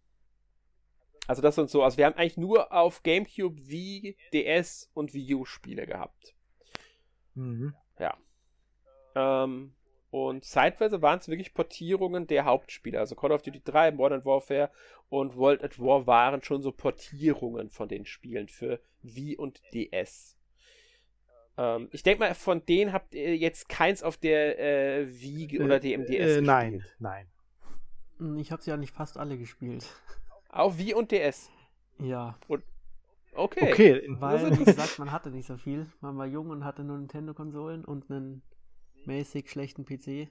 Also 1.28 1.42
das 1.42 1.56
sind 1.56 1.70
so, 1.70 1.84
also 1.84 1.98
wir 1.98 2.06
haben 2.06 2.16
eigentlich 2.16 2.38
nur 2.38 2.72
auf 2.74 3.04
GameCube, 3.04 3.68
Wii, 3.68 4.18
DS 4.34 4.90
und 4.94 5.14
Wii 5.14 5.36
U 5.36 5.46
Spiele 5.46 5.86
gehabt. 5.86 6.36
Mhm. 7.36 7.74
Ähm, 9.16 9.74
und 10.10 10.44
zeitweise 10.44 11.02
waren 11.02 11.20
es 11.20 11.30
wirklich 11.30 11.54
Portierungen 11.54 12.28
der 12.28 12.46
Hauptspiele. 12.46 13.00
Also 13.00 13.16
Call 13.16 13.32
of 13.32 13.42
Duty 13.44 13.62
3, 13.64 13.92
Modern 13.92 14.26
Warfare 14.26 14.70
und 15.10 15.38
World 15.38 15.64
at 15.64 15.80
War 15.80 16.06
waren 16.08 16.44
schon 16.44 16.62
so 16.62 16.72
Portierungen 16.72 17.70
von 17.70 17.88
den 17.88 18.06
Spielen 18.06 18.50
für 18.50 18.82
Wii 19.04 19.38
und 19.38 19.62
DS. 19.74 20.38
Ähm, 21.58 21.90
ich 21.92 22.04
denke 22.04 22.20
mal, 22.20 22.36
von 22.36 22.66
denen 22.66 22.92
habt 22.92 23.14
ihr 23.14 23.38
jetzt 23.38 23.70
keins 23.70 24.04
auf 24.04 24.18
der 24.18 24.60
äh, 24.60 25.22
Wii 25.22 25.62
oder 25.62 25.80
dem 25.80 26.06
DS 26.06 26.12
äh, 26.12 26.18
gespielt. 26.18 26.46
Nein, 26.46 26.86
nein. 27.00 27.28
Hm, 28.18 28.38
Ich 28.38 28.52
habe 28.52 28.62
sie 28.62 28.72
ja 28.72 28.78
nicht 28.78 28.94
fast 28.94 29.18
alle 29.18 29.38
gespielt. 29.38 29.86
Auf 30.52 30.78
Wii 30.78 30.94
und 30.94 31.12
DS. 31.12 31.50
Ja, 32.00 32.38
Okay. 33.34 33.72
Okay, 33.72 33.98
in- 34.00 34.20
weil, 34.20 34.60
wie 34.60 34.66
gesagt, 34.66 35.00
man 35.00 35.12
hatte 35.14 35.32
nicht 35.32 35.48
so 35.48 35.56
viel. 35.56 35.88
Man 36.02 36.18
war 36.18 36.26
jung 36.26 36.50
und 36.50 36.66
hatte 36.66 36.84
nur 36.84 36.98
Nintendo-Konsolen 36.98 37.86
und 37.86 38.12
einen 38.12 38.42
mäßig 39.06 39.50
schlechten 39.50 39.86
PC. 39.86 40.28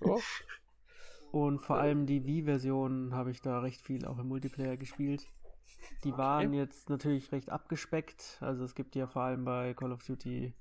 So. 0.00 0.20
Und 1.32 1.60
vor 1.60 1.78
allem 1.78 2.06
die 2.06 2.24
Wii-Version 2.24 3.12
habe 3.14 3.30
ich 3.32 3.40
da 3.40 3.58
recht 3.60 3.80
viel 3.80 4.04
auch 4.06 4.18
im 4.18 4.28
Multiplayer 4.28 4.76
gespielt. 4.76 5.26
Die 6.04 6.12
waren 6.18 6.52
jetzt 6.52 6.90
natürlich 6.90 7.32
recht 7.32 7.50
abgespeckt. 7.50 8.38
Also 8.40 8.64
es 8.64 8.74
gibt 8.76 8.94
ja 8.94 9.06
vor 9.08 9.22
allem 9.22 9.44
bei 9.44 9.74
Call 9.74 9.90
of 9.92 10.04
Duty 10.04 10.52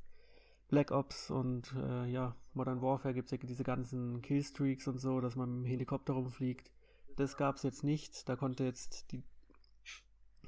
Black 0.70 0.90
Ops 0.92 1.30
und 1.30 1.76
äh, 1.78 2.06
ja, 2.08 2.36
Modern 2.54 2.82
Warfare 2.82 3.14
gibt 3.14 3.26
es 3.26 3.32
ja 3.32 3.38
diese 3.38 3.64
ganzen 3.64 4.22
Killstreaks 4.24 4.88
und 4.88 4.98
so, 5.00 5.20
dass 5.22 5.36
man 5.36 5.50
mit 5.50 5.66
dem 5.66 5.70
Helikopter 5.70 6.14
rumfliegt. 6.14 6.72
Das 7.18 7.38
gab 7.38 7.58
es 7.58 7.64
jetzt 7.64 7.84
nicht. 7.84 8.28
Da 8.28 8.36
konnte 8.36 8.64
jetzt 8.64 9.12
die 9.12 9.24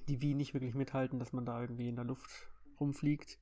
die 0.07 0.21
Wii 0.21 0.35
nicht 0.35 0.53
wirklich 0.53 0.75
mithalten, 0.75 1.19
dass 1.19 1.33
man 1.33 1.45
da 1.45 1.61
irgendwie 1.61 1.87
in 1.87 1.95
der 1.95 2.05
Luft 2.05 2.49
rumfliegt. 2.79 3.39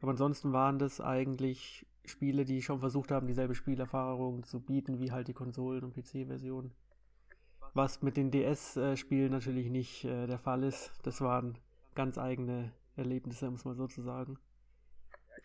Aber 0.00 0.10
ansonsten 0.10 0.52
waren 0.52 0.78
das 0.78 1.00
eigentlich 1.00 1.86
Spiele, 2.04 2.44
die 2.44 2.62
schon 2.62 2.80
versucht 2.80 3.10
haben, 3.10 3.26
dieselbe 3.26 3.54
Spielerfahrung 3.54 4.44
zu 4.44 4.60
bieten 4.60 4.98
wie 5.00 5.12
halt 5.12 5.28
die 5.28 5.34
Konsolen- 5.34 5.84
und 5.84 5.94
PC-Version. 5.94 6.72
Was 7.72 8.02
mit 8.02 8.16
den 8.16 8.30
DS-Spielen 8.30 9.32
natürlich 9.32 9.70
nicht 9.70 10.04
äh, 10.04 10.26
der 10.26 10.38
Fall 10.38 10.62
ist. 10.62 10.92
Das 11.02 11.20
waren 11.20 11.58
ganz 11.94 12.18
eigene 12.18 12.72
Erlebnisse, 12.96 13.50
muss 13.50 13.64
man 13.64 13.74
sozusagen. 13.74 14.38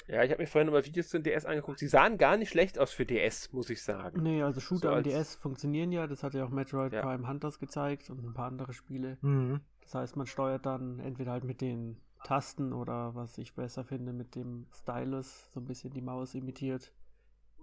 Ja, 0.08 0.24
ich 0.24 0.32
habe 0.32 0.42
mir 0.42 0.48
vorhin 0.48 0.68
nochmal 0.68 0.86
Videos 0.86 1.10
zu 1.10 1.20
DS 1.20 1.46
angeguckt. 1.46 1.80
Sie 1.80 1.88
sahen 1.88 2.18
gar 2.18 2.38
nicht 2.38 2.50
schlecht 2.50 2.80
aus 2.80 2.92
für 2.92 3.06
DS, 3.06 3.54
muss 3.54 3.70
ich 3.70 3.84
sagen. 3.84 4.24
Nee, 4.24 4.42
also 4.42 4.60
Shooter 4.60 4.90
so 4.90 4.96
am 4.96 5.04
DS 5.04 5.36
funktionieren 5.36 5.92
ja. 5.92 6.08
Das 6.08 6.24
hat 6.24 6.34
ja 6.34 6.46
auch 6.46 6.50
Metroid 6.50 6.94
ja. 6.94 7.02
Prime 7.02 7.28
Hunters 7.28 7.60
gezeigt 7.60 8.10
und 8.10 8.24
ein 8.24 8.34
paar 8.34 8.48
andere 8.48 8.74
Spiele. 8.74 9.18
Mhm. 9.22 9.62
Das 9.82 9.96
heißt, 9.96 10.16
man 10.18 10.26
steuert 10.26 10.66
dann 10.66 11.00
entweder 11.00 11.32
halt 11.32 11.44
mit 11.44 11.62
den 11.62 11.98
Tasten 12.24 12.74
oder 12.74 13.16
was 13.16 13.38
ich 13.38 13.56
besser 13.56 13.84
finde, 13.84 14.14
mit 14.14 14.36
dem 14.36 14.68
Stylus 14.74 15.52
so 15.52 15.60
ein 15.60 15.66
bisschen 15.66 15.94
die 15.94 16.02
Maus 16.02 16.34
imitiert. 16.34 16.92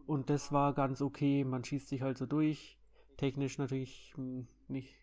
Und 0.07 0.31
das 0.31 0.53
war 0.53 0.73
ganz 0.73 1.03
okay. 1.03 1.45
Man 1.45 1.65
schießt 1.65 1.89
sich 1.89 2.03
halt 2.03 2.17
so 2.17 2.27
durch. 2.27 2.79
Technisch 3.17 3.59
natürlich 3.59 4.13
hm, 4.15 4.47
nicht 4.69 4.95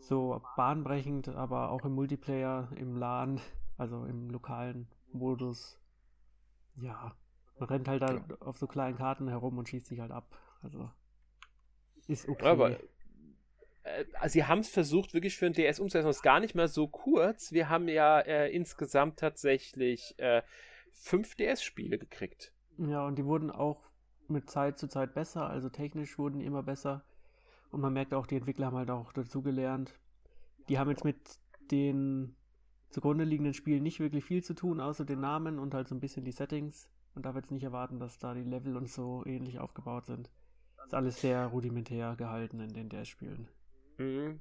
so 0.00 0.42
bahnbrechend, 0.56 1.28
aber 1.28 1.70
auch 1.70 1.84
im 1.84 1.92
Multiplayer, 1.92 2.68
im 2.76 2.96
LAN, 2.96 3.40
also 3.76 4.04
im 4.04 4.30
lokalen 4.30 4.88
Modus 5.12 5.78
ja, 6.76 7.14
man 7.58 7.68
rennt 7.68 7.88
halt 7.88 8.02
da 8.02 8.14
ja. 8.14 8.24
auf 8.40 8.58
so 8.58 8.66
kleinen 8.66 8.96
Karten 8.96 9.28
herum 9.28 9.58
und 9.58 9.68
schießt 9.68 9.86
sich 9.86 10.00
halt 10.00 10.10
ab. 10.10 10.36
Also 10.62 10.90
ist 12.06 12.28
okay. 12.28 12.46
Aber 12.46 12.70
äh, 13.84 14.04
sie 14.28 14.44
haben 14.44 14.60
es 14.60 14.68
versucht, 14.68 15.14
wirklich 15.14 15.36
für 15.36 15.46
ein 15.46 15.52
DS 15.52 15.78
umzusetzen. 15.78 16.06
Das 16.06 16.16
ist 16.16 16.22
gar 16.22 16.40
nicht 16.40 16.54
mal 16.54 16.68
so 16.68 16.88
kurz. 16.88 17.52
Wir 17.52 17.68
haben 17.68 17.88
ja 17.88 18.20
äh, 18.20 18.50
insgesamt 18.50 19.18
tatsächlich 19.18 20.18
äh, 20.18 20.42
fünf 20.92 21.34
DS-Spiele 21.36 21.98
gekriegt. 21.98 22.52
Ja, 22.78 23.06
und 23.06 23.16
die 23.16 23.24
wurden 23.24 23.50
auch 23.50 23.88
mit 24.28 24.50
Zeit 24.50 24.78
zu 24.78 24.88
Zeit 24.88 25.14
besser. 25.14 25.48
Also 25.48 25.68
technisch 25.68 26.18
wurden 26.18 26.38
die 26.38 26.46
immer 26.46 26.62
besser. 26.62 27.04
Und 27.70 27.80
man 27.80 27.92
merkt 27.92 28.14
auch, 28.14 28.26
die 28.26 28.36
Entwickler 28.36 28.66
haben 28.66 28.76
halt 28.76 28.90
auch 28.90 29.12
dazugelernt. 29.12 29.98
Die 30.68 30.78
haben 30.78 30.90
jetzt 30.90 31.04
mit 31.04 31.18
den 31.70 32.36
zugrunde 32.94 33.24
liegenden 33.24 33.54
Spielen 33.54 33.82
nicht 33.82 33.98
wirklich 33.98 34.24
viel 34.24 34.44
zu 34.44 34.54
tun, 34.54 34.80
außer 34.80 35.04
den 35.04 35.20
Namen 35.20 35.58
und 35.58 35.74
halt 35.74 35.88
so 35.88 35.96
ein 35.96 36.00
bisschen 36.00 36.24
die 36.24 36.30
Settings. 36.30 36.88
Und 37.16 37.26
da 37.26 37.34
wird 37.34 37.46
es 37.46 37.50
nicht 37.50 37.64
erwarten, 37.64 37.98
dass 37.98 38.18
da 38.18 38.34
die 38.34 38.44
Level 38.44 38.76
und 38.76 38.88
so 38.88 39.24
ähnlich 39.26 39.58
aufgebaut 39.58 40.06
sind. 40.06 40.30
Ist 40.84 40.94
alles 40.94 41.20
sehr 41.20 41.46
rudimentär 41.46 42.14
gehalten 42.16 42.60
in 42.60 42.72
den 42.72 42.88
DS-Spielen. 42.88 43.48
Mhm. 43.98 44.40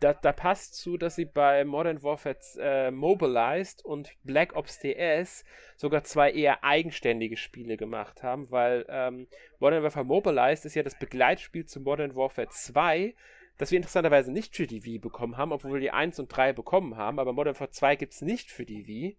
Da, 0.00 0.12
da, 0.12 0.32
passt 0.32 0.74
zu, 0.74 0.98
dass 0.98 1.16
sie 1.16 1.24
bei 1.24 1.64
Modern 1.64 2.02
Warfare 2.02 2.36
äh, 2.58 2.90
Mobilized 2.90 3.84
und 3.84 4.12
Black 4.22 4.54
Ops 4.54 4.80
DS 4.80 5.44
sogar 5.76 6.04
zwei 6.04 6.30
eher 6.30 6.62
eigenständige 6.62 7.36
Spiele 7.36 7.76
gemacht 7.76 8.22
haben, 8.22 8.50
weil 8.50 8.84
ähm, 8.88 9.28
Modern 9.60 9.82
Warfare 9.82 10.06
Mobilized 10.06 10.66
ist 10.66 10.74
ja 10.74 10.82
das 10.82 10.98
Begleitspiel 10.98 11.64
zu 11.64 11.80
Modern 11.80 12.16
Warfare 12.16 12.48
2, 12.48 13.14
das 13.58 13.70
wir 13.70 13.76
interessanterweise 13.76 14.32
nicht 14.32 14.56
für 14.56 14.66
die 14.66 14.84
Wii 14.84 14.98
bekommen 14.98 15.36
haben, 15.36 15.52
obwohl 15.52 15.74
wir 15.74 15.80
die 15.80 15.90
1 15.90 16.18
und 16.18 16.28
3 16.28 16.52
bekommen 16.52 16.96
haben, 16.96 17.18
aber 17.18 17.32
Modern 17.32 17.54
Warfare 17.54 17.70
2 17.70 17.96
gibt 17.96 18.14
es 18.14 18.22
nicht 18.22 18.50
für 18.50 18.64
die 18.64 18.86
Wii. 18.86 19.18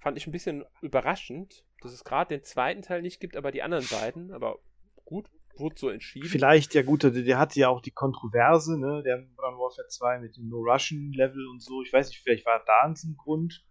Fand 0.00 0.16
ich 0.16 0.26
ein 0.26 0.32
bisschen 0.32 0.64
überraschend, 0.80 1.64
dass 1.82 1.92
es 1.92 2.04
gerade 2.04 2.34
den 2.36 2.44
zweiten 2.44 2.82
Teil 2.82 3.02
nicht 3.02 3.20
gibt, 3.20 3.36
aber 3.36 3.52
die 3.52 3.62
anderen 3.62 3.86
beiden. 3.90 4.32
Aber 4.32 4.58
gut, 5.04 5.28
wurde 5.56 5.76
so 5.78 5.90
entschieden. 5.90 6.26
Vielleicht, 6.26 6.74
ja 6.74 6.82
gut, 6.82 7.02
der, 7.02 7.10
der 7.10 7.38
hatte 7.38 7.60
ja 7.60 7.68
auch 7.68 7.82
die 7.82 7.90
Kontroverse, 7.90 8.78
ne, 8.78 9.02
der 9.04 9.18
Modern 9.18 9.58
Warfare 9.58 9.86
2 9.86 10.18
mit 10.20 10.36
dem 10.36 10.48
No-Russian-Level 10.48 11.46
und 11.48 11.62
so. 11.62 11.82
Ich 11.82 11.92
weiß 11.92 12.08
nicht, 12.08 12.20
vielleicht 12.22 12.46
war 12.46 12.62
da 12.64 12.82
ein 12.84 13.16
Grund. 13.16 13.64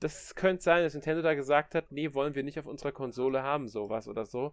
Das 0.00 0.34
könnte 0.34 0.62
sein, 0.62 0.82
dass 0.82 0.94
Nintendo 0.94 1.22
da 1.22 1.34
gesagt 1.34 1.74
hat, 1.74 1.92
nee, 1.92 2.14
wollen 2.14 2.34
wir 2.34 2.42
nicht 2.42 2.58
auf 2.58 2.66
unserer 2.66 2.92
Konsole 2.92 3.42
haben, 3.42 3.68
sowas 3.68 4.08
oder 4.08 4.26
so 4.26 4.52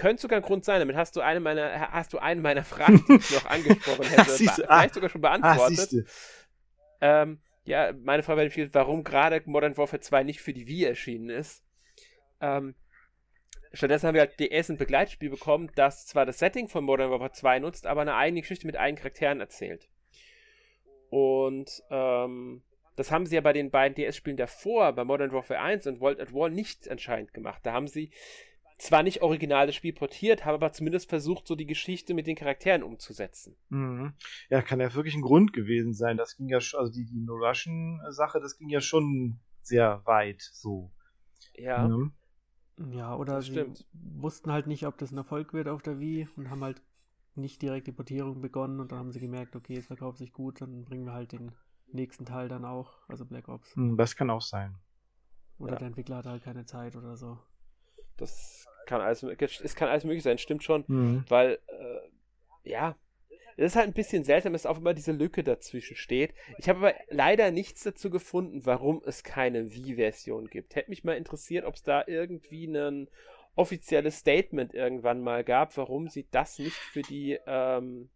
könnte 0.00 0.22
sogar 0.22 0.38
ein 0.38 0.42
Grund 0.42 0.64
sein. 0.64 0.80
Damit 0.80 0.96
hast 0.96 1.14
du 1.14 1.20
eine 1.20 1.40
meiner, 1.40 1.92
hast 1.92 2.12
du 2.12 2.18
eine 2.18 2.40
meiner 2.40 2.64
Fragen, 2.64 3.04
die 3.06 3.16
ich 3.16 3.30
noch 3.30 3.44
angesprochen 3.50 4.06
hätte, 4.06 4.24
vielleicht 4.24 4.70
ah, 4.70 4.88
sogar 4.88 5.10
schon 5.10 5.20
beantwortet. 5.20 6.06
Ah, 7.00 7.22
ähm, 7.22 7.40
ja, 7.64 7.92
meine 8.02 8.22
Frage 8.22 8.56
wäre, 8.56 8.74
warum 8.74 9.04
gerade 9.04 9.42
Modern 9.44 9.76
Warfare 9.76 10.00
2 10.00 10.24
nicht 10.24 10.40
für 10.40 10.54
die 10.54 10.66
Wii 10.66 10.84
erschienen 10.84 11.28
ist. 11.28 11.62
Ähm, 12.40 12.74
stattdessen 13.74 14.08
haben 14.08 14.14
wir 14.14 14.22
halt 14.22 14.40
DS 14.40 14.70
ein 14.70 14.78
Begleitspiel 14.78 15.28
bekommen, 15.28 15.70
das 15.74 16.06
zwar 16.06 16.24
das 16.24 16.38
Setting 16.38 16.68
von 16.68 16.82
Modern 16.82 17.10
Warfare 17.10 17.32
2 17.32 17.58
nutzt, 17.58 17.86
aber 17.86 18.00
eine 18.00 18.14
eigene 18.14 18.40
Geschichte 18.40 18.66
mit 18.66 18.76
eigenen 18.76 19.02
Charakteren 19.02 19.40
erzählt. 19.40 19.90
Und 21.10 21.82
ähm, 21.90 22.62
das 22.96 23.10
haben 23.10 23.26
sie 23.26 23.34
ja 23.34 23.42
bei 23.42 23.52
den 23.52 23.70
beiden 23.70 23.94
DS-Spielen 23.94 24.38
davor, 24.38 24.92
bei 24.94 25.04
Modern 25.04 25.32
Warfare 25.32 25.60
1 25.60 25.86
und 25.86 26.00
World 26.00 26.20
at 26.20 26.32
War, 26.32 26.48
nicht 26.48 26.88
anscheinend 26.88 27.34
gemacht. 27.34 27.60
Da 27.64 27.72
haben 27.72 27.86
sie 27.86 28.10
zwar 28.80 29.02
nicht 29.02 29.22
original 29.22 29.66
das 29.66 29.76
Spiel 29.76 29.92
portiert, 29.92 30.44
haben 30.44 30.54
aber 30.54 30.72
zumindest 30.72 31.08
versucht, 31.08 31.46
so 31.46 31.54
die 31.54 31.66
Geschichte 31.66 32.14
mit 32.14 32.26
den 32.26 32.36
Charakteren 32.36 32.82
umzusetzen. 32.82 33.56
Mhm. 33.68 34.14
Ja, 34.48 34.62
kann 34.62 34.80
ja 34.80 34.94
wirklich 34.94 35.14
ein 35.14 35.22
Grund 35.22 35.52
gewesen 35.52 35.92
sein. 35.92 36.16
Das 36.16 36.36
ging 36.36 36.48
ja 36.48 36.60
schon, 36.60 36.80
also 36.80 36.92
die, 36.92 37.04
die 37.04 37.20
No-Russian-Sache, 37.20 38.40
das 38.40 38.56
ging 38.56 38.68
ja 38.68 38.80
schon 38.80 39.40
sehr 39.62 40.02
weit 40.06 40.40
so. 40.40 40.92
Ja. 41.54 41.88
Mhm. 41.88 42.12
Ja, 42.92 43.14
oder 43.14 43.36
das 43.36 43.46
sie 43.46 43.52
stimmt. 43.52 43.86
wussten 43.92 44.50
halt 44.50 44.66
nicht, 44.66 44.86
ob 44.86 44.96
das 44.96 45.12
ein 45.12 45.18
Erfolg 45.18 45.52
wird 45.52 45.68
auf 45.68 45.82
der 45.82 45.98
Wii 45.98 46.28
und 46.36 46.48
haben 46.48 46.64
halt 46.64 46.82
nicht 47.34 47.60
direkt 47.60 47.86
die 47.86 47.92
Portierung 47.92 48.40
begonnen 48.40 48.80
und 48.80 48.92
dann 48.92 48.98
haben 48.98 49.12
sie 49.12 49.20
gemerkt, 49.20 49.54
okay, 49.54 49.76
es 49.76 49.86
verkauft 49.86 50.18
sich 50.18 50.32
gut, 50.32 50.60
dann 50.60 50.84
bringen 50.84 51.04
wir 51.04 51.12
halt 51.12 51.32
den 51.32 51.52
nächsten 51.92 52.24
Teil 52.24 52.48
dann 52.48 52.64
auch, 52.64 53.06
also 53.08 53.26
Black 53.26 53.48
Ops. 53.48 53.76
Mhm, 53.76 53.96
das 53.98 54.16
kann 54.16 54.30
auch 54.30 54.40
sein. 54.40 54.76
Oder 55.58 55.72
ja. 55.72 55.78
der 55.78 55.88
Entwickler 55.88 56.16
hat 56.16 56.26
halt 56.26 56.42
keine 56.42 56.64
Zeit 56.64 56.96
oder 56.96 57.16
so. 57.16 57.38
Das 58.16 58.66
kann 58.90 59.00
alles, 59.00 59.22
es 59.22 59.76
kann 59.76 59.88
alles 59.88 60.02
möglich 60.02 60.24
sein, 60.24 60.36
stimmt 60.36 60.64
schon. 60.64 60.84
Mhm. 60.88 61.24
Weil, 61.28 61.60
äh, 61.68 62.68
ja, 62.68 62.96
es 63.56 63.72
ist 63.72 63.76
halt 63.76 63.86
ein 63.86 63.94
bisschen 63.94 64.24
seltsam, 64.24 64.52
dass 64.52 64.66
auch 64.66 64.78
immer 64.78 64.94
diese 64.94 65.12
Lücke 65.12 65.44
dazwischen 65.44 65.96
steht. 65.96 66.34
Ich 66.58 66.68
habe 66.68 66.80
aber 66.80 66.94
leider 67.08 67.52
nichts 67.52 67.84
dazu 67.84 68.10
gefunden, 68.10 68.66
warum 68.66 69.00
es 69.06 69.22
keine 69.22 69.72
Wii-Version 69.72 70.48
gibt. 70.48 70.74
Hätte 70.74 70.90
mich 70.90 71.04
mal 71.04 71.16
interessiert, 71.16 71.64
ob 71.64 71.74
es 71.76 71.84
da 71.84 72.02
irgendwie 72.04 72.66
ein 72.66 73.08
offizielles 73.54 74.18
Statement 74.18 74.74
irgendwann 74.74 75.20
mal 75.20 75.44
gab, 75.44 75.76
warum 75.76 76.08
sie 76.08 76.26
das 76.32 76.58
nicht 76.58 76.76
für 76.76 77.02
die 77.02 77.38
ähm, 77.46 78.10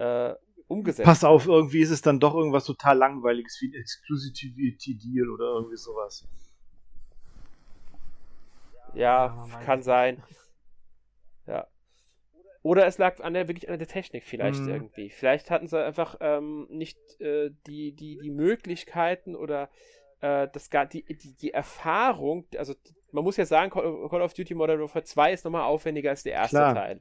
äh, 0.00 0.34
umgesetzt 0.66 1.04
Pass 1.04 1.24
auf, 1.24 1.46
irgendwie 1.46 1.80
ist 1.80 1.90
es 1.90 2.02
dann 2.02 2.18
doch 2.18 2.34
irgendwas 2.34 2.64
total 2.64 2.96
langweiliges 2.96 3.58
wie 3.60 3.68
ein 3.68 3.80
Exclusivity-Deal 3.80 5.30
oder 5.30 5.52
irgendwie 5.54 5.76
sowas. 5.76 6.26
Ja, 8.98 9.46
kann 9.64 9.82
sein. 9.82 10.22
Ja. 11.46 11.66
Oder 12.62 12.86
es 12.86 12.98
lag 12.98 13.20
an 13.20 13.34
der 13.34 13.48
wirklich 13.48 13.70
an 13.70 13.78
der 13.78 13.88
Technik 13.88 14.24
vielleicht 14.24 14.60
mhm. 14.60 14.68
irgendwie. 14.68 15.10
Vielleicht 15.10 15.50
hatten 15.50 15.68
sie 15.68 15.82
einfach 15.82 16.16
ähm, 16.20 16.66
nicht 16.68 16.98
äh, 17.20 17.50
die, 17.66 17.92
die, 17.92 18.18
die 18.18 18.30
Möglichkeiten 18.30 19.36
oder 19.36 19.70
äh, 20.20 20.48
das 20.52 20.68
gar 20.70 20.86
die, 20.86 21.04
die, 21.04 21.34
die 21.34 21.52
Erfahrung, 21.52 22.46
also 22.56 22.74
man 23.12 23.24
muss 23.24 23.36
ja 23.36 23.46
sagen, 23.46 23.70
Call 23.70 24.20
of 24.20 24.34
Duty 24.34 24.54
Modern 24.54 24.80
Warfare 24.80 25.04
2 25.04 25.32
ist 25.32 25.44
nochmal 25.44 25.62
aufwendiger 25.62 26.10
als 26.10 26.24
der 26.24 26.34
erste 26.34 26.56
Klar. 26.56 26.74
Teil. 26.74 27.00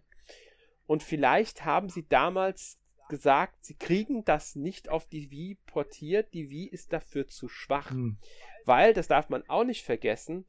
Und 0.85 1.03
vielleicht 1.03 1.65
haben 1.65 1.89
sie 1.89 2.07
damals 2.07 2.79
gesagt, 3.09 3.65
sie 3.65 3.75
kriegen 3.75 4.23
das 4.23 4.55
nicht 4.55 4.89
auf 4.89 5.05
die 5.07 5.31
Wii 5.31 5.57
portiert, 5.65 6.33
die 6.33 6.49
Wii 6.49 6.67
ist 6.67 6.93
dafür 6.93 7.27
zu 7.27 7.49
schwach. 7.49 7.91
Mhm. 7.91 8.17
Weil, 8.65 8.93
das 8.93 9.07
darf 9.07 9.29
man 9.29 9.43
auch 9.49 9.63
nicht 9.63 9.83
vergessen, 9.83 10.45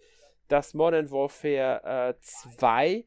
dass 0.48 0.74
Modern 0.74 1.10
Warfare 1.10 2.14
äh, 2.14 2.20
2 2.20 3.04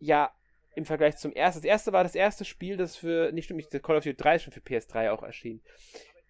ja 0.00 0.32
im 0.74 0.84
Vergleich 0.84 1.16
zum 1.16 1.32
ersten. 1.32 1.62
Das 1.62 1.68
erste 1.68 1.92
war 1.92 2.04
das 2.04 2.14
erste 2.14 2.44
Spiel, 2.44 2.76
das 2.76 2.96
für, 2.96 3.32
nicht 3.32 3.46
stimmt, 3.46 3.68
Call 3.82 3.96
of 3.96 4.04
Duty 4.04 4.16
3 4.16 4.36
ist 4.36 4.42
schon 4.44 4.52
für 4.52 4.60
PS3 4.60 5.10
auch 5.10 5.22
erschien. 5.22 5.60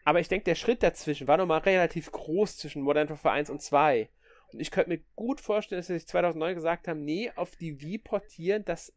Aber 0.05 0.21
ich 0.21 0.29
denke, 0.29 0.45
der 0.45 0.55
Schritt 0.55 0.83
dazwischen 0.83 1.29
war 1.29 1.37
nochmal 1.37 1.61
relativ 1.61 2.11
groß 2.11 2.57
zwischen 2.57 2.83
Modern 2.83 3.11
Warfare 3.11 3.35
1 3.35 3.51
und 3.51 3.61
2. 3.61 4.09
Und 4.53 4.61
ich 4.61 4.71
könnte 4.71 4.89
mir 4.89 5.01
gut 5.15 5.41
vorstellen, 5.41 5.81
dass 5.81 5.89
sie 5.89 5.99
sich 5.99 6.07
2009 6.07 6.55
gesagt 6.55 6.89
haben, 6.89 7.05
nee, 7.05 7.31
auf 7.37 7.57
die 7.57 7.83
Wii 7.83 7.99
portieren, 7.99 8.65
das 8.65 8.95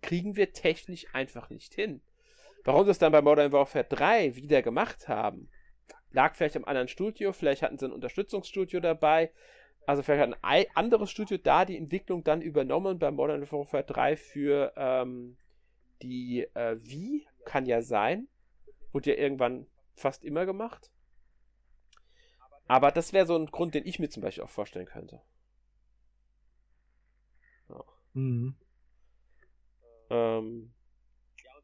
kriegen 0.00 0.36
wir 0.36 0.52
technisch 0.52 1.06
einfach 1.12 1.50
nicht 1.50 1.74
hin. 1.74 2.00
Warum 2.64 2.84
sie 2.84 2.90
es 2.92 2.98
dann 2.98 3.12
bei 3.12 3.20
Modern 3.20 3.52
Warfare 3.52 3.84
3 3.84 4.36
wieder 4.36 4.62
gemacht 4.62 5.08
haben, 5.08 5.50
lag 6.10 6.34
vielleicht 6.34 6.56
am 6.56 6.64
anderen 6.64 6.88
Studio, 6.88 7.32
vielleicht 7.32 7.62
hatten 7.62 7.78
sie 7.78 7.84
ein 7.84 7.92
Unterstützungsstudio 7.92 8.80
dabei, 8.80 9.30
also 9.86 10.02
vielleicht 10.02 10.32
hat 10.32 10.38
ein 10.42 10.66
anderes 10.74 11.10
Studio 11.10 11.38
da 11.38 11.64
die 11.64 11.76
Entwicklung 11.76 12.24
dann 12.24 12.42
übernommen 12.42 12.98
bei 12.98 13.10
Modern 13.10 13.50
Warfare 13.50 13.84
3 13.84 14.16
für 14.16 14.72
ähm, 14.76 15.36
die 16.02 16.42
äh, 16.54 16.76
Wii, 16.82 17.26
kann 17.44 17.66
ja 17.66 17.80
sein. 17.80 18.28
Wurde 18.92 19.10
ja 19.10 19.16
irgendwann 19.16 19.66
fast 19.94 20.24
immer 20.24 20.44
gemacht. 20.44 20.90
Aber 22.66 22.90
das 22.90 23.12
wäre 23.12 23.26
so 23.26 23.36
ein 23.36 23.46
Grund, 23.46 23.74
den 23.74 23.86
ich 23.86 23.98
mir 23.98 24.08
zum 24.08 24.22
Beispiel 24.22 24.42
auch 24.42 24.50
vorstellen 24.50 24.86
könnte. 24.86 25.22
Ja. 27.68 27.84
Mhm. 28.14 28.56
Ähm, 30.10 30.72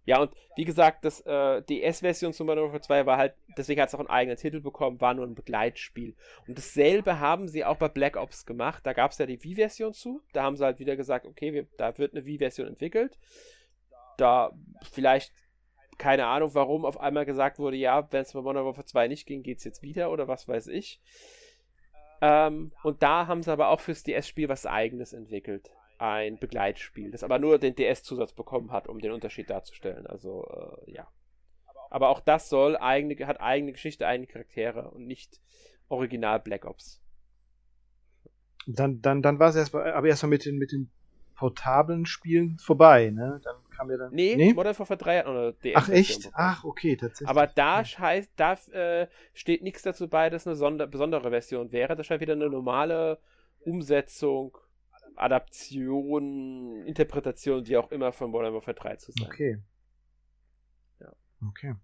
Ja, 0.05 0.21
und 0.21 0.33
wie 0.57 0.65
gesagt, 0.65 1.05
das 1.05 1.21
äh, 1.21 1.63
DS-Version 1.63 2.33
zum 2.33 2.49
Modern 2.49 2.65
Warfare 2.65 2.81
2 2.81 3.07
war 3.07 3.19
halt, 3.19 3.35
deswegen 3.57 3.81
hat 3.81 3.89
es 3.89 3.95
auch 3.95 4.01
einen 4.01 4.11
eigenen 4.11 4.37
Titel 4.37 4.61
bekommen, 4.61 5.01
war 5.01 5.15
nur 5.15 5.27
ein 5.27 5.35
Begleitspiel. 5.35 6.17
Und 6.49 6.59
dasselbe 6.59 7.21
haben 7.21 7.47
sie 7.47 7.65
auch 7.65 7.77
bei 7.77 7.89
Black 7.89 8.17
Ops 8.17 8.45
gemacht. 8.45 8.85
Da 8.85 8.95
gab 8.95 9.13
es 9.13 9.19
ja 9.19 9.27
die 9.27 9.43
Wii-Version 9.43 9.93
zu. 9.93 10.23
Da 10.33 10.43
haben 10.43 10.57
sie 10.57 10.65
halt 10.65 10.81
wieder 10.81 10.97
gesagt, 10.97 11.27
okay, 11.27 11.53
wir, 11.53 11.67
da 11.77 11.97
wird 11.99 12.15
eine 12.15 12.25
Wii-Version 12.25 12.67
entwickelt. 12.67 13.17
Da 14.17 14.53
vielleicht, 14.91 15.33
keine 15.99 16.27
Ahnung, 16.27 16.53
warum 16.55 16.85
auf 16.85 16.99
einmal 16.99 17.25
gesagt 17.25 17.61
wurde, 17.61 17.77
ja, 17.77 18.09
wenn 18.11 18.23
es 18.23 18.33
bei 18.33 18.41
Modern 18.41 18.65
Warfare 18.65 18.87
2 18.87 19.07
nicht 19.07 19.27
ging, 19.27 19.45
geht 19.45 19.59
es 19.59 19.65
jetzt 19.65 19.83
wieder 19.83 20.11
oder 20.11 20.27
was 20.27 20.49
weiß 20.49 20.67
ich. 20.67 21.01
Ähm, 22.21 22.73
und 22.83 23.05
da 23.05 23.29
haben 23.29 23.43
sie 23.43 23.53
aber 23.53 23.69
auch 23.69 23.81
fürs 23.81 24.03
DS-Spiel 24.03 24.49
was 24.49 24.67
eigenes 24.67 25.13
entwickelt 25.13 25.71
ein 26.03 26.37
Begleitspiel, 26.37 27.13
das 27.13 27.23
aber 27.23 27.39
nur 27.39 27.61
den 27.61 27.77
DS-Zusatz 27.77 28.33
bekommen 28.33 28.73
hat, 28.73 28.89
um 28.89 28.99
den 28.99 29.13
Unterschied 29.13 29.49
darzustellen. 29.49 30.05
Also, 30.09 30.45
äh, 30.87 30.91
ja. 30.91 31.07
Aber 31.91 32.09
auch 32.09 32.19
das 32.19 32.49
soll 32.49 32.77
eigene, 32.77 33.25
hat 33.29 33.41
eigene 33.41 33.71
Geschichte, 33.71 34.07
eigene 34.07 34.27
Charaktere 34.27 34.91
und 34.91 35.07
nicht 35.07 35.41
original 35.89 36.41
Black 36.41 36.65
Ops. 36.65 37.01
Dann, 38.67 39.01
dann, 39.01 39.23
dann 39.23 39.39
war 39.39 39.51
es 39.51 39.57
erstmal, 39.57 39.93
aber 39.93 40.09
erstmal 40.09 40.31
mit 40.31 40.45
den, 40.45 40.59
mit 40.59 40.73
den 40.73 40.91
portablen 41.37 42.05
Spielen 42.05 42.59
vorbei, 42.59 43.11
ne? 43.11 43.41
Dann 43.45 43.57
kam 43.71 43.89
ja 43.91 43.97
dann. 43.97 44.13
Nee, 44.13 44.35
nee? 44.35 44.55
Modern 44.55 44.77
Warfare 44.77 44.99
3 44.99 45.19
hat 45.19 45.27
noch 45.27 45.35
eine 45.35 45.53
DS. 45.53 45.77
Ach 45.77 45.89
echt? 45.89 46.31
Ach, 46.35 46.65
okay, 46.65 46.97
tatsächlich. 46.97 47.29
Aber 47.29 47.47
da 47.47 47.85
heißt, 47.85 48.33
da 48.35 48.55
äh, 48.73 49.07
steht 49.35 49.63
nichts 49.63 49.83
dazu 49.83 50.09
bei, 50.09 50.31
dass 50.31 50.49
eine 50.49 50.57
Sonder 50.57 50.89
besondere 50.89 51.31
Version 51.31 51.71
wäre. 51.71 51.95
Das 51.95 52.07
scheint 52.07 52.21
wieder 52.21 52.33
eine 52.33 52.51
normale 52.51 53.19
Umsetzung 53.61 54.59
Adaption, 55.17 56.85
Interpretation, 56.87 57.67
wie 57.67 57.77
auch 57.77 57.91
immer 57.91 58.13
von 58.13 58.31
Modern 58.31 58.55
Warfare 58.55 58.75
3 58.75 58.97
zu 58.97 59.13
sein. 59.13 59.27
Okay. 59.27 59.59
Ja. 61.01 61.13
Okay. 61.49 61.75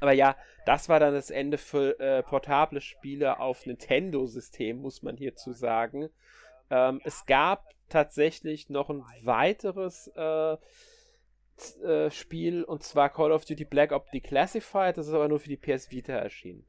Aber 0.00 0.12
ja, 0.12 0.36
das 0.66 0.88
war 0.88 1.00
dann 1.00 1.14
das 1.14 1.30
Ende 1.30 1.58
für 1.58 1.98
äh, 2.00 2.22
portable 2.22 2.80
Spiele 2.80 3.38
auf 3.38 3.66
Nintendo-System, 3.66 4.78
muss 4.78 5.02
man 5.02 5.16
hierzu 5.16 5.52
sagen. 5.52 6.08
Ähm, 6.70 7.00
es 7.04 7.26
gab 7.26 7.68
tatsächlich 7.88 8.70
noch 8.70 8.88
ein 8.88 9.02
weiteres 9.22 10.10
äh, 10.14 10.56
äh, 11.82 12.10
Spiel 12.10 12.64
und 12.64 12.82
zwar 12.82 13.10
Call 13.10 13.32
of 13.32 13.44
Duty 13.44 13.64
Black 13.64 13.92
Ops 13.92 14.10
Declassified. 14.10 14.96
Das 14.96 15.06
ist 15.06 15.12
aber 15.12 15.28
nur 15.28 15.40
für 15.40 15.48
die 15.48 15.56
PS 15.56 15.90
Vita 15.90 16.12
erschienen. 16.12 16.66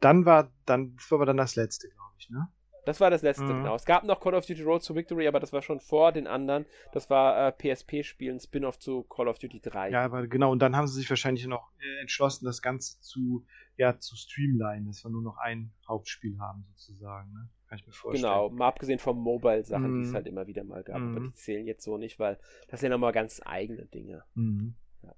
Dann 0.00 0.24
war 0.26 0.52
dann 0.64 0.96
das 0.96 1.10
war 1.10 1.16
aber 1.16 1.26
dann 1.26 1.36
das 1.36 1.56
letzte, 1.56 1.88
glaube 1.88 2.14
ich, 2.18 2.30
ne? 2.30 2.48
Das 2.86 3.00
war 3.00 3.10
das 3.10 3.22
letzte, 3.22 3.42
mhm. 3.42 3.48
genau. 3.64 3.74
Es 3.74 3.84
gab 3.84 4.04
noch 4.04 4.20
Call 4.20 4.34
of 4.34 4.46
Duty 4.46 4.62
Road 4.62 4.86
to 4.86 4.94
Victory, 4.94 5.26
aber 5.26 5.40
das 5.40 5.52
war 5.52 5.60
schon 5.60 5.80
vor 5.80 6.12
den 6.12 6.28
anderen. 6.28 6.66
Das 6.92 7.10
war 7.10 7.48
äh, 7.48 7.52
PSP-Spiel, 7.52 8.32
ein 8.32 8.38
Spin-off 8.38 8.78
zu 8.78 9.02
Call 9.02 9.26
of 9.26 9.40
Duty 9.40 9.60
3. 9.60 9.90
Ja, 9.90 10.04
aber 10.04 10.28
genau, 10.28 10.52
und 10.52 10.60
dann 10.60 10.76
haben 10.76 10.86
sie 10.86 11.00
sich 11.00 11.10
wahrscheinlich 11.10 11.46
noch 11.48 11.72
äh, 11.80 12.00
entschlossen, 12.00 12.44
das 12.44 12.62
Ganze 12.62 13.00
zu, 13.00 13.44
ja, 13.76 13.98
zu 13.98 14.14
streamlinen, 14.14 14.86
dass 14.86 15.04
wir 15.04 15.10
nur 15.10 15.20
noch 15.20 15.36
ein 15.38 15.72
Hauptspiel 15.88 16.38
haben, 16.38 16.64
sozusagen, 16.74 17.32
ne? 17.32 17.48
Kann 17.68 17.78
ich 17.78 17.86
mir 17.88 17.92
vorstellen. 17.92 18.22
Genau, 18.22 18.50
mal 18.50 18.68
abgesehen 18.68 19.00
von 19.00 19.18
Mobile-Sachen, 19.18 19.90
mhm. 19.90 20.02
die 20.02 20.08
es 20.08 20.14
halt 20.14 20.28
immer 20.28 20.46
wieder 20.46 20.62
mal 20.62 20.84
gab. 20.84 21.00
Mhm. 21.00 21.16
Aber 21.16 21.26
die 21.26 21.34
zählen 21.34 21.66
jetzt 21.66 21.82
so 21.82 21.98
nicht, 21.98 22.20
weil 22.20 22.38
das 22.68 22.78
sind 22.78 22.92
ja 22.92 22.96
nochmal 22.96 23.12
ganz 23.12 23.42
eigene 23.44 23.86
Dinge. 23.86 24.22
Mhm. 24.34 24.76
Ja. 25.02 25.12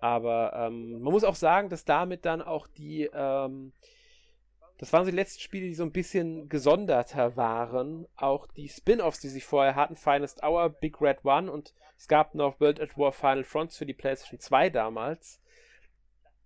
Aber 0.00 0.52
ähm, 0.56 0.94
man 1.00 1.12
muss 1.12 1.22
auch 1.22 1.36
sagen, 1.36 1.68
dass 1.68 1.84
damit 1.84 2.24
dann 2.24 2.42
auch 2.42 2.66
die 2.66 3.08
ähm, 3.12 3.72
das 4.78 4.92
waren 4.92 5.04
so 5.04 5.10
die 5.10 5.16
letzten 5.16 5.40
Spiele, 5.40 5.66
die 5.66 5.74
so 5.74 5.84
ein 5.84 5.92
bisschen 5.92 6.48
gesonderter 6.48 7.36
waren. 7.36 8.06
Auch 8.16 8.46
die 8.46 8.68
Spin-offs, 8.68 9.20
die 9.20 9.28
sie 9.28 9.40
vorher 9.40 9.74
hatten, 9.74 9.96
Finest 9.96 10.42
Hour, 10.42 10.68
Big 10.68 11.00
Red 11.00 11.24
One 11.24 11.50
und 11.50 11.74
es 11.96 12.08
gab 12.08 12.34
noch 12.34 12.60
World 12.60 12.80
at 12.80 12.98
War 12.98 13.12
Final 13.12 13.44
Fronts 13.44 13.78
für 13.78 13.86
die 13.86 13.94
PlayStation 13.94 14.38
2 14.38 14.70
damals. 14.70 15.40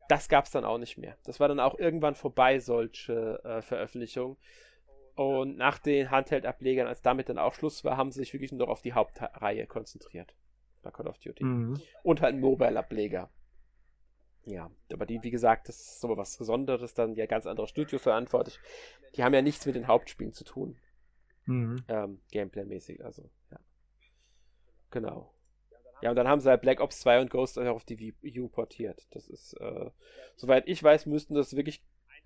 Das 0.08 0.28
gab 0.28 0.44
es 0.44 0.52
dann 0.52 0.64
auch 0.64 0.78
nicht 0.78 0.96
mehr. 0.96 1.16
Das 1.24 1.40
war 1.40 1.48
dann 1.48 1.60
auch 1.60 1.78
irgendwann 1.78 2.14
vorbei, 2.14 2.58
solche 2.60 3.40
äh, 3.44 3.62
Veröffentlichungen. 3.62 4.36
Und 5.16 5.56
nach 5.56 5.78
den 5.78 6.10
Handheld-Ablegern, 6.10 6.86
als 6.86 7.02
damit 7.02 7.28
dann 7.28 7.38
auch 7.38 7.54
Schluss 7.54 7.84
war, 7.84 7.96
haben 7.96 8.10
sie 8.10 8.20
sich 8.20 8.32
wirklich 8.32 8.52
nur 8.52 8.60
noch 8.60 8.72
auf 8.72 8.80
die 8.80 8.92
Hauptreihe 8.92 9.66
konzentriert. 9.66 10.34
Bei 10.82 10.90
Call 10.90 11.08
of 11.08 11.18
Duty. 11.18 11.44
Mhm. 11.44 11.80
Und 12.02 12.22
halt 12.22 12.32
einen 12.32 12.40
Mobile-Ableger. 12.40 13.28
Ja, 14.44 14.70
aber 14.92 15.06
die, 15.06 15.22
wie 15.22 15.30
gesagt, 15.30 15.68
das 15.68 15.76
ist 15.76 16.00
so 16.00 16.16
was 16.16 16.36
Besonderes, 16.38 16.94
dann 16.94 17.14
ja 17.14 17.26
ganz 17.26 17.46
andere 17.46 17.68
Studios 17.68 18.02
verantwortlich. 18.02 18.58
Die 19.14 19.22
haben 19.22 19.34
ja 19.34 19.42
nichts 19.42 19.66
mit 19.66 19.74
den 19.74 19.86
Hauptspielen 19.86 20.32
zu 20.32 20.44
tun. 20.44 20.76
Mhm. 21.44 21.84
Ähm, 21.88 22.20
Gameplay-mäßig, 22.30 23.04
also, 23.04 23.28
ja. 23.50 23.58
Genau. 24.90 25.32
Ja, 26.02 26.10
und 26.10 26.16
dann 26.16 26.28
haben 26.28 26.40
sie 26.40 26.48
halt 26.48 26.62
Black 26.62 26.80
Ops 26.80 27.00
2 27.00 27.20
und 27.20 27.30
Ghost 27.30 27.58
auf 27.58 27.84
die 27.84 27.98
Wii 27.98 28.40
U 28.40 28.48
portiert. 28.48 29.06
Das 29.10 29.28
ist, 29.28 29.52
äh, 29.54 29.90
soweit 30.36 30.66
ich 30.66 30.82
weiß, 30.82 31.06
müssten 31.06 31.34
das 31.34 31.54
wirklich 31.54 31.82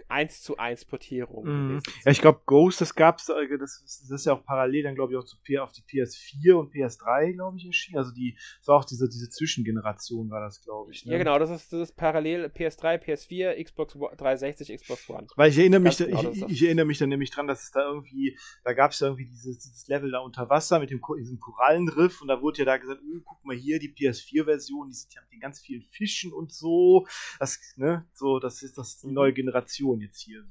1 0.08 0.42
zu 0.42 0.58
1 0.58 0.84
Portierung. 0.84 1.44
Mhm. 1.46 1.80
Ja, 2.04 2.12
ich 2.12 2.20
glaube, 2.20 2.40
Ghost, 2.46 2.80
das 2.80 2.94
gab's, 2.94 3.28
äh, 3.28 3.58
das, 3.58 3.82
das 3.82 4.10
ist 4.10 4.26
ja 4.26 4.34
auch 4.34 4.44
parallel 4.44 4.82
dann, 4.84 4.94
glaube 4.94 5.12
ich, 5.12 5.18
auch 5.18 5.24
zu, 5.24 5.36
auf 5.60 5.72
die 5.72 5.82
PS4 5.82 6.54
und 6.54 6.72
PS3, 6.72 7.32
glaube 7.32 7.56
ich, 7.56 7.66
erschienen. 7.66 7.98
Also 7.98 8.12
die, 8.12 8.36
das 8.58 8.68
war 8.68 8.78
auch 8.78 8.84
diese, 8.84 9.08
diese 9.08 9.28
Zwischengeneration, 9.30 10.30
war 10.30 10.40
das, 10.40 10.60
glaube 10.62 10.92
ich. 10.92 11.04
Ne? 11.04 11.12
Ja, 11.12 11.18
genau, 11.18 11.38
das 11.38 11.50
ist, 11.50 11.72
das 11.72 11.90
ist 11.90 11.96
parallel 11.96 12.46
PS3, 12.46 13.02
PS4, 13.02 13.62
Xbox 13.62 13.94
360, 13.94 14.76
Xbox 14.76 15.08
One. 15.08 15.26
Weil 15.36 15.50
ich 15.50 15.58
erinnere 15.58 15.80
mich, 15.80 15.98
genau, 15.98 16.30
ich, 16.30 16.42
ich, 16.42 16.64
erinnere 16.64 16.86
mich 16.86 16.98
dann 16.98 17.08
nämlich 17.08 17.30
dran, 17.30 17.46
dass 17.46 17.64
es 17.64 17.70
da 17.70 17.80
irgendwie, 17.86 18.38
da 18.62 18.72
gab 18.72 18.92
es 18.92 19.00
ja 19.00 19.08
irgendwie 19.08 19.26
dieses, 19.26 19.58
dieses 19.58 19.88
Level 19.88 20.10
da 20.10 20.20
unter 20.20 20.48
Wasser 20.50 20.78
mit 20.78 20.90
dem, 20.90 21.00
diesem 21.18 21.40
Korallenriff 21.40 22.20
und 22.20 22.28
da 22.28 22.40
wurde 22.40 22.58
ja 22.58 22.64
da 22.64 22.76
gesagt, 22.76 23.00
oh, 23.02 23.20
guck 23.24 23.44
mal 23.44 23.56
hier, 23.56 23.78
die 23.78 23.92
PS4-Version, 23.92 24.88
die 24.88 24.94
sieht 24.94 25.14
ja 25.14 25.22
mit 25.22 25.32
den 25.32 25.40
ganz 25.40 25.60
vielen 25.60 25.82
Fischen 25.82 26.32
und 26.32 26.52
so. 26.52 27.06
Das, 27.38 27.58
ne, 27.76 28.06
so, 28.12 28.38
das 28.38 28.62
ist 28.62 28.78
das 28.78 29.00
die 29.00 29.08
mhm. 29.08 29.14
neue 29.14 29.32
Generation 29.32 29.83
Generation 29.84 30.00
jetzt 30.00 30.20
hier. 30.20 30.44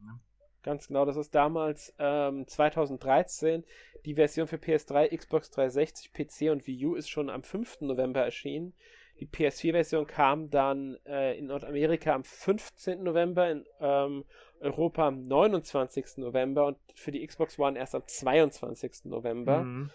Ne? 0.00 0.20
Ganz 0.62 0.88
genau, 0.88 1.04
das 1.04 1.16
ist 1.16 1.34
damals 1.34 1.94
ähm, 1.98 2.46
2013. 2.46 3.64
Die 4.04 4.14
Version 4.14 4.46
für 4.46 4.56
PS3, 4.56 5.16
Xbox 5.16 5.50
360, 5.50 6.12
PC 6.12 6.50
und 6.50 6.66
Wii 6.66 6.86
U 6.86 6.94
ist 6.94 7.08
schon 7.08 7.30
am 7.30 7.42
5. 7.42 7.82
November 7.82 8.22
erschienen. 8.22 8.74
Die 9.20 9.26
PS4-Version 9.26 10.06
kam 10.06 10.48
dann 10.48 10.96
äh, 11.04 11.36
in 11.36 11.46
Nordamerika 11.46 12.14
am 12.14 12.22
15. 12.22 13.02
November, 13.02 13.50
in 13.50 13.64
ähm, 13.80 14.24
Europa 14.60 15.08
am 15.08 15.22
29. 15.22 16.18
November 16.18 16.66
und 16.66 16.78
für 16.94 17.10
die 17.10 17.26
Xbox 17.26 17.58
One 17.58 17.76
erst 17.76 17.96
am 17.96 18.06
22. 18.06 19.06
November. 19.06 19.64
Mhm. 19.64 19.90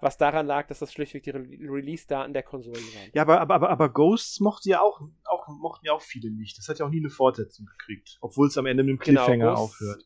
Was 0.00 0.18
daran 0.18 0.46
lag, 0.46 0.66
dass 0.66 0.80
das 0.80 0.92
schlichtweg 0.92 1.22
die 1.22 1.30
Re 1.30 1.40
Release-Daten 1.40 2.32
der 2.32 2.42
Konsolen 2.42 2.76
waren. 2.76 3.10
Ja, 3.14 3.22
aber, 3.22 3.40
aber, 3.40 3.54
aber, 3.54 3.70
aber 3.70 3.88
Ghosts 3.88 4.40
mochten 4.40 4.68
ja 4.68 4.80
auch, 4.80 5.00
auch, 5.24 5.48
mochten 5.48 5.86
ja 5.86 5.92
auch 5.92 6.02
viele 6.02 6.30
nicht. 6.30 6.58
Das 6.58 6.68
hat 6.68 6.78
ja 6.78 6.86
auch 6.86 6.90
nie 6.90 7.00
eine 7.00 7.10
Fortsetzung 7.10 7.66
gekriegt. 7.66 8.18
Obwohl 8.20 8.48
es 8.48 8.58
am 8.58 8.66
Ende 8.66 8.82
mit 8.82 8.90
dem 8.90 8.98
genau, 8.98 9.24
Cliffhanger 9.24 9.50
genau, 9.50 9.60
aufhört. 9.60 10.04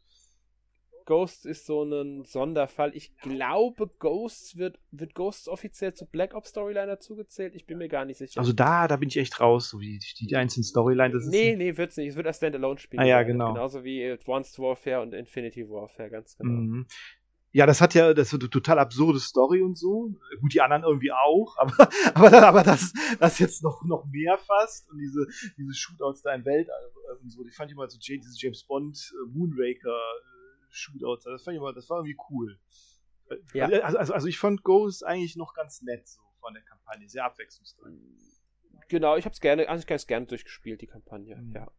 Ghosts 1.08 1.46
ist 1.46 1.64
so 1.64 1.84
ein 1.84 2.24
Sonderfall. 2.26 2.94
Ich 2.94 3.16
glaube, 3.16 3.90
Ghosts 3.98 4.58
wird, 4.58 4.78
wird 4.90 5.14
Ghosts 5.14 5.48
offiziell 5.48 5.94
zu 5.94 6.04
Black 6.04 6.34
Ops 6.34 6.50
Storyline 6.50 6.86
dazugezählt. 6.86 7.54
Ich 7.54 7.64
bin 7.64 7.78
mir 7.78 7.88
gar 7.88 8.04
nicht 8.04 8.18
sicher. 8.18 8.38
Also 8.38 8.52
da, 8.52 8.86
da 8.86 8.98
bin 8.98 9.08
ich 9.08 9.16
echt 9.16 9.40
raus, 9.40 9.70
so 9.70 9.80
wie 9.80 9.98
die, 9.98 10.26
die 10.26 10.36
einzelnen 10.36 10.64
Storyline. 10.64 11.14
Das 11.14 11.24
nee, 11.24 11.56
nee, 11.56 11.78
wird's 11.78 11.96
nicht. 11.96 12.08
Es 12.08 12.16
wird 12.16 12.26
als 12.26 12.36
Standalone-Spiel. 12.36 13.00
Ah 13.00 13.04
ja, 13.04 13.22
genau. 13.22 13.54
Genauso 13.54 13.84
wie 13.84 14.04
Advanced 14.04 14.58
Warfare 14.58 15.00
und 15.00 15.14
Infinity 15.14 15.66
Warfare, 15.66 16.10
ganz 16.10 16.36
genau. 16.36 16.60
Mhm. 16.60 16.86
Ja, 17.52 17.64
das 17.64 17.80
hat 17.80 17.94
ja, 17.94 18.12
das 18.12 18.32
ist 18.32 18.40
eine 18.40 18.50
total 18.50 18.78
absurde 18.78 19.20
Story 19.20 19.62
und 19.62 19.78
so. 19.78 20.14
Gut, 20.40 20.52
die 20.52 20.60
anderen 20.60 20.82
irgendwie 20.82 21.12
auch, 21.12 21.56
aber, 21.58 21.88
aber, 22.14 22.46
aber 22.46 22.62
das, 22.62 22.92
das 23.18 23.38
jetzt 23.38 23.62
noch, 23.62 23.82
noch 23.84 24.04
mehr 24.06 24.36
fast. 24.38 24.88
Und 24.90 24.98
diese, 24.98 25.26
diese 25.56 25.74
Shootouts 25.74 26.22
da 26.22 26.34
im 26.34 26.44
Weltall 26.44 26.90
und 27.22 27.30
so, 27.30 27.42
die 27.42 27.50
fand 27.50 27.70
ich 27.70 27.76
mal 27.76 27.88
so, 27.88 27.98
diese 27.98 28.20
James 28.36 28.64
Bond 28.64 28.98
äh, 29.12 29.30
Moonraker 29.30 29.88
äh, 29.88 30.66
Shootouts, 30.70 31.24
das 31.24 31.42
fand 31.42 31.56
ich 31.56 31.60
mal, 31.60 31.72
das 31.72 31.88
war 31.88 31.98
irgendwie 31.98 32.18
cool. 32.30 32.58
Ja. 33.52 33.66
Also, 33.66 33.98
also, 33.98 34.12
also 34.12 34.26
ich 34.28 34.38
fand 34.38 34.62
Ghost 34.62 35.04
eigentlich 35.04 35.36
noch 35.36 35.54
ganz 35.54 35.82
nett 35.82 36.06
so 36.06 36.20
von 36.40 36.54
der 36.54 36.62
Kampagne, 36.62 37.08
sehr 37.08 37.24
abwechslungsreich. 37.24 37.94
Genau, 38.88 39.16
ich 39.16 39.24
habe 39.24 39.34
es 39.34 39.40
gerne, 39.40 39.68
also 39.68 39.80
ich 39.80 39.86
ganz 39.86 40.06
gerne 40.06 40.26
durchgespielt, 40.26 40.80
die 40.80 40.86
Kampagne, 40.86 41.36
mhm. 41.36 41.54
ja. 41.54 41.70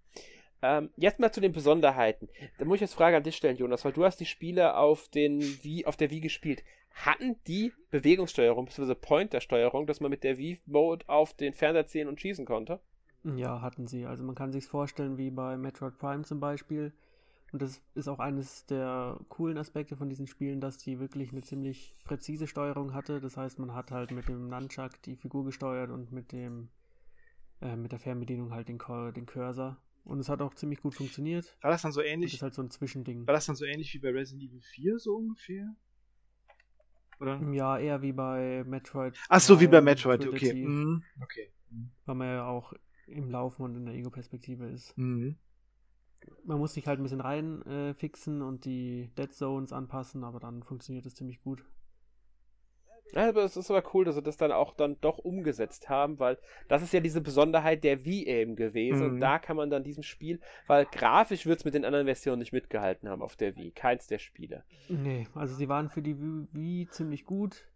Ähm, 0.62 0.90
jetzt 0.98 1.20
mal 1.20 1.32
zu 1.32 1.42
den 1.42 1.54
Besonderheiten. 1.54 2.28
Da 2.58 2.66
muss 2.66 2.76
ich 2.76 2.82
jetzt 2.82 2.94
Frage 2.94 3.18
an 3.18 3.24
dich 3.24 3.36
stellen, 3.36 3.58
Jonas, 3.58 3.86
weil 3.86 3.94
du 3.94 4.04
hast 4.04 4.20
die 4.20 4.26
Spiele 4.26 4.76
auf, 4.76 5.08
den 5.10 5.42
Wii, 5.42 5.86
auf 5.86 5.96
der 5.96 6.10
Wii 6.10 6.20
gespielt. 6.20 6.64
Hatten 6.94 7.38
die 7.48 7.72
Bewegungssteuerung 7.92 8.66
bzw. 8.66 8.96
Pointersteuerung, 8.96 9.88
dass 9.88 10.02
man 10.02 10.12
mit 10.12 10.24
der 10.24 10.38
Wii-Mode 10.38 11.08
auf 11.08 11.34
den 11.34 11.54
Fernseher 11.54 11.88
ziehen 11.88 12.08
und 12.08 12.20
schießen 12.20 12.46
konnte? 12.46 12.80
Ja, 13.24 13.62
hatten 13.62 13.88
sie. 13.88 14.06
Also 14.06 14.24
man 14.24 14.36
kann 14.36 14.52
sich 14.52 14.66
vorstellen 14.66 15.18
wie 15.18 15.30
bei 15.30 15.58
Metroid 15.58 15.98
Prime 15.98 16.24
zum 16.24 16.40
Beispiel. 16.40 16.92
Und 17.52 17.62
das 17.62 17.82
ist 17.96 18.08
auch 18.08 18.20
eines 18.20 18.66
der 18.68 19.18
coolen 19.30 19.58
Aspekte 19.58 19.96
von 19.96 20.10
diesen 20.10 20.28
Spielen, 20.28 20.62
dass 20.62 20.78
die 20.78 21.00
wirklich 21.00 21.32
eine 21.32 21.42
ziemlich 21.42 21.96
präzise 22.04 22.48
Steuerung 22.48 22.94
hatte. 22.94 23.22
Das 23.22 23.38
heißt, 23.38 23.60
man 23.60 23.74
hat 23.74 23.92
halt 23.92 24.12
mit 24.12 24.28
dem 24.28 24.50
Nunchuck 24.50 25.02
die 25.04 25.16
Figur 25.16 25.46
gesteuert 25.46 25.90
und 25.90 26.12
mit 26.12 26.32
dem 26.32 26.70
äh, 27.62 27.76
mit 27.76 27.92
der 27.92 28.00
Fernbedienung 28.00 28.54
halt 28.54 28.68
den, 28.68 28.80
den 29.16 29.26
Cursor. 29.26 29.78
Und 30.10 30.20
es 30.20 30.28
hat 30.28 30.42
auch 30.42 30.56
ziemlich 30.56 30.82
gut 30.82 30.96
funktioniert. 30.96 31.56
War 31.62 31.70
das 31.70 31.84
dann 31.84 31.92
so 31.92 32.02
ähnlich? 32.02 32.32
Das 32.32 32.38
ist 32.40 32.42
halt 32.42 32.56
so 32.56 32.64
ein 32.64 32.72
Zwischending. 32.72 33.28
War 33.28 33.36
das 33.36 33.46
dann 33.46 33.56
so 33.56 33.64
ähnlich 33.66 33.94
wie 33.94 34.00
bei 34.00 34.10
Resident 34.10 34.42
Evil 34.42 34.60
4 34.60 34.98
so 34.98 35.16
ungefähr? 35.16 35.76
Oder? 37.20 37.40
Ja, 37.52 37.78
eher 37.78 38.02
wie 38.02 38.12
bei 38.12 38.64
Metroid. 38.66 39.20
Ach 39.30 39.40
so, 39.40 39.60
wie 39.60 39.68
bei 39.68 39.82
Metroid, 39.82 40.26
okay. 40.26 40.50
Trilogy, 40.50 40.66
Mhm. 40.66 41.04
Okay. 41.22 41.52
Mhm. 41.70 41.92
Weil 42.06 42.16
man 42.16 42.28
ja 42.28 42.48
auch 42.48 42.74
im 43.06 43.30
Laufen 43.30 43.62
und 43.62 43.76
in 43.76 43.86
der 43.86 43.94
Ego-Perspektive 43.94 44.66
ist. 44.66 44.98
Mhm. 44.98 45.38
Man 46.44 46.58
muss 46.58 46.74
sich 46.74 46.88
halt 46.88 47.00
ein 47.00 47.04
bisschen 47.04 47.22
rein 47.22 47.62
äh, 47.68 47.94
fixen 47.94 48.42
und 48.42 48.66
die 48.66 49.12
Dead 49.16 49.32
Zones 49.32 49.72
anpassen, 49.72 50.24
aber 50.24 50.40
dann 50.40 50.64
funktioniert 50.64 51.06
das 51.06 51.14
ziemlich 51.14 51.40
gut. 51.40 51.64
Ja, 53.14 53.30
aber 53.30 53.44
es 53.44 53.58
ist 53.58 53.72
aber 53.72 53.84
cool, 53.94 54.06
dass 54.06 54.16
sie 54.16 54.22
das 54.22 54.38
dann 54.38 54.52
auch 54.52 54.74
dann 54.74 54.98
doch 55.02 55.18
umgesetzt 55.18 55.90
haben, 55.90 56.20
weil 56.20 56.38
das 56.68 56.82
ist 56.82 56.94
ja 56.94 57.00
diese 57.00 57.22
Besonderheit 57.22 57.84
der 57.84 58.06
Wii 58.06 58.28
eben 58.28 58.56
gewesen. 58.56 59.06
Mhm. 59.06 59.14
Und 59.14 59.20
da 59.20 59.40
kann 59.40 59.58
man 59.58 59.70
dann 59.70 59.84
diesem 59.84 60.04
Spiel, 60.04 60.40
weil 60.68 60.86
grafisch 60.86 61.46
wird 61.46 61.60
es 61.60 61.66
mit 61.66 61.74
den 61.74 61.86
anderen 61.86 62.06
Versionen 62.06 62.40
nicht 62.40 62.54
mitgehalten 62.54 63.10
haben 63.10 63.22
auf 63.22 63.36
der 63.36 63.56
Wii. 63.56 63.72
Keins 63.72 64.08
der 64.08 64.20
Spiele. 64.20 64.64
Nee, 64.88 65.28
also 65.34 65.56
sie 65.56 65.70
waren 65.70 65.90
für 65.90 66.02
die 66.02 66.18
Wii, 66.20 66.88
ziemlich 66.90 67.26
gut, 67.26 67.68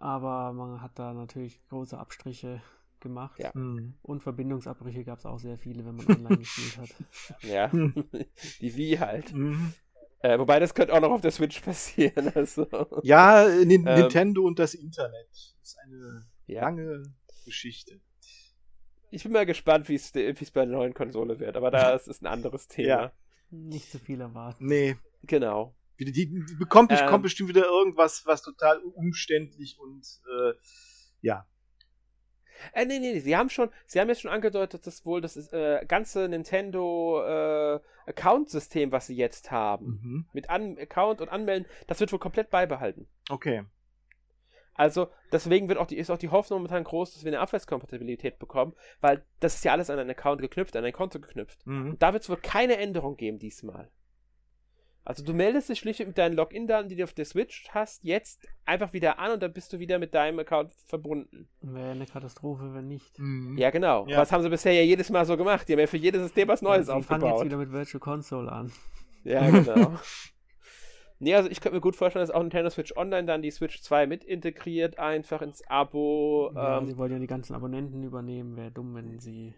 aber 0.00 0.52
man 0.52 0.80
hat 0.82 0.98
da 0.98 1.12
natürlich 1.12 1.60
große 1.68 1.98
Abstriche 1.98 2.60
gemacht. 3.00 3.38
Ja. 3.38 3.50
Mhm. 3.54 3.94
Und 4.02 4.22
Verbindungsabbrüche 4.22 5.04
gab 5.04 5.18
es 5.18 5.26
auch 5.26 5.38
sehr 5.38 5.58
viele, 5.58 5.84
wenn 5.84 5.96
man 5.96 6.06
online 6.16 6.38
gespielt 6.38 6.78
hat. 6.78 7.42
Ja, 7.42 7.68
die 8.60 8.76
Wii 8.76 8.96
halt. 8.96 9.32
Mhm. 9.32 9.72
Äh, 10.20 10.38
wobei 10.38 10.58
das 10.58 10.74
könnte 10.74 10.94
auch 10.94 11.00
noch 11.00 11.10
auf 11.10 11.20
der 11.20 11.30
Switch 11.30 11.60
passieren. 11.64 12.32
Also, 12.34 12.66
Ja, 13.02 13.46
Nin 13.48 13.86
Ähm. 13.86 14.00
Nintendo 14.00 14.42
und 14.42 14.58
das 14.58 14.74
Internet. 14.74 15.28
Das 15.30 15.54
ist 15.62 15.78
eine 15.84 16.26
ja. 16.46 16.62
lange 16.62 17.02
Geschichte. 17.44 18.00
Ich 19.10 19.22
bin 19.22 19.32
mal 19.32 19.46
gespannt, 19.46 19.88
wie 19.88 19.94
es 19.94 20.12
bei 20.12 20.32
der 20.66 20.66
neuen 20.66 20.92
Konsole 20.92 21.38
wird, 21.40 21.56
aber 21.56 21.70
das 21.70 22.08
ist 22.08 22.22
ein 22.22 22.26
anderes 22.26 22.68
Thema. 22.68 22.88
Ja. 22.88 23.12
Nicht 23.50 23.90
zu 23.90 23.98
viel 23.98 24.20
erwarten. 24.20 24.66
Nee. 24.66 24.96
Genau. 25.22 25.74
Die, 25.98 26.04
die, 26.04 26.44
die 26.44 26.54
bekommt, 26.54 26.92
Ähm. 26.92 27.08
kommt 27.08 27.22
bestimmt 27.22 27.48
wieder 27.48 27.64
irgendwas, 27.64 28.24
was 28.26 28.42
total 28.42 28.78
umständlich 28.80 29.78
und 29.80 30.04
äh, 30.30 30.52
ja. 31.22 31.46
Äh, 32.72 32.84
nee, 32.86 32.98
nee, 32.98 33.12
nee, 33.12 33.20
sie 33.20 33.36
haben 33.36 33.50
schon, 33.50 33.70
sie 33.86 34.00
haben 34.00 34.08
jetzt 34.08 34.20
schon 34.22 34.30
angedeutet, 34.30 34.86
dass 34.86 35.04
wohl 35.06 35.20
das 35.20 35.36
ist, 35.36 35.52
äh, 35.52 35.84
ganze 35.86 36.28
Nintendo 36.28 37.22
äh, 37.24 37.80
Account-System, 38.06 38.92
was 38.92 39.06
sie 39.06 39.16
jetzt 39.16 39.50
haben, 39.50 40.00
Mhm. 40.02 40.26
mit 40.32 40.50
An 40.50 40.78
Account 40.78 41.20
und 41.20 41.28
Anmelden, 41.28 41.66
das 41.86 42.00
wird 42.00 42.12
wohl 42.12 42.18
komplett 42.18 42.50
beibehalten. 42.50 43.06
Okay. 43.30 43.64
Also 44.74 45.08
deswegen 45.32 45.68
wird 45.68 45.78
auch 45.78 45.86
die, 45.88 45.98
ist 45.98 46.08
auch 46.08 46.18
die 46.18 46.28
Hoffnung 46.28 46.60
momentan 46.60 46.84
groß, 46.84 47.12
dass 47.12 47.24
wir 47.24 47.30
eine 47.32 47.40
Abwärtskompatibilität 47.40 48.38
bekommen, 48.38 48.74
weil 49.00 49.24
das 49.40 49.56
ist 49.56 49.64
ja 49.64 49.72
alles 49.72 49.90
an 49.90 49.98
einen 49.98 50.10
Account 50.10 50.40
geknüpft, 50.40 50.76
an 50.76 50.84
ein 50.84 50.92
Konto 50.92 51.18
geknüpft. 51.18 51.66
Mhm. 51.66 51.90
Und 51.90 52.02
da 52.02 52.12
wird 52.12 52.22
es 52.22 52.28
wohl 52.30 52.36
keine 52.36 52.76
Änderung 52.76 53.16
geben 53.16 53.40
diesmal. 53.40 53.90
Also 55.08 55.24
du 55.24 55.32
meldest 55.32 55.70
dich 55.70 55.78
schlicht 55.78 56.00
mit 56.00 56.18
deinen 56.18 56.34
Login-Daten, 56.34 56.90
die 56.90 56.96
du 56.96 57.02
auf 57.02 57.14
der 57.14 57.24
Switch 57.24 57.66
hast, 57.70 58.04
jetzt 58.04 58.46
einfach 58.66 58.92
wieder 58.92 59.18
an 59.18 59.32
und 59.32 59.42
dann 59.42 59.54
bist 59.54 59.72
du 59.72 59.78
wieder 59.78 59.98
mit 59.98 60.12
deinem 60.12 60.38
Account 60.38 60.74
verbunden. 60.86 61.48
Wäre 61.62 61.92
eine 61.92 62.04
Katastrophe, 62.04 62.74
wenn 62.74 62.88
nicht. 62.88 63.18
Mhm. 63.18 63.56
Ja, 63.56 63.70
genau. 63.70 64.06
Ja. 64.06 64.18
Was 64.18 64.30
haben 64.32 64.42
sie 64.42 64.50
bisher 64.50 64.74
ja 64.74 64.82
jedes 64.82 65.08
Mal 65.08 65.24
so 65.24 65.38
gemacht? 65.38 65.66
Die 65.66 65.72
haben 65.72 65.80
ja 65.80 65.86
für 65.86 65.96
jedes 65.96 66.20
System 66.20 66.48
was 66.48 66.60
Neues 66.60 66.88
Sie 66.88 66.92
fangen 66.92 67.00
jetzt 67.00 67.10
aufgebaut. 67.10 67.44
wieder 67.46 67.56
mit 67.56 67.72
Virtual 67.72 68.00
Console 68.00 68.52
an. 68.52 68.70
Ja, 69.24 69.48
genau. 69.50 69.94
nee, 71.20 71.34
also 71.34 71.48
ich 71.48 71.62
könnte 71.62 71.76
mir 71.76 71.80
gut 71.80 71.96
vorstellen, 71.96 72.26
dass 72.26 72.30
auch 72.30 72.42
Nintendo 72.42 72.68
Switch 72.68 72.94
Online 72.94 73.24
dann 73.24 73.40
die 73.40 73.50
Switch 73.50 73.80
2 73.80 74.06
mit 74.06 74.24
integriert, 74.24 74.98
einfach 74.98 75.40
ins 75.40 75.66
Abo. 75.68 76.52
Ja, 76.54 76.80
ähm, 76.80 76.86
sie 76.86 76.98
wollen 76.98 77.12
ja 77.12 77.18
die 77.18 77.26
ganzen 77.26 77.54
Abonnenten 77.54 78.02
übernehmen. 78.02 78.58
Wäre 78.58 78.72
dumm, 78.72 78.94
wenn 78.94 79.18
sie. 79.20 79.54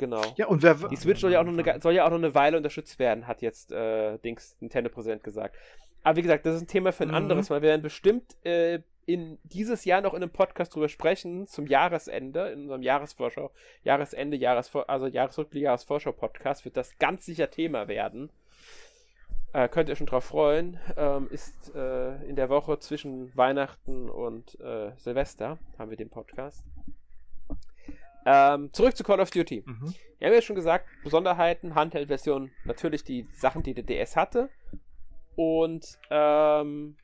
Genau. 0.00 0.22
Ja, 0.36 0.48
und 0.48 0.64
wer. 0.64 0.74
Die 0.74 0.96
Switch 0.96 1.20
soll 1.20 1.30
ja, 1.30 1.40
auch 1.40 1.44
noch 1.44 1.56
eine, 1.56 1.80
soll 1.80 1.94
ja 1.94 2.04
auch 2.04 2.10
noch 2.10 2.18
eine 2.18 2.34
Weile 2.34 2.56
unterstützt 2.56 2.98
werden, 2.98 3.28
hat 3.28 3.42
jetzt 3.42 3.70
äh, 3.70 4.18
Dings 4.18 4.56
Nintendo-Präsident 4.58 5.22
gesagt. 5.22 5.54
Aber 6.02 6.16
wie 6.16 6.22
gesagt, 6.22 6.44
das 6.46 6.56
ist 6.56 6.62
ein 6.62 6.66
Thema 6.66 6.92
für 6.92 7.04
ein 7.04 7.10
Mhm. 7.10 7.14
anderes, 7.14 7.50
weil 7.50 7.62
wir 7.62 7.68
werden 7.68 7.82
bestimmt 7.82 8.34
äh, 8.44 8.80
in 9.06 9.38
dieses 9.44 9.84
Jahr 9.84 10.00
noch 10.00 10.14
in 10.14 10.22
einem 10.22 10.30
Podcast 10.32 10.74
drüber 10.74 10.88
sprechen, 10.88 11.46
zum 11.46 11.66
Jahresende, 11.66 12.48
in 12.48 12.62
unserem 12.62 12.82
Jahresvorschau, 12.82 13.50
Jahresende, 13.84 14.36
Jahresvor 14.36 14.88
also 14.88 15.06
Jahresrückblick, 15.06 15.62
Jahresvorschau-Podcast, 15.64 16.64
wird 16.64 16.76
das 16.76 16.98
ganz 16.98 17.26
sicher 17.26 17.50
Thema 17.50 17.86
werden. 17.88 18.30
Äh, 19.52 19.68
könnt 19.68 19.88
ihr 19.88 19.96
schon 19.96 20.06
drauf 20.06 20.24
freuen. 20.24 20.78
Ähm, 20.96 21.28
ist 21.30 21.74
äh, 21.74 22.24
in 22.24 22.36
der 22.36 22.48
Woche 22.48 22.78
zwischen 22.78 23.36
Weihnachten 23.36 24.08
und 24.08 24.58
äh, 24.60 24.92
Silvester 24.96 25.58
haben 25.76 25.90
wir 25.90 25.96
den 25.96 26.08
Podcast. 26.08 26.64
Ähm, 28.26 28.72
zurück 28.72 28.96
zu 28.96 29.04
Call 29.04 29.20
of 29.20 29.30
Duty. 29.30 29.64
Mhm. 29.66 29.94
Wir 30.18 30.28
haben 30.28 30.34
ja 30.34 30.42
schon 30.42 30.56
gesagt, 30.56 30.86
Besonderheiten, 31.02 31.74
Handheld-Version, 31.74 32.50
natürlich 32.64 33.04
die 33.04 33.26
Sachen, 33.32 33.62
die 33.62 33.74
der 33.74 33.84
DS 33.84 34.16
hatte. 34.16 34.50
Und 35.34 35.98
ähm, 36.10 36.96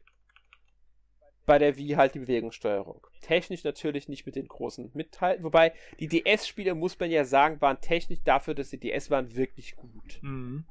bei 1.46 1.59
der 1.59 1.76
Wii 1.76 1.94
halt 1.94 2.14
die 2.14 2.18
Bewegungssteuerung. 2.18 3.07
Technisch 3.22 3.64
natürlich 3.64 4.09
nicht 4.09 4.26
mit 4.26 4.37
den 4.37 4.48
großen 4.48 4.90
mithalten. 4.94 5.44
Wobei 5.44 5.72
die 6.00 6.09
DS-Spiele, 6.09 6.74
muss 6.74 6.98
man 6.98 7.11
ja 7.11 7.24
sagen, 7.24 7.61
waren 7.61 7.81
technisch 7.81 8.18
dafür, 8.24 8.55
dass 8.55 8.70
die 8.70 8.81
DS 8.81 9.11
waren, 9.11 9.35
wirklich 9.35 9.76
gut. 9.76 10.18
Mhm. 10.20 10.64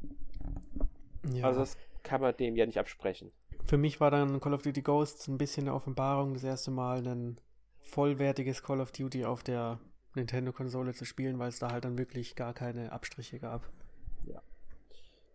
Ja. 1.32 1.48
Also 1.48 1.62
das 1.62 1.78
kann 2.04 2.22
man 2.22 2.36
dem 2.38 2.56
ja 2.56 2.66
nicht 2.66 2.78
absprechen. 2.78 3.32
Für 3.66 3.78
mich 3.78 4.00
war 4.00 4.12
dann 4.12 4.40
Call 4.40 4.54
of 4.54 4.62
Duty 4.62 4.84
Ghosts 4.84 5.28
ein 5.28 5.40
bisschen 5.40 5.64
eine 5.64 5.74
Offenbarung, 5.74 6.36
das 6.36 6.44
erste 6.44 6.70
Mal 6.70 7.08
ein 7.08 7.40
vollwertiges 7.80 8.62
Call 8.62 8.82
of 8.82 8.92
Duty 8.92 9.26
auf 9.26 9.42
der 9.42 9.80
Nintendo-Konsole 10.16 10.94
zu 10.94 11.06
spielen, 11.06 11.40
weil 11.40 11.50
es 11.50 11.60
da 11.60 11.72
halt 11.72 11.86
dann 11.86 11.98
wirklich 11.98 12.36
gar 12.36 12.54
keine 12.54 12.92
Abstriche 12.92 13.40
gab. 13.40 13.70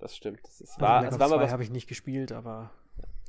Das 0.01 0.17
stimmt. 0.17 0.41
Das 0.43 0.61
ist, 0.61 0.71
Also 0.71 0.81
war, 0.81 1.01
Black 1.01 1.13
Ops 1.13 1.21
war 1.21 1.29
mal 1.29 1.37
2 1.37 1.45
was, 1.45 1.53
habe 1.53 1.63
ich 1.63 1.71
nicht 1.71 1.87
gespielt, 1.87 2.33
aber 2.33 2.71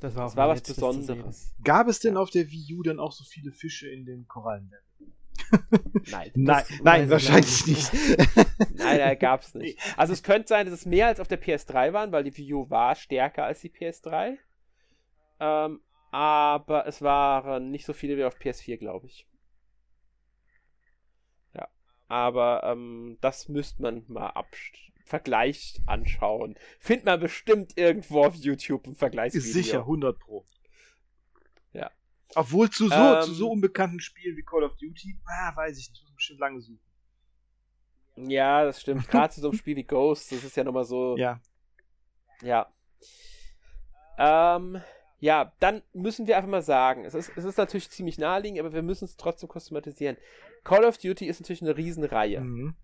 das 0.00 0.16
war 0.16 0.24
auch 0.26 0.30
es 0.30 0.36
war 0.36 0.48
was. 0.48 0.62
Besonderes. 0.62 1.54
Gab 1.62 1.86
es 1.86 2.00
denn 2.00 2.16
auf 2.16 2.30
der 2.30 2.50
Wii 2.50 2.74
U 2.74 2.82
dann 2.82 2.98
auch 2.98 3.12
so 3.12 3.24
viele 3.24 3.52
Fische 3.52 3.88
in 3.88 4.04
den 4.06 4.26
Korallenwellen? 4.26 4.84
Nein. 6.10 6.30
Nein, 6.34 6.64
nein, 6.82 7.04
ich 7.04 7.10
wahrscheinlich 7.10 7.66
leider 7.66 7.78
nicht. 7.78 8.78
Nein, 8.78 8.98
da 8.98 9.14
gab 9.14 9.42
es 9.42 9.54
nicht. 9.54 9.78
Also 9.98 10.12
es 10.14 10.22
könnte 10.22 10.48
sein, 10.48 10.66
dass 10.66 10.74
es 10.74 10.86
mehr 10.86 11.08
als 11.08 11.20
auf 11.20 11.28
der 11.28 11.40
PS3 11.40 11.92
waren, 11.92 12.10
weil 12.10 12.24
die 12.24 12.36
Wii 12.36 12.54
U 12.54 12.70
war 12.70 12.94
stärker 12.94 13.44
als 13.44 13.60
die 13.60 13.70
PS3. 13.70 14.38
Ähm, 15.40 15.80
aber 16.10 16.86
es 16.86 17.02
waren 17.02 17.70
nicht 17.70 17.84
so 17.84 17.92
viele 17.92 18.16
wie 18.16 18.24
auf 18.24 18.38
PS4, 18.38 18.78
glaube 18.78 19.06
ich. 19.06 19.26
Aber 22.12 22.62
ähm, 22.64 23.16
das 23.22 23.48
müsste 23.48 23.80
man 23.80 24.04
mal 24.06 24.26
ab 24.26 24.54
Vergleich 25.06 25.80
anschauen. 25.86 26.58
Findet 26.78 27.06
man 27.06 27.18
bestimmt 27.18 27.78
irgendwo 27.78 28.22
auf 28.22 28.34
YouTube 28.34 28.86
ein 28.86 28.94
Vergleichsvideo. 28.94 29.48
Ist 29.48 29.54
sicher, 29.54 29.78
100 29.78 30.18
Pro. 30.18 30.44
Ja. 31.72 31.90
Obwohl 32.34 32.68
zu 32.68 32.88
so, 32.88 32.94
Ähm, 32.94 33.22
zu 33.22 33.32
so 33.32 33.50
unbekannten 33.50 33.98
Spielen 33.98 34.36
wie 34.36 34.42
Call 34.42 34.62
of 34.62 34.76
Duty, 34.76 35.18
ah, 35.24 35.56
weiß 35.56 35.78
ich 35.78 35.88
nicht, 35.88 36.02
muss 36.02 36.10
man 36.10 36.16
bestimmt 36.16 36.40
lange 36.40 36.60
suchen. 36.60 36.80
Ja, 38.16 38.62
das 38.66 38.82
stimmt. 38.82 39.08
Gerade 39.08 39.32
zu 39.32 39.40
so 39.40 39.48
einem 39.48 39.56
Spiel 39.56 39.76
wie 39.76 39.84
Ghost, 39.84 40.32
das 40.32 40.44
ist 40.44 40.54
ja 40.54 40.64
nochmal 40.64 40.84
so. 40.84 41.16
Ja. 41.16 41.40
Ja. 42.42 42.70
Ähm, 44.18 44.82
ja, 45.18 45.54
dann 45.60 45.82
müssen 45.94 46.26
wir 46.26 46.36
einfach 46.36 46.50
mal 46.50 46.60
sagen, 46.60 47.06
es 47.06 47.14
ist, 47.14 47.32
es 47.36 47.44
ist 47.44 47.56
natürlich 47.56 47.88
ziemlich 47.88 48.18
naheliegend, 48.18 48.60
aber 48.60 48.74
wir 48.74 48.82
müssen 48.82 49.06
es 49.06 49.16
trotzdem 49.16 49.48
kustomatisieren. 49.48 50.18
Call 50.64 50.84
of 50.84 50.98
Duty 50.98 51.26
ist 51.26 51.40
natürlich 51.40 51.62
eine 51.62 51.76
Riesenreihe. 51.76 52.40
Mhm. 52.40 52.74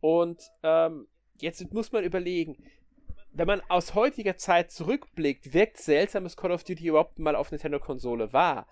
Und 0.00 0.42
ähm, 0.62 1.08
jetzt 1.38 1.72
muss 1.72 1.92
man 1.92 2.04
überlegen, 2.04 2.56
wenn 3.32 3.46
man 3.46 3.60
aus 3.68 3.94
heutiger 3.94 4.36
Zeit 4.36 4.70
zurückblickt, 4.70 5.52
wirkt 5.52 5.78
seltsam, 5.78 6.24
dass 6.24 6.36
Call 6.36 6.52
of 6.52 6.64
Duty 6.64 6.86
überhaupt 6.86 7.18
mal 7.18 7.36
auf 7.36 7.50
Nintendo-Konsole 7.50 8.32
war. 8.32 8.66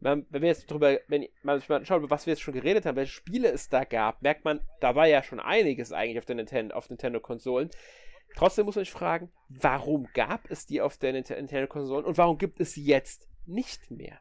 Man, 0.00 0.26
wenn 0.30 0.42
wir 0.42 0.48
jetzt 0.48 0.70
drüber, 0.70 0.98
wenn 1.08 1.26
man 1.42 1.58
sich 1.58 1.68
mal 1.68 1.84
schaut, 1.84 1.98
über 1.98 2.10
was 2.10 2.26
wir 2.26 2.32
jetzt 2.32 2.40
schon 2.40 2.54
geredet 2.54 2.86
haben, 2.86 2.96
welche 2.96 3.12
Spiele 3.12 3.50
es 3.50 3.68
da 3.68 3.84
gab, 3.84 4.22
merkt 4.22 4.44
man, 4.44 4.60
da 4.80 4.94
war 4.94 5.06
ja 5.06 5.22
schon 5.22 5.40
einiges 5.40 5.92
eigentlich 5.92 6.18
auf, 6.18 6.24
der 6.24 6.36
Nintendo, 6.36 6.74
auf 6.74 6.88
Nintendo-Konsolen. 6.88 7.70
Trotzdem 8.34 8.64
muss 8.64 8.76
man 8.76 8.84
sich 8.84 8.92
fragen, 8.92 9.30
warum 9.48 10.08
gab 10.14 10.50
es 10.50 10.66
die 10.66 10.80
auf 10.80 10.96
der 10.96 11.12
Nint- 11.12 11.34
Nintendo-Konsolen 11.34 12.04
und 12.04 12.16
warum 12.16 12.38
gibt 12.38 12.60
es 12.60 12.72
sie 12.72 12.84
jetzt 12.84 13.28
nicht 13.46 13.90
mehr? 13.90 14.18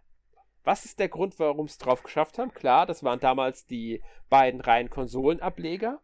Was 0.63 0.85
ist 0.85 0.99
der 0.99 1.09
Grund, 1.09 1.39
warum 1.39 1.65
es 1.65 1.77
drauf 1.77 2.03
geschafft 2.03 2.37
haben? 2.37 2.53
Klar, 2.53 2.85
das 2.85 3.03
waren 3.03 3.19
damals 3.19 3.65
die 3.65 4.01
beiden 4.29 4.61
reinen 4.61 4.89
Konsolenableger. 4.89 5.99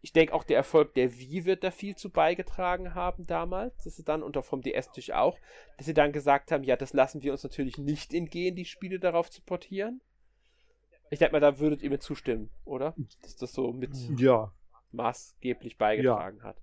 Ich 0.00 0.12
denke 0.12 0.32
auch 0.34 0.44
der 0.44 0.56
Erfolg 0.56 0.94
der 0.94 1.18
Wii 1.18 1.44
wird 1.44 1.64
da 1.64 1.70
viel 1.70 1.96
zu 1.96 2.10
beigetragen 2.10 2.94
haben 2.94 3.26
damals. 3.26 3.76
Das 3.84 3.98
ist 3.98 4.08
dann 4.08 4.22
und 4.22 4.36
auch 4.36 4.44
vom 4.44 4.62
DS 4.62 4.86
natürlich 4.86 5.14
auch, 5.14 5.38
dass 5.76 5.86
sie 5.86 5.94
dann 5.94 6.12
gesagt 6.12 6.52
haben, 6.52 6.62
ja, 6.62 6.76
das 6.76 6.92
lassen 6.92 7.22
wir 7.22 7.32
uns 7.32 7.42
natürlich 7.42 7.78
nicht 7.78 8.14
entgehen, 8.14 8.54
die 8.54 8.64
Spiele 8.64 9.00
darauf 9.00 9.30
zu 9.30 9.42
portieren. 9.42 10.00
Ich 11.10 11.18
denke 11.18 11.32
mal, 11.32 11.40
da 11.40 11.58
würdet 11.58 11.82
ihr 11.82 11.90
mir 11.90 11.98
zustimmen, 11.98 12.50
oder? 12.64 12.94
Dass 13.22 13.36
das 13.36 13.52
so 13.52 13.72
mit 13.72 13.90
Ja. 14.18 14.52
maßgeblich 14.92 15.78
beigetragen 15.78 16.42
hat. 16.42 16.56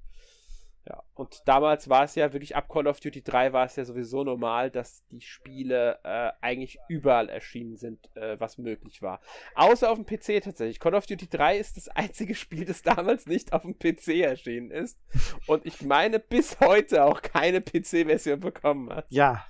Ja, 0.87 1.01
und 1.15 1.41
damals 1.47 1.89
war 1.89 2.03
es 2.03 2.13
ja 2.13 2.31
wirklich 2.31 2.55
ab 2.55 2.69
Call 2.69 2.85
of 2.85 2.99
Duty 2.99 3.23
3 3.23 3.53
war 3.53 3.65
es 3.65 3.75
ja 3.75 3.85
sowieso 3.85 4.23
normal, 4.23 4.69
dass 4.69 5.03
die 5.07 5.21
Spiele 5.21 5.97
äh, 6.03 6.31
eigentlich 6.41 6.77
überall 6.89 7.27
erschienen 7.27 7.75
sind, 7.75 8.15
äh, 8.15 8.39
was 8.39 8.59
möglich 8.59 9.01
war. 9.01 9.19
Außer 9.55 9.89
auf 9.89 9.97
dem 9.97 10.05
PC 10.05 10.43
tatsächlich. 10.43 10.79
Call 10.79 10.93
of 10.93 11.07
Duty 11.07 11.27
3 11.27 11.57
ist 11.57 11.77
das 11.77 11.87
einzige 11.87 12.35
Spiel, 12.35 12.65
das 12.65 12.83
damals 12.83 13.25
nicht 13.25 13.51
auf 13.51 13.63
dem 13.63 13.79
PC 13.79 14.09
erschienen 14.21 14.69
ist. 14.69 14.99
Und 15.47 15.65
ich 15.65 15.81
meine, 15.81 16.19
bis 16.19 16.59
heute 16.59 17.03
auch 17.03 17.23
keine 17.23 17.61
PC-Version 17.61 18.39
bekommen 18.39 18.93
hat. 18.93 19.07
Ja. 19.09 19.43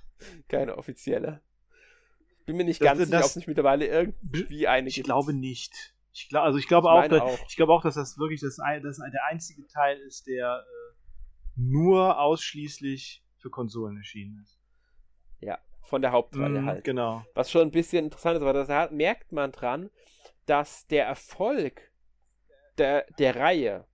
Keine 0.47 0.77
offizielle. 0.77 1.41
bin 2.45 2.55
mir 2.55 2.63
nicht 2.63 2.79
Das- 2.79 2.86
ganz 2.97 2.99
sicher, 3.07 3.19
ob 3.19 3.25
es 3.25 3.36
nicht 3.36 3.47
mittlerweile 3.47 3.88
irgendwie 3.88 4.67
eine 4.67 4.88
Ich 4.88 4.95
gibt. 4.95 5.07
glaube 5.07 5.33
nicht. 5.33 5.93
Ich 6.13 6.29
glaub, 6.29 6.43
also 6.45 6.57
ich 6.57 6.69
glaube 6.69 6.88
Ich 6.88 7.11
auch, 7.11 7.21
auch. 7.27 7.39
ich 7.49 7.57
glaube 7.57 7.73
auch, 7.73 7.81
dass 7.83 7.95
das 7.95 8.17
wirklich 8.17 8.39
das, 8.39 8.55
das 8.55 8.97
der 9.11 9.25
einzige 9.29 9.67
Teil 9.67 9.97
ist, 9.97 10.27
der 10.27 10.63
äh, 10.65 10.84
nur 11.56 12.20
ausschließlich 12.20 13.24
für 13.38 13.49
Konsolen 13.49 13.97
erschienen 13.97 14.39
ist. 14.43 14.60
Ja, 15.39 15.60
von 15.82 16.01
der 16.01 16.12
Hauptreihe 16.12 16.62
Mhm, 16.62 16.66
halt. 16.66 16.84
Genau. 16.84 17.24
Was 17.34 17.51
schon 17.51 17.62
ein 17.62 17.72
bisschen 17.72 18.06
interessant 18.06 18.38
ist, 18.38 18.41
aber 18.41 18.66
da 18.66 18.89
merkt 18.91 19.32
man 19.32 19.51
dran, 19.51 19.89
dass 20.45 20.88
der 20.88 21.06
Erfolg 21.06 21.91
der, 22.78 23.06
der 23.20 23.36
Reihe, 23.36 23.86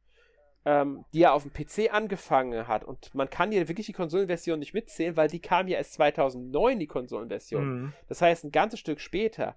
ähm, 0.65 1.05
die 1.13 1.19
ja 1.19 1.33
auf 1.33 1.43
dem 1.43 1.53
PC 1.53 1.93
angefangen 1.93 2.67
hat, 2.67 2.83
und 2.83 3.13
man 3.13 3.29
kann 3.29 3.51
hier 3.51 3.67
wirklich 3.67 3.87
die 3.87 3.93
Konsolenversion 3.93 4.59
nicht 4.59 4.73
mitzählen, 4.73 5.17
weil 5.17 5.27
die 5.27 5.41
kam 5.41 5.67
ja 5.67 5.77
erst 5.77 5.93
2009, 5.93 6.79
die 6.79 6.87
Konsolenversion. 6.87 7.65
Mhm. 7.65 7.93
Das 8.07 8.21
heißt, 8.21 8.45
ein 8.45 8.51
ganzes 8.51 8.79
Stück 8.79 8.99
später. 8.99 9.55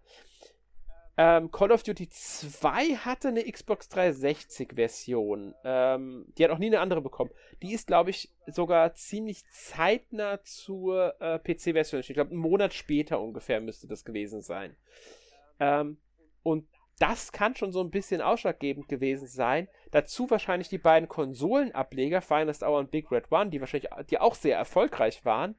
Ähm, 1.16 1.52
Call 1.52 1.70
of 1.70 1.84
Duty 1.84 2.08
2 2.08 2.96
hatte 2.96 3.28
eine 3.28 3.44
Xbox 3.44 3.88
360-Version. 3.90 5.54
Ähm, 5.62 6.26
die 6.36 6.44
hat 6.44 6.50
auch 6.50 6.58
nie 6.58 6.66
eine 6.66 6.80
andere 6.80 7.02
bekommen. 7.02 7.30
Die 7.62 7.72
ist, 7.72 7.86
glaube 7.86 8.10
ich, 8.10 8.32
sogar 8.46 8.94
ziemlich 8.94 9.44
zeitnah 9.52 10.42
zur 10.42 11.14
äh, 11.20 11.38
PC-Version. 11.38 12.00
Ich 12.00 12.08
glaube, 12.08 12.30
einen 12.30 12.40
Monat 12.40 12.74
später 12.74 13.20
ungefähr 13.20 13.60
müsste 13.60 13.86
das 13.86 14.04
gewesen 14.04 14.42
sein. 14.42 14.76
Ähm, 15.60 15.98
und 16.42 16.66
das 16.98 17.32
kann 17.32 17.54
schon 17.54 17.72
so 17.72 17.80
ein 17.80 17.90
bisschen 17.90 18.20
ausschlaggebend 18.20 18.88
gewesen 18.88 19.28
sein. 19.28 19.68
Dazu 19.92 20.28
wahrscheinlich 20.30 20.68
die 20.68 20.78
beiden 20.78 21.08
Konsolenableger, 21.08 22.22
Finest 22.22 22.62
Hour 22.62 22.78
und 22.78 22.90
Big 22.90 23.10
Red 23.12 23.30
One, 23.30 23.50
die 23.50 23.60
wahrscheinlich 23.60 23.90
die 24.10 24.18
auch 24.18 24.34
sehr 24.34 24.56
erfolgreich 24.56 25.24
waren. 25.24 25.56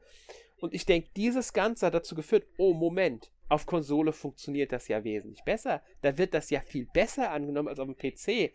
Und 0.57 0.73
ich 0.73 0.85
denke, 0.85 1.09
dieses 1.15 1.53
Ganze 1.53 1.85
hat 1.85 1.93
dazu 1.93 2.15
geführt, 2.15 2.45
oh 2.57 2.73
Moment, 2.73 3.31
auf 3.47 3.65
Konsole 3.65 4.11
funktioniert 4.11 4.71
das 4.71 4.87
ja 4.87 5.03
wesentlich 5.03 5.43
besser. 5.43 5.81
Da 6.01 6.17
wird 6.17 6.33
das 6.33 6.49
ja 6.49 6.61
viel 6.61 6.87
besser 6.87 7.31
angenommen 7.31 7.67
als 7.67 7.79
auf 7.79 7.87
dem 7.87 7.95
PC. 7.95 8.53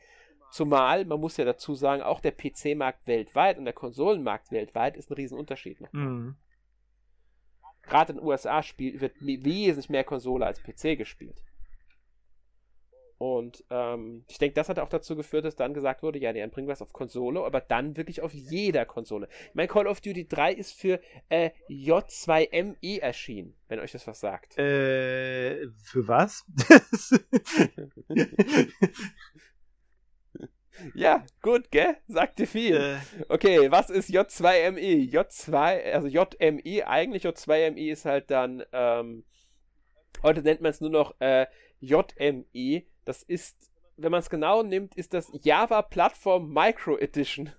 Zumal, 0.51 1.05
man 1.05 1.21
muss 1.21 1.37
ja 1.37 1.45
dazu 1.45 1.75
sagen, 1.75 2.03
auch 2.03 2.21
der 2.21 2.33
PC-Markt 2.33 3.07
weltweit 3.07 3.57
und 3.59 3.65
der 3.65 3.75
Konsolenmarkt 3.75 4.51
weltweit 4.51 4.97
ist 4.97 5.11
ein 5.11 5.15
Riesenunterschied. 5.15 5.81
noch. 5.81 5.93
Mhm. 5.93 6.37
Gerade 7.83 8.13
in 8.13 8.19
den 8.19 8.27
USA 8.27 8.63
spiel, 8.63 9.01
wird 9.01 9.15
wesentlich 9.21 9.89
mehr 9.89 10.05
Konsole 10.05 10.45
als 10.45 10.63
PC 10.63 10.99
gespielt. 10.99 11.41
Und 13.21 13.65
ähm, 13.69 14.25
ich 14.31 14.39
denke, 14.39 14.55
das 14.55 14.71
hat 14.71 14.79
auch 14.79 14.89
dazu 14.89 15.15
geführt, 15.15 15.45
dass 15.45 15.55
dann 15.55 15.75
gesagt 15.75 16.03
wurde, 16.03 16.19
ja, 16.19 16.33
nee, 16.33 16.41
dann 16.41 16.49
bringen 16.49 16.69
wir 16.69 16.73
es 16.73 16.81
auf 16.81 16.95
Konsole, 16.95 17.45
aber 17.45 17.61
dann 17.61 17.95
wirklich 17.99 18.23
auf 18.23 18.33
jeder 18.33 18.87
Konsole. 18.87 19.29
Ich 19.49 19.55
meine, 19.55 19.69
Call 19.69 19.87
of 19.87 20.01
Duty 20.01 20.27
3 20.27 20.55
ist 20.55 20.73
für 20.73 20.99
äh, 21.29 21.51
J2ME 21.69 23.03
erschienen, 23.03 23.55
wenn 23.69 23.79
euch 23.79 23.93
das 23.93 24.07
was 24.07 24.21
sagt. 24.21 24.57
Äh, 24.57 25.67
für 25.83 26.09
was? 26.09 26.47
Ja, 30.95 31.27
gut, 31.43 31.71
gell? 31.71 31.99
Sagte 32.09 32.47
viel. 32.47 32.77
äh, 32.77 32.97
Okay, 33.29 33.71
was 33.71 33.91
ist 33.91 34.09
J2ME? 34.09 35.13
J2, 35.13 35.93
also 35.93 36.09
JME, 36.09 36.89
eigentlich 36.89 37.27
J2ME 37.27 37.93
ist 37.93 38.07
halt 38.07 38.31
dann, 38.31 38.63
ähm, 38.73 39.25
heute 40.23 40.41
nennt 40.41 40.63
man 40.63 40.71
es 40.71 40.81
nur 40.81 40.89
noch 40.89 41.21
äh, 41.21 41.45
JME. 41.81 42.85
Das 43.11 43.25
ist, 43.25 43.73
wenn 43.97 44.13
man 44.13 44.21
es 44.21 44.31
genau 44.31 44.63
nimmt, 44.63 44.95
ist 44.95 45.15
das 45.15 45.33
Java 45.43 45.83
Platform 45.83 46.53
Micro 46.53 46.97
Edition. 46.97 47.51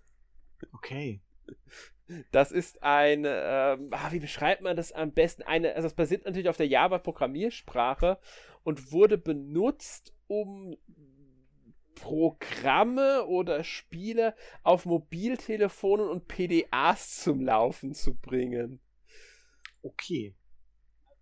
okay. 0.71 1.19
Das 2.31 2.53
ist 2.53 2.81
ein, 2.81 3.25
ähm, 3.25 3.89
ah, 3.91 4.13
wie 4.13 4.21
beschreibt 4.21 4.61
man 4.61 4.77
das 4.77 4.93
am 4.93 5.11
besten? 5.11 5.43
Eine, 5.43 5.75
also 5.75 5.87
es 5.87 5.93
basiert 5.93 6.23
natürlich 6.23 6.47
auf 6.47 6.55
der 6.55 6.69
Java-Programmiersprache 6.69 8.17
und 8.63 8.93
wurde 8.93 9.17
benutzt, 9.17 10.13
um 10.27 10.77
Programme 11.95 13.25
oder 13.25 13.65
Spiele 13.65 14.33
auf 14.63 14.85
Mobiltelefonen 14.85 16.07
und 16.07 16.29
PDAs 16.29 17.19
zum 17.23 17.41
Laufen 17.41 17.93
zu 17.93 18.15
bringen. 18.15 18.79
Okay. 19.81 20.33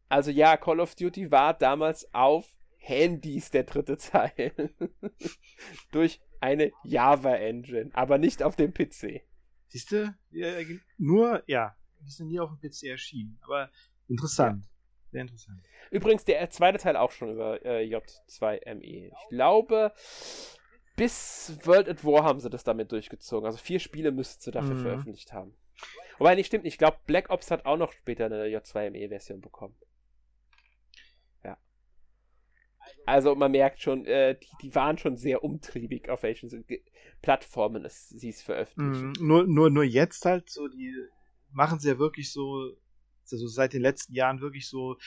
Also 0.07 0.30
ja, 0.30 0.55
Call 0.55 0.80
of 0.80 0.93
Duty 0.93 1.32
war 1.32 1.55
damals 1.55 2.13
auf 2.13 2.59
Handys 2.89 3.51
der 3.51 3.63
dritte 3.63 3.97
Teil. 3.97 4.51
Durch 5.91 6.19
eine 6.41 6.71
Java-Engine, 6.83 7.91
aber 7.93 8.17
nicht 8.17 8.43
auf 8.43 8.55
dem 8.55 8.73
PC. 8.73 9.21
Siehst 9.67 9.91
du? 9.91 10.15
Ja, 10.31 10.53
nur, 10.97 11.43
ja, 11.47 11.75
die 12.01 12.07
ist 12.07 12.19
nie 12.21 12.39
auf 12.39 12.49
dem 12.49 12.59
PC 12.59 12.83
erschienen. 12.83 13.39
Aber 13.43 13.69
interessant. 14.07 14.65
Sehr 15.11 15.21
interessant. 15.21 15.59
Übrigens, 15.91 16.23
der 16.25 16.49
zweite 16.49 16.77
Teil 16.77 16.95
auch 16.95 17.11
schon 17.11 17.31
über 17.33 17.63
äh, 17.65 17.83
J2ME. 17.83 19.07
Ich 19.11 19.29
glaube, 19.29 19.93
bis 20.95 21.57
World 21.65 21.89
at 21.89 22.03
War 22.05 22.23
haben 22.23 22.39
sie 22.39 22.49
das 22.49 22.63
damit 22.63 22.91
durchgezogen. 22.91 23.45
Also 23.45 23.57
vier 23.57 23.79
Spiele 23.79 24.11
müssten 24.11 24.41
sie 24.41 24.51
dafür 24.51 24.75
Mhm. 24.75 24.81
veröffentlicht 24.81 25.33
haben. 25.33 25.55
Wobei, 26.17 26.35
nicht 26.35 26.47
stimmt 26.47 26.63
nicht. 26.65 26.73
Ich 26.73 26.77
glaube, 26.77 26.97
Black 27.07 27.29
Ops 27.29 27.49
hat 27.51 27.65
auch 27.65 27.77
noch 27.77 27.91
später 27.93 28.25
eine 28.25 28.45
J2ME-Version 28.45 29.39
bekommen. 29.41 29.75
Ja. 31.43 31.57
Also 33.06 33.36
man 33.36 33.52
merkt 33.52 33.82
schon, 33.82 34.06
äh, 34.06 34.38
die, 34.38 34.47
die 34.62 34.76
waren 34.76 34.97
schon 34.97 35.18
sehr 35.18 35.43
umtriebig, 35.43 36.10
auf 36.10 36.24
welchen 36.24 36.66
Plattformen 37.22 37.86
es, 37.86 38.10
sie 38.10 38.30
es 38.30 38.41
veröffentlichen. 38.41 39.14
Mhm. 39.20 39.28
Nur, 39.28 39.47
nur, 39.47 39.70
nur 39.70 39.84
jetzt 39.84 40.26
halt 40.26 40.50
so, 40.50 40.68
die 40.68 40.93
machen 41.52 41.80
sie 41.80 41.89
ja 41.89 42.00
wirklich 42.00 42.32
so, 42.32 42.76
also 43.32 43.47
seit 43.47 43.74
den 43.74 43.82
letzten 43.82 44.14
Jahren 44.14 44.41
wirklich 44.41 44.68
so, 44.68 44.97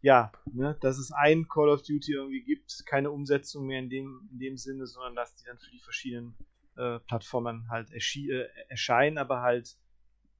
ja, 0.00 0.32
ne, 0.52 0.76
dass 0.80 0.98
es 0.98 1.12
ein 1.12 1.48
Call 1.48 1.68
of 1.68 1.82
Duty 1.82 2.12
irgendwie 2.12 2.42
gibt, 2.42 2.84
keine 2.86 3.10
Umsetzung 3.10 3.66
mehr 3.66 3.78
in 3.78 3.88
dem, 3.88 4.28
in 4.32 4.38
dem 4.38 4.56
Sinne, 4.56 4.86
sondern 4.86 5.14
dass 5.14 5.34
die 5.36 5.44
dann 5.46 5.58
für 5.58 5.70
die 5.70 5.80
verschiedenen 5.80 6.34
äh, 6.76 6.98
Plattformen 7.00 7.68
halt 7.70 7.90
äh, 7.92 8.48
erscheinen, 8.68 9.18
aber 9.18 9.42
halt 9.42 9.76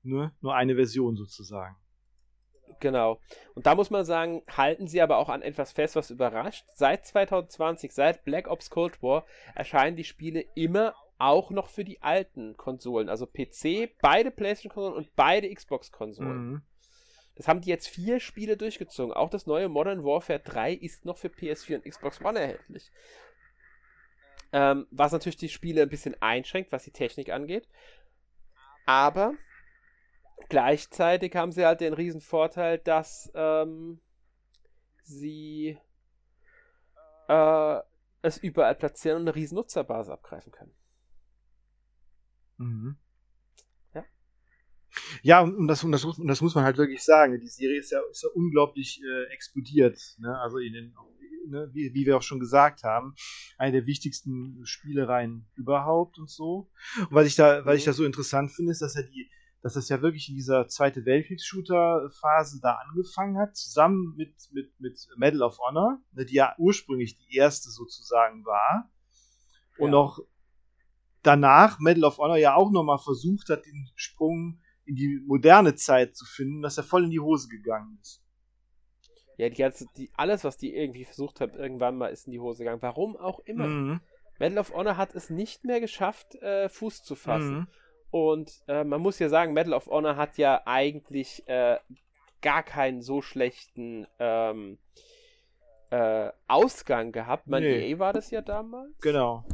nur, 0.03 0.33
nur 0.41 0.55
eine 0.55 0.75
Version 0.75 1.17
sozusagen. 1.17 1.77
Genau. 2.81 3.21
Und 3.55 3.67
da 3.67 3.75
muss 3.75 3.91
man 3.91 4.05
sagen, 4.05 4.43
halten 4.51 4.89
sie 4.89 5.01
aber 5.01 5.19
auch 5.19 5.29
an 5.29 5.43
etwas 5.43 5.73
fest, 5.73 5.95
was 5.95 6.11
überrascht. 6.11 6.65
Seit 6.75 7.07
2020, 7.07 7.93
seit 7.93 8.25
Black 8.25 8.49
Ops 8.49 8.71
Cold 8.71 9.03
War, 9.03 9.25
erscheinen 9.55 9.97
die 9.97 10.05
Spiele 10.05 10.45
immer 10.55 10.95
auch 11.19 11.51
noch 11.51 11.69
für 11.69 11.85
die 11.85 12.03
alten 12.03 12.57
Konsolen. 12.57 13.09
Also 13.09 13.27
PC, 13.27 13.97
beide 14.01 14.33
PlayStation-Konsolen 14.33 14.97
und 14.97 15.15
beide 15.15 15.53
Xbox-Konsolen. 15.55 16.51
Mhm. 16.51 16.63
Das 17.37 17.49
haben 17.49 17.61
die 17.61 17.71
jetzt 17.71 17.89
vier 17.89 18.19
Spiele 18.21 18.57
durchgezogen. 18.57 19.15
Auch 19.15 19.31
das 19.31 19.47
neue 19.47 19.69
Modern 19.69 20.05
Warfare 20.05 20.41
3 20.41 20.73
ist 20.75 21.05
noch 21.05 21.19
für 21.19 21.29
PS4 21.29 21.77
und 21.77 21.85
Xbox 21.85 22.21
One 22.21 22.41
erhältlich. 22.41 22.91
Ähm, 24.53 24.87
was 24.91 25.13
natürlich 25.13 25.37
die 25.37 25.49
Spiele 25.49 25.83
ein 25.83 25.89
bisschen 25.89 26.21
einschränkt, 26.21 26.73
was 26.73 26.85
die 26.85 26.91
Technik 26.91 27.31
angeht. 27.31 27.69
Aber 28.85 29.35
gleichzeitig 30.49 31.35
haben 31.37 31.53
sie 31.53 31.65
halt 31.65 31.81
den 31.81 31.95
riesen 31.95 32.21
Vorteil, 32.21 32.79
dass 32.79 33.31
ähm, 33.35 34.01
sie 35.03 35.79
äh, 37.29 37.79
es 38.23 38.39
überall 38.39 38.75
platzieren 38.75 39.17
und 39.17 39.23
eine 39.23 39.35
riesen 39.35 39.57
Nutzerbasis 39.57 40.13
abgreifen 40.13 40.53
können. 40.53 40.75
Mhm. 42.59 42.97
Ja. 43.95 44.05
Ja, 45.23 45.41
und, 45.41 45.57
und, 45.57 45.69
das, 45.69 45.83
und, 45.85 45.93
das, 45.93 46.05
und 46.05 46.27
das 46.29 46.41
muss 46.41 46.55
man 46.55 46.65
halt 46.65 46.77
wirklich 46.79 47.03
sagen. 47.03 47.41
Die 47.41 47.49
Serie 47.49 47.79
ist 47.79 47.91
ja, 47.91 48.01
ist 48.11 48.23
ja 48.23 48.29
unglaublich 48.35 49.01
äh, 49.03 49.33
explodiert. 49.33 49.99
Ne? 50.19 50.39
Also 50.39 50.59
in 50.59 50.73
den, 50.73 50.95
ne, 51.49 51.69
wie, 51.73 51.93
wie 51.95 52.07
wir 52.07 52.17
auch 52.17 52.23
schon 52.23 52.41
gesagt 52.41 52.85
haben, 52.85 53.15
eine 53.59 53.73
der 53.73 53.87
wichtigsten 53.87 54.65
Spielereien 54.65 55.51
überhaupt 55.55 56.19
und 56.19 56.31
so. 56.31 56.71
Und 56.99 57.13
was 57.13 57.27
ich 57.27 57.35
da, 57.35 57.65
was 57.65 57.77
ich 57.77 57.85
Mhm. 57.85 57.91
da 57.91 57.93
so 57.95 58.05
interessant 58.05 58.53
finde, 58.53 58.73
ist, 58.73 58.83
dass 58.83 58.97
er 58.97 59.03
die, 59.05 59.31
dass 59.63 59.75
das 59.75 59.89
ja 59.89 60.03
wirklich 60.03 60.29
in 60.29 60.35
dieser 60.35 60.67
Zweite 60.67 61.05
Weltkriegs-Shooter-Phase 61.05 62.61
da 62.61 62.81
angefangen 62.87 63.39
hat, 63.39 63.57
zusammen 63.57 64.15
mit, 64.17 64.35
mit, 64.53 64.73
mit 64.81 64.99
Medal 65.17 65.43
of 65.43 65.59
Honor, 65.61 66.03
ne, 66.13 66.25
die 66.25 66.35
ja 66.35 66.55
ursprünglich 66.59 67.17
die 67.17 67.37
erste 67.37 67.71
sozusagen 67.71 68.45
war. 68.45 68.91
Und 69.79 69.93
Ja. 69.93 69.99
auch 69.99 70.19
danach 71.23 71.79
Medal 71.79 72.05
of 72.05 72.19
Honor 72.19 72.37
ja 72.37 72.55
auch 72.55 72.73
nochmal 72.73 72.99
versucht 72.99 73.49
hat, 73.51 73.65
den 73.65 73.89
Sprung 73.95 74.61
in 74.85 74.97
die 74.97 75.23
moderne 75.27 75.77
Zeit 75.77 76.17
zu 76.17 76.25
finden, 76.25 76.61
dass 76.63 76.77
er 76.77 76.85
voll 76.85 77.05
in 77.05 77.11
die 77.11 77.21
Hose 77.21 77.49
gegangen 77.49 77.99
ist. 78.03 78.21
Ja, 79.37 79.49
die 79.49 79.57
ganze, 79.57 79.87
die, 79.97 80.11
alles, 80.15 80.43
was 80.45 80.57
die 80.57 80.75
irgendwie 80.75 81.05
versucht 81.05 81.41
haben, 81.41 81.55
irgendwann 81.55 81.97
mal 81.97 82.09
ist 82.09 82.27
in 82.27 82.33
die 82.33 82.41
Hose 82.41 82.59
gegangen. 82.65 82.83
Warum 82.83 83.17
auch 83.17 83.39
immer. 83.41 83.67
Mhm. 83.67 84.01
Medal 84.39 84.59
of 84.59 84.75
Honor 84.75 84.97
hat 84.97 85.15
es 85.15 85.31
nicht 85.31 85.65
mehr 85.65 85.81
geschafft, 85.81 86.35
äh, 86.43 86.69
Fuß 86.69 87.05
zu 87.05 87.15
fassen. 87.15 87.61
Mhm. 87.61 87.69
Und 88.13 88.63
äh, 88.69 88.85
man 88.85 89.01
muss 89.01 89.19
ja 89.19 89.31
sagen, 89.31 89.55
Medal 89.55 89.73
of 89.73 89.87
Honor 89.87 90.17
hat 90.17 90.37
ja 90.37 90.61
eigentlich 90.67 91.49
äh, 91.49 91.79
gar 92.43 92.63
keinen 92.63 93.01
so 93.01 93.23
schlechten 93.23 94.07
ähm, 94.19 94.77
äh, 95.89 96.31
Ausgang 96.47 97.13
gehabt. 97.13 97.47
Man 97.47 97.63
Nee. 97.63 97.91
EA 97.91 97.99
war 97.99 98.13
das 98.13 98.31
ja 98.31 98.43
damals. 98.43 98.93
Genau. 99.01 99.45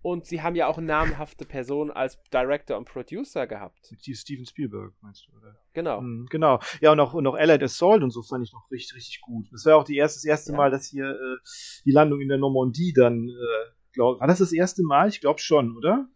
Und 0.00 0.24
sie 0.24 0.40
haben 0.40 0.56
ja 0.56 0.66
auch 0.66 0.78
eine 0.78 0.86
namhafte 0.86 1.44
Person 1.44 1.90
als 1.90 2.18
Director 2.32 2.78
und 2.78 2.86
Producer 2.86 3.46
gehabt. 3.46 3.78
Mit 3.90 4.16
Steven 4.16 4.46
Spielberg, 4.46 4.94
meinst 5.02 5.28
du, 5.28 5.36
oder? 5.36 5.54
Genau. 5.74 6.00
Mhm, 6.00 6.26
genau. 6.30 6.58
Ja, 6.80 6.92
und 6.92 7.00
auch, 7.00 7.12
und 7.12 7.26
auch 7.26 7.34
Allied 7.34 7.62
Assault 7.62 8.02
und 8.02 8.10
so 8.12 8.22
fand 8.22 8.44
ich 8.46 8.52
noch 8.54 8.70
richtig, 8.70 8.96
richtig 8.96 9.20
gut. 9.20 9.46
Das 9.52 9.66
war 9.66 9.76
auch 9.76 9.84
die 9.84 9.98
erste, 9.98 10.16
das 10.16 10.24
erste 10.24 10.52
Ja. 10.52 10.56
Mal, 10.56 10.70
dass 10.70 10.86
hier 10.86 11.10
äh, 11.10 11.36
die 11.84 11.92
Landung 11.92 12.20
in 12.22 12.28
der 12.28 12.38
Normandie 12.38 12.94
dann, 12.94 13.28
äh, 13.28 13.70
glaub, 13.92 14.20
war 14.20 14.26
das 14.26 14.38
das 14.38 14.52
erste 14.54 14.82
Mal? 14.82 15.10
Ich 15.10 15.20
glaube 15.20 15.38
schon, 15.38 15.76
oder? 15.76 16.08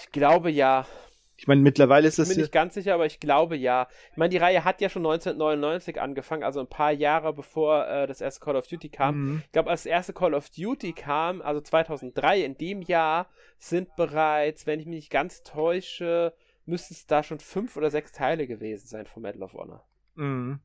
Ich 0.00 0.12
glaube 0.12 0.50
ja. 0.50 0.86
Ich 1.36 1.46
meine, 1.46 1.60
mittlerweile 1.60 2.08
ist 2.08 2.14
Ich 2.14 2.24
das 2.24 2.28
bin 2.28 2.38
ja, 2.38 2.42
nicht 2.42 2.52
ganz 2.52 2.74
sicher, 2.74 2.94
aber 2.94 3.06
ich 3.06 3.20
glaube 3.20 3.56
ja. 3.56 3.86
Ich 4.10 4.16
meine, 4.16 4.30
die 4.30 4.38
Reihe 4.38 4.64
hat 4.64 4.80
ja 4.80 4.88
schon 4.88 5.06
1999 5.06 6.00
angefangen, 6.00 6.42
also 6.42 6.58
ein 6.60 6.66
paar 6.66 6.90
Jahre 6.90 7.32
bevor 7.32 7.86
äh, 7.86 8.06
das 8.08 8.20
erste 8.20 8.40
Call 8.40 8.56
of 8.56 8.66
Duty 8.66 8.88
kam. 8.88 9.20
Mhm. 9.20 9.42
Ich 9.46 9.52
glaube, 9.52 9.70
als 9.70 9.84
das 9.84 9.90
erste 9.90 10.12
Call 10.12 10.34
of 10.34 10.50
Duty 10.50 10.92
kam, 10.94 11.40
also 11.40 11.60
2003, 11.60 12.42
in 12.42 12.58
dem 12.58 12.82
Jahr 12.82 13.28
sind 13.58 13.94
bereits, 13.94 14.66
wenn 14.66 14.80
ich 14.80 14.86
mich 14.86 14.96
nicht 14.96 15.10
ganz 15.10 15.44
täusche, 15.44 16.34
müssten 16.66 16.94
es 16.94 17.06
da 17.06 17.22
schon 17.22 17.38
fünf 17.38 17.76
oder 17.76 17.90
sechs 17.90 18.10
Teile 18.10 18.46
gewesen 18.48 18.88
sein 18.88 19.06
von 19.06 19.22
Medal 19.22 19.42
of 19.42 19.54
Honor. 19.54 19.84
Mhm. 20.16 20.58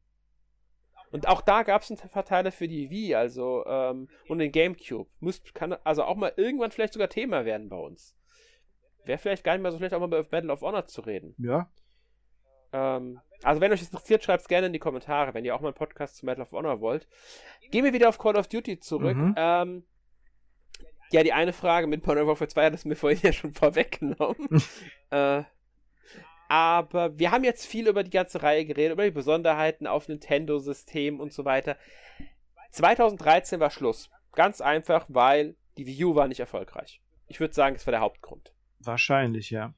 Und 1.12 1.28
auch 1.28 1.42
da 1.42 1.62
gab 1.62 1.84
es 1.84 1.92
ein 1.92 1.98
paar 1.98 2.26
Teile 2.26 2.52
für 2.52 2.68
die 2.68 2.90
Wii, 2.90 3.14
also 3.14 3.64
ähm, 3.68 4.08
und 4.28 4.40
den 4.40 4.52
GameCube. 4.52 5.08
Müsst, 5.20 5.54
kann 5.54 5.74
also 5.84 6.04
auch 6.04 6.16
mal 6.16 6.34
irgendwann 6.36 6.72
vielleicht 6.72 6.94
sogar 6.94 7.10
Thema 7.10 7.46
werden 7.46 7.70
bei 7.70 7.78
uns. 7.78 8.16
Wäre 9.06 9.18
vielleicht 9.18 9.44
gar 9.44 9.54
nicht 9.54 9.64
mal 9.64 9.72
so 9.72 9.78
schlecht, 9.78 9.94
auch 9.94 10.00
mal 10.00 10.08
über 10.08 10.26
Medal 10.32 10.52
of 10.52 10.62
Honor 10.62 10.86
zu 10.86 11.02
reden. 11.02 11.36
Ja. 11.38 11.70
Ähm, 12.72 13.20
also 13.44 13.62
wenn 13.62 13.72
euch 13.72 13.80
das 13.80 13.90
interessiert, 13.90 14.24
schreibt 14.24 14.42
es 14.42 14.48
gerne 14.48 14.68
in 14.68 14.74
die 14.74 14.80
Kommentare, 14.80 15.34
wenn 15.34 15.46
ihr 15.46 15.56
auch 15.56 15.62
mal 15.62 15.70
einen 15.70 15.76
Podcast 15.76 16.18
zu 16.18 16.26
Medal 16.26 16.44
of 16.44 16.52
Honor 16.52 16.82
wollt. 16.82 17.08
Gehen 17.72 17.84
wir 17.84 17.94
wieder 17.94 18.10
auf 18.10 18.18
Call 18.18 18.38
of 18.38 18.48
Duty 18.48 18.80
zurück. 18.80 19.18
Mhm. 19.18 19.36
Ähm, 19.38 19.84
ja, 21.12 21.22
die 21.24 21.34
eine 21.34 21.54
Frage 21.54 21.88
mit 21.88 22.06
Modern 22.08 22.28
Warfare 22.28 22.48
2 22.48 22.66
hat 22.66 22.74
es 22.74 22.86
mir 22.86 22.96
vorhin 22.96 23.20
ja 23.24 23.34
schon 23.34 23.54
vorweggenommen. 23.54 24.62
äh, 25.12 25.44
aber 26.50 27.18
wir 27.18 27.32
haben 27.32 27.44
jetzt 27.44 27.66
viel 27.66 27.88
über 27.88 28.04
die 28.04 28.10
ganze 28.10 28.44
Reihe 28.44 28.66
geredet, 28.66 28.94
über 28.94 29.06
die 29.06 29.12
Besonderheiten 29.12 29.88
auf 29.88 30.08
Nintendo-Systemen 30.08 31.20
und 31.20 31.34
so 31.34 31.46
weiter. 31.46 31.78
2013 32.72 33.60
war 33.60 33.70
Schluss. 33.70 34.10
Ganz 34.34 34.62
einfach, 34.62 35.06
weil 35.10 35.56
die 35.78 35.86
Wii 35.86 36.06
U 36.06 36.16
war 36.16 36.28
nicht 36.28 36.40
erfolgreich. 36.40 37.02
Ich 37.28 37.40
würde 37.40 37.54
sagen, 37.54 37.76
das 37.76 37.86
war 37.86 37.92
der 37.92 38.02
Hauptgrund. 38.02 38.54
Wahrscheinlich, 38.86 39.50
ja. 39.50 39.74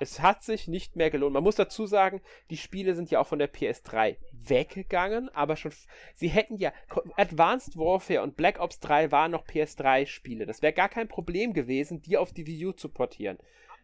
Es 0.00 0.20
hat 0.20 0.42
sich 0.42 0.68
nicht 0.68 0.96
mehr 0.96 1.10
gelohnt. 1.10 1.34
Man 1.34 1.42
muss 1.42 1.56
dazu 1.56 1.86
sagen, 1.86 2.20
die 2.50 2.56
Spiele 2.56 2.94
sind 2.94 3.10
ja 3.10 3.20
auch 3.20 3.26
von 3.26 3.38
der 3.38 3.52
PS3 3.52 4.16
weggegangen, 4.32 5.28
aber 5.30 5.56
schon. 5.56 5.72
Sie 6.14 6.28
hätten 6.28 6.56
ja. 6.56 6.72
Advanced 7.16 7.76
Warfare 7.76 8.22
und 8.22 8.36
Black 8.36 8.58
Ops 8.58 8.80
3 8.80 9.10
waren 9.12 9.32
noch 9.32 9.46
PS3-Spiele. 9.46 10.46
Das 10.46 10.62
wäre 10.62 10.72
gar 10.72 10.88
kein 10.88 11.08
Problem 11.08 11.52
gewesen, 11.52 12.02
die 12.02 12.16
auf 12.16 12.32
die 12.32 12.46
Wii 12.46 12.66
U 12.66 12.72
zu 12.72 12.88
portieren. 12.88 13.38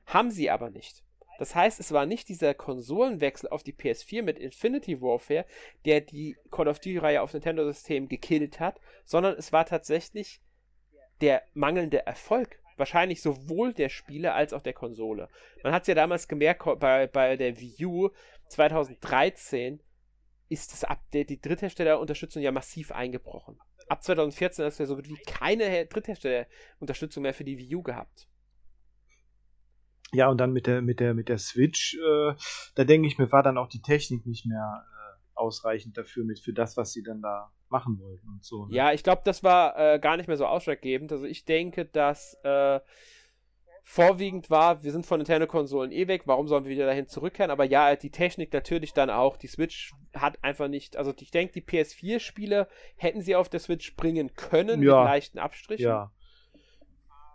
Haben 0.06 0.30
sie 0.30 0.50
aber 0.50 0.70
nicht. 0.70 1.02
Das 1.38 1.54
heißt, 1.54 1.80
es 1.80 1.92
war 1.92 2.06
nicht 2.06 2.28
dieser 2.28 2.54
Konsolenwechsel 2.54 3.48
auf 3.48 3.62
die 3.62 3.72
PS4 3.72 4.22
mit 4.22 4.38
Infinity 4.38 5.00
Warfare, 5.00 5.46
der 5.84 6.00
die 6.00 6.36
Call 6.50 6.68
of 6.68 6.78
Duty-Reihe 6.78 7.22
auf 7.22 7.32
Nintendo-System 7.32 8.08
gekillt 8.08 8.60
hat, 8.60 8.80
sondern 9.04 9.34
es 9.36 9.52
war 9.52 9.66
tatsächlich 9.66 10.40
der 11.20 11.42
mangelnde 11.54 12.06
Erfolg. 12.06 12.61
Wahrscheinlich 12.76 13.22
sowohl 13.22 13.72
der 13.72 13.88
Spiele 13.88 14.32
als 14.32 14.52
auch 14.52 14.62
der 14.62 14.72
Konsole. 14.72 15.28
Man 15.62 15.72
hat 15.72 15.82
es 15.82 15.88
ja 15.88 15.94
damals 15.94 16.28
gemerkt, 16.28 16.64
bei, 16.80 17.06
bei 17.06 17.36
der 17.36 17.58
Wii 17.60 17.86
U 17.86 18.10
2013 18.48 19.80
ist 20.48 20.72
das 20.72 20.84
Update, 20.84 21.30
die 21.30 21.40
Drittherstellerunterstützung 21.40 22.42
ja 22.42 22.52
massiv 22.52 22.92
eingebrochen. 22.92 23.58
Ab 23.88 24.02
2014 24.02 24.64
hast 24.64 24.78
du 24.78 24.82
ja 24.82 24.86
so 24.86 24.96
gut 24.96 25.08
wie 25.08 25.16
keine 25.26 25.64
Her- 25.64 25.86
Drittherstellerunterstützung 25.86 27.22
mehr 27.22 27.34
für 27.34 27.44
die 27.44 27.58
Wii 27.58 27.76
U 27.76 27.82
gehabt. 27.82 28.28
Ja, 30.14 30.28
und 30.28 30.38
dann 30.38 30.52
mit 30.52 30.66
der, 30.66 30.82
mit 30.82 31.00
der, 31.00 31.14
mit 31.14 31.30
der 31.30 31.38
Switch, 31.38 31.94
äh, 31.94 32.34
da 32.74 32.84
denke 32.84 33.08
ich 33.08 33.16
mir, 33.16 33.32
war 33.32 33.42
dann 33.42 33.56
auch 33.56 33.68
die 33.68 33.80
Technik 33.80 34.26
nicht 34.26 34.44
mehr 34.44 34.84
ausreichend 35.34 35.96
dafür, 35.96 36.24
mit 36.24 36.38
für 36.40 36.52
das, 36.52 36.76
was 36.76 36.92
sie 36.92 37.02
dann 37.02 37.22
da 37.22 37.50
machen 37.68 37.98
wollten 37.98 38.28
und 38.28 38.44
so. 38.44 38.66
ne? 38.66 38.74
Ja, 38.74 38.92
ich 38.92 39.02
glaube, 39.02 39.22
das 39.24 39.42
war 39.42 39.78
äh, 39.78 39.98
gar 39.98 40.16
nicht 40.16 40.26
mehr 40.28 40.36
so 40.36 40.46
ausschlaggebend. 40.46 41.10
Also 41.12 41.24
ich 41.26 41.44
denke, 41.44 41.84
dass 41.86 42.34
äh, 42.44 42.80
vorwiegend 43.84 44.48
war, 44.50 44.82
wir 44.84 44.92
sind 44.92 45.06
von 45.06 45.18
Nintendo-Konsolen 45.18 45.90
eh 45.90 46.06
weg, 46.06 46.22
warum 46.26 46.46
sollen 46.48 46.64
wir 46.64 46.70
wieder 46.70 46.86
dahin 46.86 47.08
zurückkehren? 47.08 47.50
Aber 47.50 47.64
ja, 47.64 47.96
die 47.96 48.10
Technik 48.10 48.52
natürlich 48.52 48.92
dann 48.92 49.10
auch. 49.10 49.36
Die 49.36 49.48
Switch 49.48 49.92
hat 50.14 50.42
einfach 50.42 50.68
nicht, 50.68 50.96
also 50.96 51.12
ich 51.18 51.30
denke, 51.30 51.52
die 51.54 51.62
PS4-Spiele 51.62 52.68
hätten 52.96 53.22
sie 53.22 53.34
auf 53.34 53.48
der 53.48 53.60
Switch 53.60 53.96
bringen 53.96 54.34
können 54.34 54.82
Ja. 54.82 55.00
mit 55.00 55.04
leichten 55.10 55.38
Abstrichen. 55.38 55.84
Ja. 55.86 56.12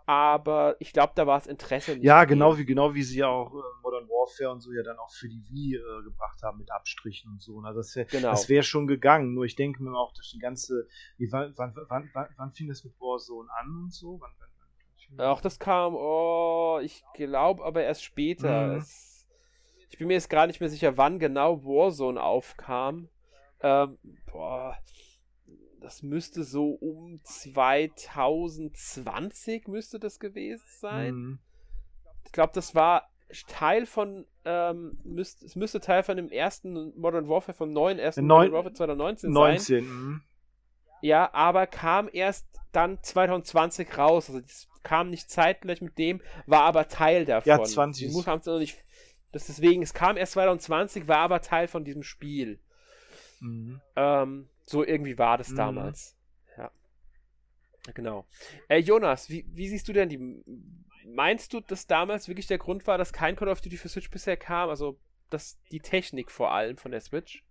Aber 0.08 0.74
ich 0.78 0.94
glaube, 0.94 1.12
da 1.16 1.26
war 1.26 1.38
das 1.38 1.46
Interesse 1.46 1.92
nicht. 1.92 2.02
Ja, 2.02 2.24
genau 2.24 2.56
wie, 2.56 2.64
genau 2.64 2.94
wie 2.94 3.02
sie 3.02 3.18
ja 3.18 3.28
auch 3.28 3.52
äh, 3.52 3.60
Modern 3.82 4.08
Warfare 4.08 4.50
und 4.50 4.62
so 4.62 4.72
ja 4.72 4.82
dann 4.82 4.96
auch 4.98 5.10
für 5.12 5.28
die 5.28 5.42
Wii 5.50 5.74
äh, 5.74 6.02
gebracht 6.02 6.42
haben 6.42 6.56
mit 6.56 6.72
Abstrichen 6.72 7.32
und 7.32 7.42
so. 7.42 7.60
Also 7.60 7.80
das 7.80 7.94
wäre 7.94 8.06
Genau. 8.06 8.30
das 8.30 8.48
wär 8.48 8.62
schon 8.62 8.86
gegangen. 8.86 9.34
Nur 9.34 9.44
ich 9.44 9.54
denke 9.54 9.82
mir 9.82 9.94
auch 9.94 10.14
durch 10.14 10.30
die 10.30 10.38
ganze. 10.38 10.88
Wie, 11.18 11.30
wann, 11.30 11.52
wann, 11.58 11.74
wann, 11.90 12.08
wann, 12.14 12.28
wann 12.38 12.52
fing 12.52 12.68
das 12.68 12.84
mit 12.84 12.98
Warzone 12.98 13.50
an 13.60 13.66
und 13.82 13.92
so? 13.92 14.18
Wann, 14.18 14.30
wann, 14.38 14.48
wann, 15.18 15.26
Auch 15.26 15.42
das 15.42 15.58
kam, 15.58 15.94
oh, 15.94 16.80
ich 16.82 17.04
glaube 17.12 17.62
aber 17.62 17.82
erst 17.82 18.02
später. 18.02 18.68
Mhm. 18.68 18.78
Es, 18.78 19.28
ich 19.90 19.98
bin 19.98 20.06
mir 20.08 20.14
jetzt 20.14 20.30
gar 20.30 20.46
nicht 20.46 20.60
mehr 20.60 20.70
sicher, 20.70 20.96
wann 20.96 21.18
genau 21.18 21.62
Warzone 21.64 22.22
aufkam. 22.22 23.10
Ähm, 23.60 23.98
boah, 24.32 24.74
das 25.80 26.02
müsste 26.02 26.44
so 26.44 26.70
um 26.70 27.20
2020 27.24 29.68
müsste 29.68 29.98
das 29.98 30.18
gewesen 30.20 30.64
sein. 30.80 31.14
Mhm. 31.14 31.38
Ich 32.24 32.32
glaube, 32.32 32.52
das 32.54 32.74
war 32.74 33.08
Teil 33.46 33.84
von, 33.86 34.26
ähm, 34.44 34.98
müsst, 35.04 35.42
es 35.42 35.54
müsste 35.56 35.80
Teil 35.80 36.02
von 36.02 36.16
dem 36.16 36.30
ersten 36.30 36.98
Modern 36.98 37.28
Warfare, 37.28 37.56
vom 37.56 37.72
neuen 37.72 37.98
ersten 37.98 38.26
Neun- 38.26 38.46
Modern 38.46 38.52
Warfare 38.54 38.74
2019 38.74 39.32
sein. 39.32 39.54
19. 39.54 39.84
mhm. 39.84 40.22
Ja, 41.00 41.32
aber 41.32 41.66
kam 41.68 42.08
erst 42.12 42.48
dann 42.72 43.00
2020 43.02 43.96
raus. 43.98 44.28
Also 44.28 44.40
das 44.40 44.66
kam 44.82 45.10
nicht 45.10 45.30
zeitgleich 45.30 45.80
mit 45.80 45.96
dem, 45.98 46.20
war 46.46 46.62
aber 46.62 46.88
Teil 46.88 47.24
davon. 47.24 47.48
Ja, 47.48 47.62
20 47.62 48.02
Ich 48.02 48.08
ist- 48.08 48.14
muss 48.16 48.26
haben 48.26 48.42
noch 48.44 48.58
nicht. 48.58 48.82
Das 49.30 49.46
deswegen, 49.46 49.82
es 49.82 49.92
kam 49.94 50.16
erst 50.16 50.32
2020, 50.32 51.06
war 51.06 51.18
aber 51.18 51.40
Teil 51.42 51.68
von 51.68 51.84
diesem 51.84 52.02
Spiel. 52.02 52.58
Mhm. 53.40 53.80
Ähm, 53.94 54.48
so 54.68 54.84
irgendwie 54.84 55.18
war 55.18 55.38
das 55.38 55.50
Mhm. 55.50 55.56
damals. 55.56 56.16
Ja. 56.56 56.70
Genau. 57.94 58.26
Äh, 58.68 58.78
Jonas, 58.78 59.30
wie, 59.30 59.46
wie 59.52 59.68
siehst 59.68 59.88
du 59.88 59.92
denn 59.92 60.08
die. 60.08 60.42
Meinst 61.06 61.52
du, 61.54 61.60
dass 61.60 61.86
damals 61.86 62.28
wirklich 62.28 62.46
der 62.46 62.58
Grund 62.58 62.86
war, 62.86 62.98
dass 62.98 63.12
kein 63.12 63.34
Call 63.36 63.48
of 63.48 63.60
Duty 63.62 63.76
für 63.78 63.88
Switch 63.88 64.10
bisher 64.10 64.36
kam? 64.36 64.68
Also, 64.68 64.98
dass 65.30 65.58
die 65.72 65.80
Technik 65.80 66.30
vor 66.30 66.52
allem 66.52 66.76
von 66.76 66.90
der 66.90 67.00
Switch? 67.00 67.44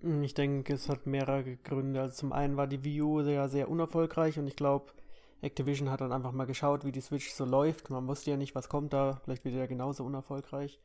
Hm, 0.00 0.22
Ich 0.22 0.34
denke, 0.34 0.74
es 0.74 0.88
hat 0.88 1.06
mehrere 1.06 1.56
Gründe. 1.56 2.00
Also 2.00 2.16
zum 2.16 2.32
einen 2.32 2.56
war 2.56 2.68
die 2.68 2.84
Wii 2.84 3.02
U 3.02 3.20
ja 3.20 3.48
sehr 3.48 3.68
unerfolgreich 3.68 4.38
und 4.38 4.46
ich 4.46 4.54
glaube, 4.54 4.92
Activision 5.40 5.90
hat 5.90 6.00
dann 6.00 6.12
einfach 6.12 6.32
mal 6.32 6.44
geschaut, 6.46 6.84
wie 6.84 6.92
die 6.92 7.00
Switch 7.00 7.30
so 7.30 7.44
läuft. 7.44 7.90
Man 7.90 8.06
wusste 8.06 8.30
ja 8.30 8.36
nicht, 8.36 8.54
was 8.54 8.68
kommt 8.68 8.92
da. 8.92 9.20
Vielleicht 9.24 9.44
wird 9.44 9.54
ja 9.56 9.66
genauso 9.66 10.04
unerfolgreich. 10.04 10.80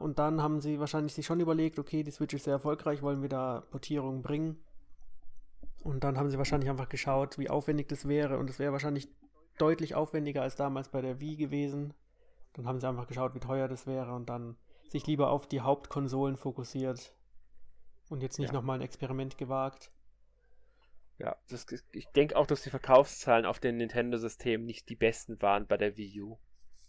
Und 0.00 0.18
dann 0.18 0.42
haben 0.42 0.60
sie 0.60 0.80
wahrscheinlich 0.80 1.14
sich 1.14 1.26
schon 1.26 1.38
überlegt, 1.40 1.78
okay, 1.78 2.02
die 2.02 2.10
Switch 2.10 2.34
ist 2.34 2.44
sehr 2.44 2.54
erfolgreich, 2.54 3.02
wollen 3.02 3.22
wir 3.22 3.28
da 3.28 3.62
Portierungen 3.70 4.22
bringen. 4.22 4.60
Und 5.82 6.04
dann 6.04 6.16
haben 6.16 6.30
sie 6.30 6.38
wahrscheinlich 6.38 6.70
einfach 6.70 6.88
geschaut, 6.88 7.38
wie 7.38 7.50
aufwendig 7.50 7.88
das 7.88 8.06
wäre. 8.06 8.38
Und 8.38 8.48
es 8.50 8.58
wäre 8.58 8.72
wahrscheinlich 8.72 9.08
deutlich 9.58 9.94
aufwendiger 9.94 10.42
als 10.42 10.56
damals 10.56 10.88
bei 10.88 11.00
der 11.02 11.20
Wii 11.20 11.36
gewesen. 11.36 11.92
Dann 12.52 12.66
haben 12.66 12.78
sie 12.80 12.88
einfach 12.88 13.06
geschaut, 13.06 13.34
wie 13.34 13.40
teuer 13.40 13.68
das 13.68 13.86
wäre 13.86 14.14
und 14.14 14.28
dann 14.28 14.56
sich 14.90 15.06
lieber 15.06 15.30
auf 15.30 15.46
die 15.46 15.60
Hauptkonsolen 15.62 16.36
fokussiert 16.36 17.14
und 18.10 18.22
jetzt 18.22 18.38
nicht 18.38 18.48
Ja. 18.48 18.54
nochmal 18.54 18.78
ein 18.78 18.82
Experiment 18.82 19.38
gewagt. 19.38 19.90
Ja, 21.18 21.36
das, 21.48 21.66
ich 21.92 22.06
denke 22.08 22.36
auch, 22.36 22.46
dass 22.46 22.62
die 22.62 22.70
Verkaufszahlen 22.70 23.46
auf 23.46 23.58
den 23.58 23.76
Nintendo-Systemen 23.76 24.66
nicht 24.66 24.88
die 24.88 24.96
besten 24.96 25.40
waren 25.40 25.66
bei 25.66 25.76
der 25.76 25.96
Wii 25.96 26.20
U. 26.22 26.38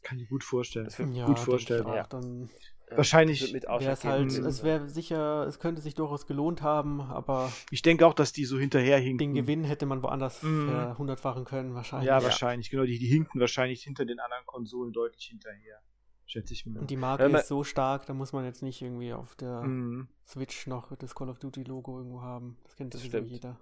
Kann 0.01 0.19
ich 0.19 0.27
gut 0.27 0.43
vorstellen. 0.43 0.85
Das 0.85 0.97
Ja, 0.97 1.25
gut 1.25 1.39
vorstellen. 1.39 1.85
auch. 1.85 1.95
Ja. 1.95 2.03
Dann 2.03 2.49
Wahrscheinlich 2.97 3.53
wäre 3.53 3.91
es 3.91 4.03
halt, 4.03 4.31
es 4.33 4.63
wäre 4.63 4.89
sicher, 4.89 5.45
es 5.47 5.59
könnte 5.59 5.81
sich 5.81 5.95
durchaus 5.95 6.25
gelohnt 6.27 6.61
haben, 6.61 7.01
aber 7.01 7.51
Ich 7.71 7.81
denke 7.81 8.05
auch, 8.07 8.13
dass 8.13 8.33
die 8.33 8.45
so 8.45 8.57
hinterherhinken. 8.59 9.17
den 9.17 9.33
Gewinn 9.33 9.63
hätte 9.63 9.85
man 9.85 10.01
woanders 10.03 10.41
Mhm. 10.43 10.65
verhundertfachen 10.65 11.45
können, 11.45 11.73
wahrscheinlich. 11.73 12.07
Ja, 12.07 12.17
Ja. 12.19 12.23
wahrscheinlich. 12.23 12.69
Genau, 12.69 12.83
die, 12.83 12.99
die 12.99 13.07
hinken 13.07 13.39
wahrscheinlich 13.39 13.83
hinter 13.83 14.05
den 14.05 14.19
anderen 14.19 14.45
Konsolen 14.45 14.93
deutlich 14.93 15.25
hinterher. 15.25 15.79
Schätze 16.25 16.53
ich 16.53 16.65
mir. 16.65 16.79
Und 16.79 16.89
die 16.89 16.95
Marke 16.97 17.25
ist 17.25 17.47
so 17.47 17.63
stark, 17.63 18.05
da 18.05 18.13
muss 18.13 18.31
man 18.33 18.45
jetzt 18.45 18.63
nicht 18.63 18.81
irgendwie 18.81 19.13
auf 19.13 19.35
der 19.35 19.63
Mhm. 19.63 20.07
Switch 20.25 20.67
noch 20.67 20.95
das 20.95 21.13
Call 21.15 21.29
of 21.29 21.37
Duty 21.39 21.63
Logo 21.63 21.97
irgendwo 21.97 22.21
haben. 22.21 22.57
Das 22.63 22.75
kennt 22.75 22.93
Das 22.93 23.01
sowieso 23.01 23.17
jeder. 23.19 23.59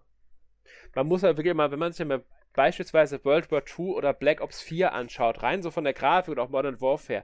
man 0.95 1.07
muss 1.07 1.23
halt 1.23 1.37
wirklich 1.37 1.53
mal, 1.55 1.71
wenn 1.71 1.79
man 1.79 1.91
sich 1.91 2.05
mal 2.05 2.23
beispielsweise 2.53 3.23
World 3.25 3.51
War 3.51 3.63
II 3.67 3.93
oder 3.95 4.13
Black 4.13 4.41
Ops 4.41 4.61
4 4.61 4.93
anschaut, 4.93 5.41
rein 5.41 5.61
so 5.63 5.71
von 5.71 5.83
der 5.83 5.93
Grafik 5.93 6.31
oder 6.33 6.43
auch 6.43 6.49
Modern 6.49 6.79
Warfare, 6.81 7.23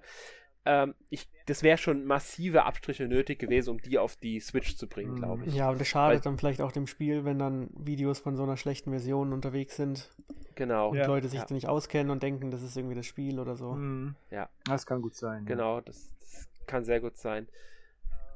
ähm, 0.68 0.96
ich, 1.10 1.28
das 1.46 1.64
wäre 1.64 1.78
schon 1.78 2.04
massive 2.06 2.64
Abstriche 2.66 3.08
nötig 3.08 3.40
gewesen, 3.40 3.70
um 3.72 3.82
die 3.82 3.98
auf 3.98 4.16
die 4.18 4.40
Switch 4.42 4.76
zu 4.76 4.88
bringen, 4.88 5.14
Mhm. 5.14 5.16
glaube 5.18 5.46
ich. 5.46 5.56
Ja, 5.56 5.70
und 5.70 5.80
das 5.80 5.88
schadet 5.88 6.18
Weil- 6.18 6.22
dann 6.24 6.38
vielleicht 6.38 6.62
auch 6.62 6.72
dem 6.74 6.88
Spiel, 6.88 7.24
wenn 7.26 7.40
dann 7.40 7.70
Videos 7.78 8.20
von 8.20 8.36
so 8.36 8.44
einer 8.44 8.58
schlechten 8.58 8.92
Version 8.92 9.32
unterwegs 9.34 9.78
sind. 9.78 10.10
Genau. 10.56 10.90
Und 10.90 10.98
Ja. 10.98 11.06
Leute 11.08 11.30
sich 11.30 11.40
Ja. 11.40 11.46
da 11.46 11.54
nicht 11.54 11.68
auskennen 11.68 12.12
und 12.12 12.22
denken, 12.24 12.52
das 12.52 12.62
ist 12.64 12.76
irgendwie 12.76 12.96
das 12.96 13.06
Spiel 13.06 13.40
oder 13.40 13.56
so. 13.56 13.74
Mhm. 13.74 14.16
Ja. 14.32 14.50
Das 14.66 14.86
kann 14.86 15.02
gut 15.02 15.16
sein. 15.16 15.44
ja. 15.44 15.48
Genau, 15.56 15.82
das, 15.82 16.10
das 16.20 16.48
kann 16.66 16.84
sehr 16.84 17.00
gut 17.00 17.16
sein. 17.18 17.48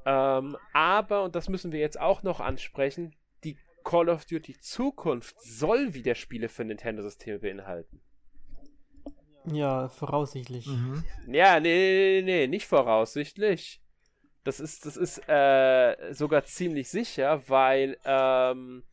Ähm, 0.05 0.57
aber, 0.73 1.23
und 1.23 1.35
das 1.35 1.49
müssen 1.49 1.71
wir 1.71 1.79
jetzt 1.79 1.99
auch 1.99 2.23
noch 2.23 2.39
ansprechen, 2.39 3.13
die 3.43 3.57
Call 3.83 4.09
of 4.09 4.25
Duty 4.25 4.57
Zukunft 4.59 5.39
soll 5.41 5.93
wieder 5.93 6.15
Spiele 6.15 6.49
für 6.49 6.63
Nintendo-Systeme 6.63 7.39
beinhalten. 7.39 8.01
Ja, 9.45 9.89
voraussichtlich. 9.89 10.67
Mhm. 10.67 11.03
Ja, 11.27 11.59
nee, 11.59 12.21
nee, 12.21 12.21
nee, 12.23 12.47
nicht 12.47 12.67
voraussichtlich. 12.67 13.81
Das 14.43 14.59
ist, 14.59 14.85
das 14.85 14.97
ist 14.97 15.27
äh, 15.29 16.13
sogar 16.13 16.45
ziemlich 16.45 16.89
sicher, 16.89 17.47
weil 17.47 17.97
ähm, 18.05 18.83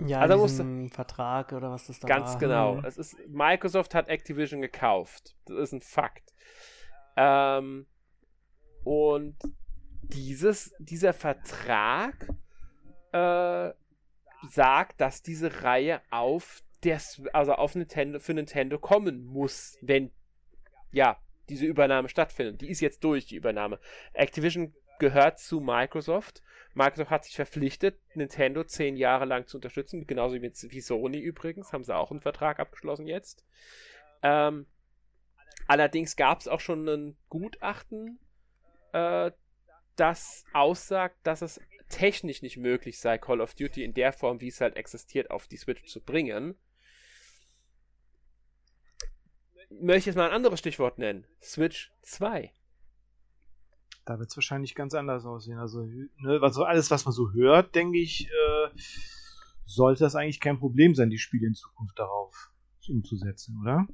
Ja, 0.00 0.20
Also 0.20 0.34
in 0.34 0.40
musst 0.40 0.52
diesem 0.58 0.90
Vertrag 0.90 1.52
oder 1.52 1.70
was 1.70 1.86
das 1.86 2.00
da 2.00 2.08
Ganz 2.08 2.32
war. 2.34 2.38
genau. 2.38 2.74
Mhm. 2.76 2.84
Es 2.84 2.96
ist, 2.98 3.16
Microsoft 3.28 3.94
hat 3.94 4.08
Activision 4.08 4.60
gekauft. 4.60 5.36
Das 5.46 5.58
ist 5.58 5.72
ein 5.72 5.80
Fakt. 5.82 6.32
Ähm, 7.16 7.86
und 8.84 9.36
dieses, 10.02 10.74
dieser 10.78 11.12
Vertrag 11.12 12.28
äh, 13.12 13.72
sagt, 14.48 15.00
dass 15.00 15.22
diese 15.22 15.62
Reihe 15.62 16.02
auf 16.10 16.63
der, 16.84 17.00
also 17.32 17.54
auf 17.54 17.74
Nintendo, 17.74 18.18
für 18.18 18.34
Nintendo 18.34 18.78
kommen 18.78 19.24
muss, 19.24 19.76
wenn 19.80 20.12
ja 20.92 21.18
diese 21.48 21.66
Übernahme 21.66 22.08
stattfindet. 22.08 22.60
Die 22.60 22.70
ist 22.70 22.80
jetzt 22.80 23.02
durch, 23.04 23.26
die 23.26 23.36
Übernahme. 23.36 23.78
Activision 24.12 24.74
gehört 24.98 25.38
zu 25.38 25.60
Microsoft. 25.60 26.42
Microsoft 26.74 27.10
hat 27.10 27.24
sich 27.24 27.36
verpflichtet, 27.36 28.00
Nintendo 28.14 28.64
zehn 28.64 28.96
Jahre 28.96 29.26
lang 29.26 29.46
zu 29.46 29.58
unterstützen, 29.58 30.06
genauso 30.06 30.40
wie 30.40 30.80
Sony 30.80 31.18
übrigens, 31.18 31.72
haben 31.72 31.84
sie 31.84 31.94
auch 31.94 32.10
einen 32.10 32.20
Vertrag 32.20 32.58
abgeschlossen 32.58 33.06
jetzt. 33.06 33.44
Ähm, 34.22 34.66
allerdings 35.68 36.16
gab 36.16 36.40
es 36.40 36.48
auch 36.48 36.60
schon 36.60 36.88
ein 36.88 37.16
Gutachten, 37.28 38.18
äh, 38.92 39.30
das 39.96 40.44
aussagt, 40.52 41.16
dass 41.22 41.42
es 41.42 41.60
technisch 41.88 42.42
nicht 42.42 42.56
möglich 42.56 42.98
sei, 42.98 43.18
Call 43.18 43.40
of 43.40 43.54
Duty 43.54 43.84
in 43.84 43.94
der 43.94 44.12
Form, 44.12 44.40
wie 44.40 44.48
es 44.48 44.60
halt 44.60 44.76
existiert, 44.76 45.30
auf 45.30 45.46
die 45.46 45.56
Switch 45.56 45.84
zu 45.84 46.00
bringen. 46.00 46.56
Möchte 49.80 49.98
ich 49.98 50.06
jetzt 50.06 50.16
mal 50.16 50.28
ein 50.28 50.34
anderes 50.34 50.58
Stichwort 50.58 50.98
nennen. 50.98 51.26
Switch 51.42 51.92
2. 52.02 52.52
Da 54.04 54.18
wird 54.18 54.30
es 54.30 54.36
wahrscheinlich 54.36 54.74
ganz 54.74 54.94
anders 54.94 55.24
aussehen. 55.24 55.58
Also, 55.58 55.84
ne, 55.84 56.38
also 56.42 56.64
alles, 56.64 56.90
was 56.90 57.04
man 57.04 57.12
so 57.12 57.32
hört, 57.32 57.74
denke 57.74 57.98
ich, 57.98 58.28
äh, 58.28 58.68
sollte 59.64 60.04
das 60.04 60.14
eigentlich 60.14 60.40
kein 60.40 60.58
Problem 60.58 60.94
sein, 60.94 61.10
die 61.10 61.18
Spiele 61.18 61.46
in 61.46 61.54
Zukunft 61.54 61.98
darauf 61.98 62.50
umzusetzen, 62.88 63.58
oder? 63.62 63.86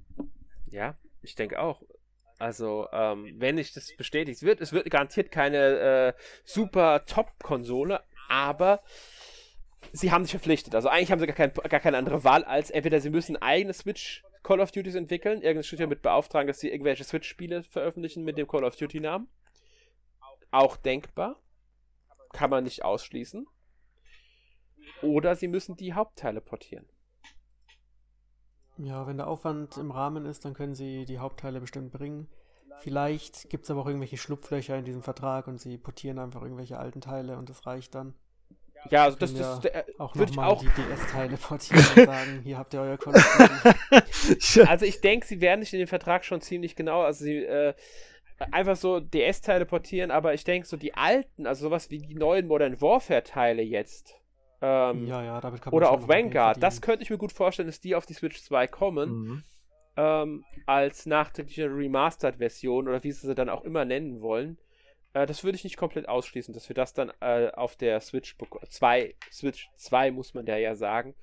Ja, 0.66 0.96
ich 1.22 1.36
denke 1.36 1.60
auch. 1.60 1.82
Also, 2.38 2.88
ähm, 2.92 3.34
wenn 3.36 3.58
ich 3.58 3.72
das 3.72 3.94
bestätigt, 3.96 4.38
es 4.38 4.42
wird, 4.42 4.60
es 4.60 4.72
wird 4.72 4.90
garantiert 4.90 5.30
keine 5.30 5.58
äh, 5.58 6.12
super 6.44 7.04
Top-Konsole, 7.04 8.00
aber 8.28 8.82
sie 9.92 10.10
haben 10.10 10.24
sich 10.24 10.32
verpflichtet. 10.32 10.74
Also 10.74 10.88
eigentlich 10.88 11.12
haben 11.12 11.20
sie 11.20 11.26
gar, 11.26 11.36
kein, 11.36 11.52
gar 11.52 11.80
keine 11.80 11.98
andere 11.98 12.24
Wahl, 12.24 12.44
als 12.44 12.70
entweder 12.70 13.00
sie 13.00 13.10
müssen 13.10 13.36
eigene 13.36 13.74
Switch 13.74 14.24
Call 14.43 14.61
of 14.61 14.72
Duties 14.72 14.95
entwickeln, 14.95 15.43
irgendein 15.43 15.64
Studio 15.64 15.86
mit 15.86 16.03
beauftragen, 16.03 16.49
dass 16.49 16.61
sie 16.61 16.70
irgendwelche 16.70 17.05
Switch-Spiele 17.05 17.62
veröffentlichen 17.62 18.24
mit 18.24 18.38
dem 18.38 18.49
Call 18.49 18.64
of 18.64 18.76
Duty-Namen. 18.76 19.28
Auch 20.51 20.76
denkbar. 20.76 21.41
Kann 22.32 22.51
man 22.51 22.64
nicht 22.64 22.84
ausschließen. 22.84 23.47
Oder 25.03 25.36
sie 25.36 25.49
müssen 25.49 25.76
die 25.76 25.95
Hauptteile 25.95 26.41
portieren. 26.41 26.88
Ja, 28.78 29.07
wenn 29.07 29.18
der 29.18 29.26
Aufwand 29.26 29.76
im 29.76 29.91
Rahmen 29.91 30.24
ist, 30.24 30.45
dann 30.45 30.55
können 30.55 30.74
sie 30.74 31.05
die 31.05 31.18
Hauptteile 31.18 31.61
bestimmt 31.61 31.93
bringen. 31.93 32.28
Vielleicht 32.80 33.51
gibt 33.51 33.64
es 33.64 33.70
aber 33.70 33.82
auch 33.82 33.86
irgendwelche 33.86 34.16
Schlupflöcher 34.16 34.78
in 34.78 34.86
diesem 34.86 35.03
Vertrag 35.03 35.49
und 35.49 35.61
sie 35.61 35.76
portieren 35.76 36.18
einfach 36.18 36.43
irgendwelche 36.43 36.78
alten 36.78 37.03
Teile 37.03 37.36
und 37.36 37.51
das 37.51 37.66
reicht 37.66 37.95
dann. 37.95 38.14
Ja, 38.88 39.04
also 39.04 39.18
das, 39.18 39.34
das, 39.34 39.62
ja 39.62 39.70
äh, 39.70 39.84
Auch 39.98 40.16
würde 40.16 40.32
ich 40.32 40.38
auch 40.38 40.60
die 40.60 40.68
DS-Teile 40.68 41.36
portieren 41.36 41.84
und 41.96 42.06
sagen, 42.06 42.40
hier 42.42 42.56
habt 42.58 42.72
ihr 42.72 42.80
euer 42.80 42.96
Call. 42.96 43.12
Also 44.66 44.86
ich 44.86 45.00
denke, 45.00 45.26
sie 45.26 45.40
werden 45.40 45.60
nicht 45.60 45.72
in 45.72 45.78
den 45.80 45.86
Vertrag 45.88 46.24
schon 46.24 46.40
ziemlich 46.40 46.76
genau, 46.76 47.02
also 47.02 47.24
sie 47.24 47.44
äh, 47.44 47.74
einfach 48.52 48.76
so 48.76 49.00
DS-Teile 49.00 49.66
portieren, 49.66 50.10
aber 50.10 50.32
ich 50.32 50.44
denke 50.44 50.66
so 50.66 50.76
die 50.76 50.94
alten, 50.94 51.46
also 51.46 51.66
sowas 51.68 51.90
wie 51.90 51.98
die 51.98 52.14
neuen 52.14 52.46
Modern 52.46 52.80
Warfare-Teile 52.80 53.62
jetzt. 53.62 54.14
Ähm, 54.62 55.06
Ja, 55.06 55.22
ja, 55.22 55.40
damit 55.40 55.60
kann 55.60 55.72
man 55.72 55.76
oder 55.76 55.90
auch 55.90 56.08
Vanguard, 56.08 56.62
das 56.62 56.80
könnte 56.80 57.02
ich 57.02 57.10
mir 57.10 57.18
gut 57.18 57.32
vorstellen, 57.32 57.68
dass 57.68 57.80
die 57.80 57.94
auf 57.94 58.06
die 58.06 58.14
Switch 58.14 58.40
2 58.42 58.66
kommen, 58.66 59.10
Mhm. 59.10 59.42
ähm, 59.96 60.44
als 60.66 61.04
nachträgliche 61.06 61.66
Remastered-Version 61.66 62.88
oder 62.88 63.02
wie 63.04 63.12
sie 63.12 63.26
sie 63.26 63.34
dann 63.34 63.48
auch 63.50 63.64
immer 63.64 63.84
nennen 63.84 64.20
wollen. 64.22 64.58
Äh, 65.12 65.26
das 65.26 65.44
würde 65.44 65.56
ich 65.56 65.64
nicht 65.64 65.76
komplett 65.76 66.08
ausschließen, 66.08 66.54
dass 66.54 66.68
wir 66.68 66.74
das 66.74 66.94
dann 66.94 67.12
äh, 67.20 67.50
auf 67.52 67.76
der 67.76 68.00
Switch 68.00 68.36
2, 68.68 69.14
Switch 69.32 69.70
2 69.76 70.11
muss 70.11 70.34
man 70.34 70.46
da 70.46 70.56
ja 70.56 70.74
sagen, 70.74 71.14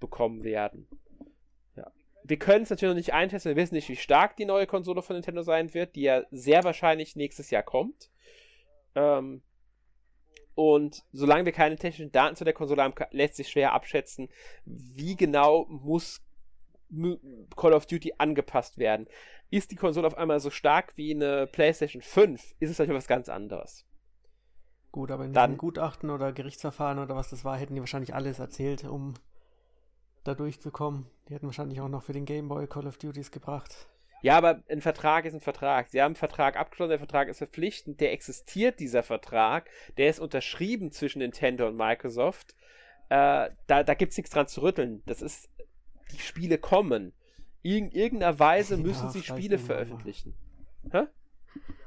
bekommen 0.00 0.44
werden. 0.44 0.88
Ja. 1.76 1.90
Wir 2.22 2.38
können 2.38 2.64
es 2.64 2.70
natürlich 2.70 2.92
noch 2.92 2.98
nicht 2.98 3.12
eintesten, 3.12 3.50
wir 3.50 3.62
wissen 3.62 3.74
nicht, 3.74 3.88
wie 3.88 3.96
stark 3.96 4.36
die 4.36 4.44
neue 4.44 4.66
Konsole 4.66 5.02
von 5.02 5.16
Nintendo 5.16 5.42
sein 5.42 5.74
wird, 5.74 5.94
die 5.94 6.02
ja 6.02 6.22
sehr 6.30 6.64
wahrscheinlich 6.64 7.16
nächstes 7.16 7.50
Jahr 7.50 7.62
kommt. 7.62 8.10
Ähm, 8.94 9.42
und 10.54 11.02
solange 11.12 11.44
wir 11.44 11.52
keine 11.52 11.76
technischen 11.76 12.12
Daten 12.12 12.36
zu 12.36 12.44
der 12.44 12.52
Konsole 12.52 12.82
haben, 12.82 12.94
lässt 13.10 13.36
sich 13.36 13.48
schwer 13.48 13.72
abschätzen, 13.72 14.28
wie 14.64 15.16
genau 15.16 15.66
muss 15.68 16.22
mu- 16.90 17.18
Call 17.56 17.72
of 17.72 17.86
Duty 17.86 18.14
angepasst 18.18 18.78
werden. 18.78 19.08
Ist 19.50 19.70
die 19.70 19.76
Konsole 19.76 20.06
auf 20.06 20.16
einmal 20.18 20.40
so 20.40 20.50
stark 20.50 20.96
wie 20.96 21.14
eine 21.14 21.46
PlayStation 21.46 22.02
5, 22.02 22.54
ist 22.58 22.70
es 22.70 22.78
natürlich 22.78 22.98
was 22.98 23.06
ganz 23.06 23.28
anderes. 23.28 23.86
Gut, 24.90 25.10
aber 25.10 25.24
in 25.24 25.32
Dann- 25.32 25.50
diesem 25.50 25.58
Gutachten 25.58 26.10
oder 26.10 26.32
Gerichtsverfahren 26.32 26.98
oder 26.98 27.16
was 27.16 27.30
das 27.30 27.44
war, 27.44 27.56
hätten 27.56 27.74
die 27.74 27.80
wahrscheinlich 27.80 28.14
alles 28.14 28.38
erzählt, 28.38 28.84
um 28.84 29.14
da 30.24 30.34
durchzukommen. 30.34 31.06
Die 31.28 31.34
hätten 31.34 31.46
wahrscheinlich 31.46 31.80
auch 31.80 31.88
noch 31.88 32.02
für 32.02 32.12
den 32.12 32.24
Gameboy 32.24 32.66
Call 32.66 32.86
of 32.86 32.98
Duties 32.98 33.30
gebracht. 33.30 33.88
Ja, 34.22 34.38
aber 34.38 34.62
ein 34.70 34.80
Vertrag 34.80 35.26
ist 35.26 35.34
ein 35.34 35.40
Vertrag. 35.40 35.88
Sie 35.90 36.00
haben 36.00 36.10
einen 36.10 36.14
Vertrag 36.16 36.56
abgeschlossen, 36.56 36.90
der 36.90 36.98
Vertrag 36.98 37.28
ist 37.28 37.38
verpflichtend, 37.38 38.00
der 38.00 38.12
existiert, 38.12 38.80
dieser 38.80 39.02
Vertrag. 39.02 39.68
Der 39.98 40.08
ist 40.08 40.18
unterschrieben 40.18 40.92
zwischen 40.92 41.18
Nintendo 41.18 41.68
und 41.68 41.76
Microsoft. 41.76 42.54
Äh, 43.10 43.50
da 43.66 43.82
da 43.82 43.94
gibt 43.94 44.12
es 44.12 44.16
nichts 44.16 44.30
dran 44.32 44.46
zu 44.46 44.62
rütteln. 44.62 45.02
Das 45.04 45.20
ist, 45.20 45.50
die 46.12 46.18
Spiele 46.18 46.56
kommen. 46.56 47.12
In 47.64 47.90
irgendeiner 47.90 48.38
Weise 48.38 48.76
Ja, 48.76 48.82
müssen 48.82 49.08
sie 49.08 49.22
Spiele 49.22 49.56
veröffentlichen. 49.58 50.34
Hä? 50.92 51.04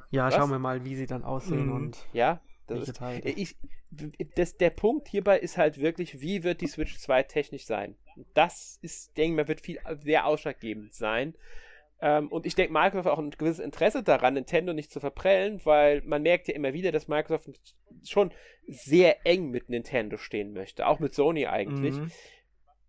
Ja, 0.10 0.26
Was? 0.26 0.36
schauen 0.36 0.50
wir 0.50 0.58
mal, 0.58 0.84
wie 0.84 0.96
sie 0.96 1.06
dann 1.06 1.24
aussehen 1.24 1.68
Mhm. 1.68 1.76
und 1.76 2.08
Ja, 2.14 2.42
das 2.66 3.00
welche 3.00 3.30
ist, 3.30 3.38
ich, 3.38 3.56
das, 4.36 4.58
der 4.58 4.72
Punkt 4.72 5.08
hierbei 5.08 5.38
ist 5.38 5.56
halt 5.58 5.80
wirklich, 5.80 6.20
wie 6.20 6.44
wird 6.44 6.62
die 6.62 6.68
Switch 6.68 6.98
2 6.98 7.22
technisch 7.22 7.66
sein? 7.66 7.96
Das 8.34 8.80
ist, 8.82 9.16
denke 9.18 9.34
ich 9.34 9.36
mal, 9.38 9.48
wird 9.48 9.62
viel 9.62 9.80
sehr 10.02 10.26
ausschlaggebend 10.26 10.96
sein. 10.96 11.36
Ähm, 12.02 12.28
und 12.32 12.48
ich 12.48 12.56
denke, 12.56 12.74
Microsoft 12.74 13.06
hat 13.06 13.14
auch 13.14 13.20
ein 13.20 13.30
gewisses 13.30 13.60
Interesse 13.60 14.02
daran, 14.02 14.34
Nintendo 14.34 14.74
nicht 14.74 14.92
zu 14.92 15.00
verprellen, 15.00 15.62
weil 15.64 16.02
man 16.02 16.24
merkt 16.24 16.48
ja 16.48 16.56
immer 16.56 16.74
wieder, 16.74 16.92
dass 16.92 17.08
Microsoft 17.08 17.76
schon 18.04 18.32
sehr 18.68 19.26
eng 19.28 19.52
mit 19.52 19.70
Nintendo 19.70 20.18
stehen 20.18 20.54
möchte, 20.54 20.88
auch 20.88 21.00
mit 21.00 21.14
Sony 21.14 21.46
eigentlich, 21.46 21.98
Mhm. 22.00 22.12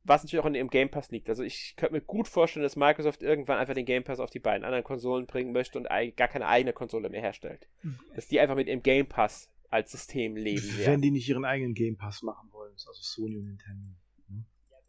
Was 0.08 0.22
natürlich 0.22 0.42
auch 0.42 0.48
in 0.48 0.54
ihrem 0.54 0.70
Game 0.70 0.90
Pass 0.90 1.10
liegt. 1.10 1.28
Also 1.28 1.42
ich 1.42 1.74
könnte 1.76 1.94
mir 1.94 2.00
gut 2.00 2.28
vorstellen, 2.28 2.62
dass 2.62 2.76
Microsoft 2.76 3.22
irgendwann 3.22 3.58
einfach 3.58 3.74
den 3.74 3.84
Game 3.84 4.04
Pass 4.04 4.20
auf 4.20 4.30
die 4.30 4.40
beiden 4.40 4.64
anderen 4.64 4.84
Konsolen 4.84 5.26
bringen 5.26 5.52
möchte 5.52 5.78
und 5.78 5.88
gar 6.16 6.28
keine 6.28 6.46
eigene 6.46 6.72
Konsole 6.72 7.08
mehr 7.08 7.20
herstellt. 7.20 7.68
Dass 8.14 8.28
die 8.28 8.40
einfach 8.40 8.56
mit 8.56 8.68
ihrem 8.68 8.82
Game 8.82 9.06
Pass 9.06 9.50
als 9.70 9.92
System 9.92 10.36
leben 10.36 10.62
Wenn 10.62 10.86
werden. 10.86 11.02
die 11.02 11.10
nicht 11.10 11.28
ihren 11.28 11.44
eigenen 11.44 11.74
Game 11.74 11.96
Pass 11.96 12.22
machen 12.22 12.48
wollen, 12.52 12.72
also 12.72 12.92
Sony 12.94 13.36
und 13.36 13.44
Nintendo. 13.44 13.90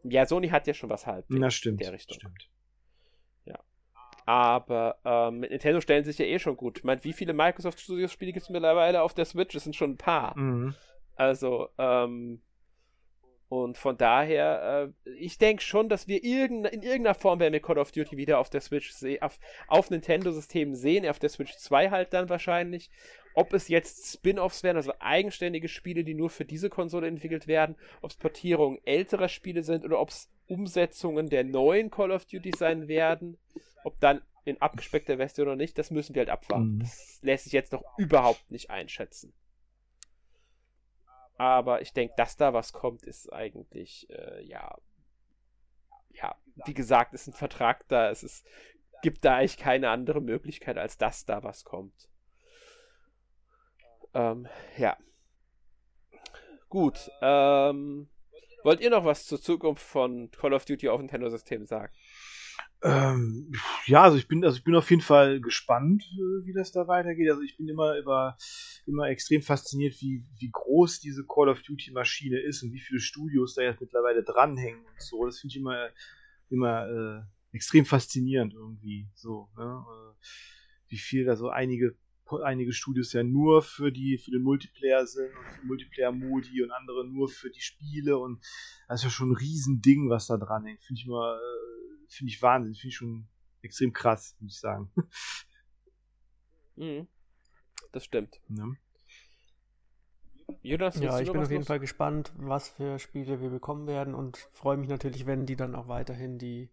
Ja, 0.04 0.26
Sony 0.26 0.48
hat 0.48 0.66
ja 0.66 0.74
schon 0.74 0.90
was 0.90 1.06
halb. 1.06 1.26
Na, 1.28 1.52
stimmt. 1.52 1.82
in 1.82 1.86
der 1.86 1.94
Richtung. 1.94 2.18
Stimmt. 2.18 2.50
Aber 4.30 5.00
ähm, 5.06 5.40
mit 5.40 5.50
Nintendo 5.50 5.82
stellen 5.82 6.04
sich 6.04 6.20
ja 6.20 6.26
eh 6.26 6.38
schon 6.38 6.56
gut. 6.56 6.78
Ich 6.78 6.84
meine, 6.84 7.04
wie 7.04 7.14
viele 7.14 7.34
Microsoft 7.34 7.80
Studios 7.80 8.12
Spiele 8.12 8.32
gibt 8.32 8.44
es 8.44 8.52
mittlerweile 8.52 9.02
auf 9.02 9.16
der 9.16 9.26
Switch? 9.26 9.56
Es 9.56 9.64
sind 9.64 9.76
schon 9.76 9.94
ein 9.94 9.98
paar. 9.98 10.38
Mhm. 10.38 10.76
Also, 11.16 11.70
ähm, 11.80 12.40
und 13.50 13.80
von 13.80 13.98
daher, 13.98 14.94
äh, 15.06 15.10
ich 15.18 15.40
denke 15.40 15.64
schon, 15.64 15.90
dass 15.90 16.08
wir 16.08 16.24
irgend, 16.24 16.68
in 16.68 16.84
irgendeiner 16.84 17.16
Form 17.16 17.40
werden 17.40 17.54
wir 17.54 17.62
Call 17.62 17.80
of 17.80 17.92
Duty 17.92 18.16
wieder 18.16 18.38
auf 18.38 18.52
der 18.52 18.62
Switch 18.62 18.92
sehen, 18.92 19.24
auf, 19.24 19.40
auf 19.68 19.90
Nintendo-Systemen 19.90 20.76
sehen, 20.76 21.08
auf 21.08 21.18
der 21.18 21.30
Switch 21.30 21.58
2 21.58 21.90
halt 21.90 22.14
dann 22.14 22.30
wahrscheinlich. 22.30 22.92
Ob 23.34 23.54
es 23.54 23.68
jetzt 23.68 24.12
Spin-offs 24.12 24.62
werden, 24.62 24.78
also 24.78 24.94
eigenständige 25.00 25.68
Spiele, 25.68 26.04
die 26.04 26.14
nur 26.14 26.30
für 26.30 26.46
diese 26.46 26.70
Konsole 26.70 27.08
entwickelt 27.08 27.48
werden, 27.48 27.76
ob 28.02 28.12
es 28.12 28.18
Portierungen 28.18 28.80
älterer 28.86 29.30
Spiele 29.30 29.64
sind 29.64 29.84
oder 29.84 30.00
ob 30.00 30.10
es 30.10 30.30
Umsetzungen 30.48 31.28
der 31.30 31.44
neuen 31.44 31.90
Call 31.90 32.12
of 32.12 32.26
Duty 32.26 32.52
sein 32.56 32.88
werden, 32.88 33.38
ob 33.84 34.00
dann 34.00 34.22
in 34.46 34.62
abgespeckter 34.62 35.18
Version 35.18 35.48
oder 35.48 35.56
nicht, 35.56 35.78
das 35.78 35.90
müssen 35.90 36.14
wir 36.14 36.22
halt 36.22 36.30
abwarten. 36.30 36.76
Mhm. 36.76 36.80
Das 36.82 37.20
lässt 37.24 37.44
sich 37.46 37.54
jetzt 37.54 37.72
noch 37.72 37.84
überhaupt 37.98 38.52
nicht 38.52 38.70
einschätzen. 38.70 39.34
Aber 41.40 41.82
ich 41.82 41.94
denke, 41.94 42.16
dass 42.18 42.36
da 42.36 42.54
was 42.54 42.74
kommt, 42.74 43.04
ist 43.04 43.32
eigentlich, 43.32 44.10
äh, 44.10 44.44
ja, 44.44 44.78
ja, 46.10 46.36
wie 46.66 46.74
gesagt, 46.74 47.14
ist 47.14 47.28
ein 47.28 47.34
Vertrag 47.34 47.88
da. 47.88 48.10
Es 48.10 48.24
ist, 48.24 48.46
gibt 49.04 49.24
da 49.24 49.38
eigentlich 49.38 49.56
keine 49.56 49.90
andere 49.90 50.20
Möglichkeit, 50.20 50.78
als 50.78 50.98
dass 50.98 51.24
da 51.24 51.42
was 51.42 51.64
kommt. 51.64 52.10
Ähm, 54.14 54.50
ja. 54.78 54.98
Gut. 56.68 57.10
Ähm, 57.22 58.10
wollt 58.66 58.82
ihr 58.82 58.90
noch 58.90 59.06
was 59.06 59.26
zur 59.26 59.42
Zukunft 59.42 59.82
von 59.82 60.30
Call 60.32 60.54
of 60.54 60.66
Duty 60.66 60.90
auf 60.90 61.00
Nintendo-System 61.00 61.66
sagen? 61.66 61.94
Ähm, 62.82 63.52
ja, 63.88 64.04
also 64.04 64.18
ich 64.18 64.28
bin, 64.28 64.44
also 64.46 64.58
ich 64.58 64.64
bin 64.64 64.76
auf 64.76 64.90
jeden 64.90 65.02
Fall 65.02 65.42
gespannt, 65.42 66.04
äh, 66.14 66.46
wie 66.46 66.54
das 66.54 66.72
da 66.72 66.88
weitergeht. 66.88 67.30
Also 67.30 67.42
ich 67.42 67.58
bin 67.58 67.68
immer 67.68 67.98
über, 67.98 68.38
immer 68.86 69.10
extrem 69.10 69.42
fasziniert, 69.42 70.00
wie, 70.02 70.24
wie 70.40 70.50
groß 70.50 71.02
diese 71.02 71.26
Call 71.26 71.50
of 71.50 71.62
Duty 71.62 71.92
Maschine 71.92 72.40
ist 72.40 72.64
und 72.64 72.72
wie 72.72 72.80
viele 72.80 73.02
Studios 73.02 73.56
da 73.56 73.64
jetzt 73.64 73.82
mittlerweile 73.82 74.24
dranhängen 74.24 74.86
und 74.86 75.02
so. 75.02 75.26
Das 75.26 75.40
finde 75.40 75.54
ich 75.54 75.60
immer, 75.60 75.90
immer 76.50 76.88
äh, 76.88 77.56
extrem 77.56 77.86
faszinierend 77.86 78.54
irgendwie. 78.54 79.10
So, 79.14 79.50
ne? 79.58 79.84
Äh, 79.86 80.26
wie 80.88 80.98
viel 80.98 81.26
da 81.26 81.36
so 81.36 81.50
einige, 81.50 81.98
einige 82.44 82.72
Studios 82.72 83.12
ja 83.12 83.24
nur 83.24 83.62
für 83.62 83.92
die, 83.92 84.18
für 84.18 84.32
den 84.32 84.44
Multiplayer 84.44 85.06
sind 85.06 85.36
und 85.36 85.46
für 85.48 85.66
Multiplayer-Modi 85.66 86.64
und 86.64 86.72
andere 86.72 87.06
nur 87.06 87.28
für 87.28 87.50
die 87.50 87.62
Spiele 87.62 88.18
und 88.18 88.42
das 88.88 89.02
ist 89.02 89.04
ja 89.04 89.10
schon 89.10 89.32
ein 89.32 89.36
Riesending, 89.36 90.10
was 90.10 90.28
da 90.28 90.38
dran 90.38 90.66
hängt. 90.66 90.82
Finde 90.84 91.00
ich 91.00 91.08
immer 91.08 91.38
äh, 91.38 91.69
finde 92.10 92.32
ich 92.32 92.42
Wahnsinn, 92.42 92.76
finde 92.76 92.88
ich 92.88 92.96
schon 92.96 93.28
extrem 93.62 93.94
krass, 93.94 94.36
muss 94.40 94.54
ich 94.56 94.60
sagen. 94.60 94.92
Mhm. 96.76 97.10
Das 97.92 98.06
stimmt. 98.06 98.40
Ja. 98.48 98.66
Jonas, 100.62 100.98
ja, 101.00 101.20
ich 101.20 101.30
bin 101.30 101.42
auf 101.42 101.50
jeden 101.50 101.62
los? 101.62 101.68
Fall 101.68 101.82
gespannt, 101.82 102.32
was 102.38 102.70
für 102.70 103.00
Spiele 103.00 103.42
wir 103.42 103.50
bekommen 103.50 103.86
werden 103.86 104.16
und 104.16 104.38
freue 104.54 104.78
mich 104.78 104.88
natürlich, 104.88 105.26
wenn 105.26 105.46
die 105.46 105.58
dann 105.58 105.76
auch 105.76 105.90
weiterhin 105.90 106.38
die 106.38 106.70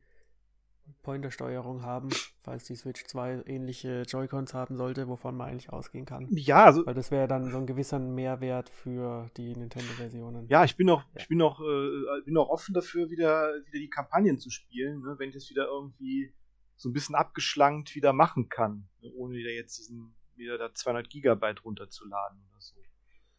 Pointer-Steuerung 1.03 1.83
haben, 1.83 2.11
falls 2.47 2.65
die 2.65 2.77
Switch 2.77 3.05
2 3.05 3.43
ähnliche 3.47 4.03
Joy-Cons 4.03 4.55
haben 4.55 4.77
sollte, 4.77 5.09
wovon 5.09 5.37
man 5.37 5.51
eigentlich 5.51 5.71
ausgehen 5.71 6.07
kann. 6.07 6.29
Ja, 6.31 6.65
also. 6.65 6.87
Weil 6.87 6.95
das 6.95 7.11
wäre 7.11 7.27
dann 7.27 7.51
so 7.51 7.59
ein 7.59 7.67
gewisser 7.67 7.99
Mehrwert 7.99 8.71
für 8.71 9.29
die 9.37 9.55
Nintendo-Versionen. 9.55 10.47
Ja, 10.49 10.65
ich 10.65 10.77
bin 10.77 10.89
auch, 10.89 11.03
ja. 11.03 11.21
ich 11.21 11.29
bin 11.29 11.43
auch, 11.43 11.61
äh, 11.61 12.23
bin 12.25 12.37
auch 12.39 12.49
offen 12.49 12.73
dafür, 12.73 13.11
wieder, 13.11 13.53
wieder 13.67 13.81
die 13.81 13.91
Kampagnen 13.91 14.39
zu 14.39 14.51
spielen, 14.51 15.03
ne, 15.03 15.17
wenn 15.19 15.29
ich 15.31 15.35
das 15.35 15.51
wieder 15.51 15.67
irgendwie 15.67 16.33
so 16.77 16.89
ein 16.89 16.93
bisschen 16.93 17.17
abgeschlankt 17.17 17.97
wieder 17.97 18.13
machen 18.13 18.49
kann, 18.49 18.89
ne, 19.01 19.11
ohne 19.15 19.35
wieder 19.35 19.51
jetzt 19.51 19.79
diesen, 19.79 20.15
wieder 20.37 20.57
da 20.57 20.73
200 20.73 21.11
Gigabyte 21.11 21.65
runterzuladen 21.65 22.39
oder 22.49 22.61
so. 22.61 22.77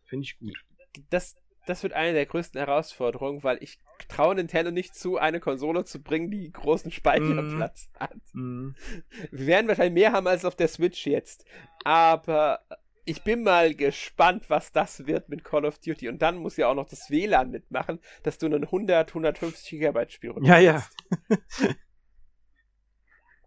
Finde 0.03 0.25
ich 0.25 0.37
gut. 0.37 0.65
Das, 1.09 1.37
das 1.67 1.83
wird 1.83 1.93
eine 1.93 2.13
der 2.13 2.25
größten 2.25 2.59
Herausforderungen, 2.59 3.43
weil 3.43 3.61
ich 3.61 3.79
traue 4.07 4.35
Nintendo 4.35 4.71
nicht 4.71 4.95
zu, 4.95 5.17
eine 5.17 5.39
Konsole 5.39 5.83
zu 5.85 6.01
bringen, 6.01 6.31
die 6.31 6.51
großen 6.51 6.91
Speicherplatz 6.91 7.89
mm. 7.93 7.99
hat. 7.99 8.15
Mm. 8.33 8.69
Wir 9.31 9.47
werden 9.47 9.67
wahrscheinlich 9.67 9.93
mehr 9.93 10.13
haben 10.13 10.27
als 10.27 10.45
auf 10.45 10.55
der 10.55 10.69
Switch 10.69 11.05
jetzt. 11.05 11.45
Aber 11.83 12.61
ich 13.03 13.23
bin 13.23 13.43
mal 13.43 13.75
gespannt, 13.75 14.49
was 14.49 14.71
das 14.71 15.07
wird 15.07 15.29
mit 15.29 15.43
Call 15.43 15.65
of 15.65 15.79
Duty. 15.79 16.09
Und 16.09 16.21
dann 16.21 16.37
muss 16.37 16.57
ja 16.57 16.67
auch 16.67 16.75
noch 16.75 16.87
das 16.87 17.09
WLAN 17.09 17.51
mitmachen, 17.51 17.99
dass 18.23 18.37
du 18.37 18.47
ein 18.47 18.63
100, 18.63 19.09
150 19.09 19.69
Gigabyte 19.69 20.11
Spiel 20.11 20.33
Ja, 20.41 20.59
ja. 20.59 20.85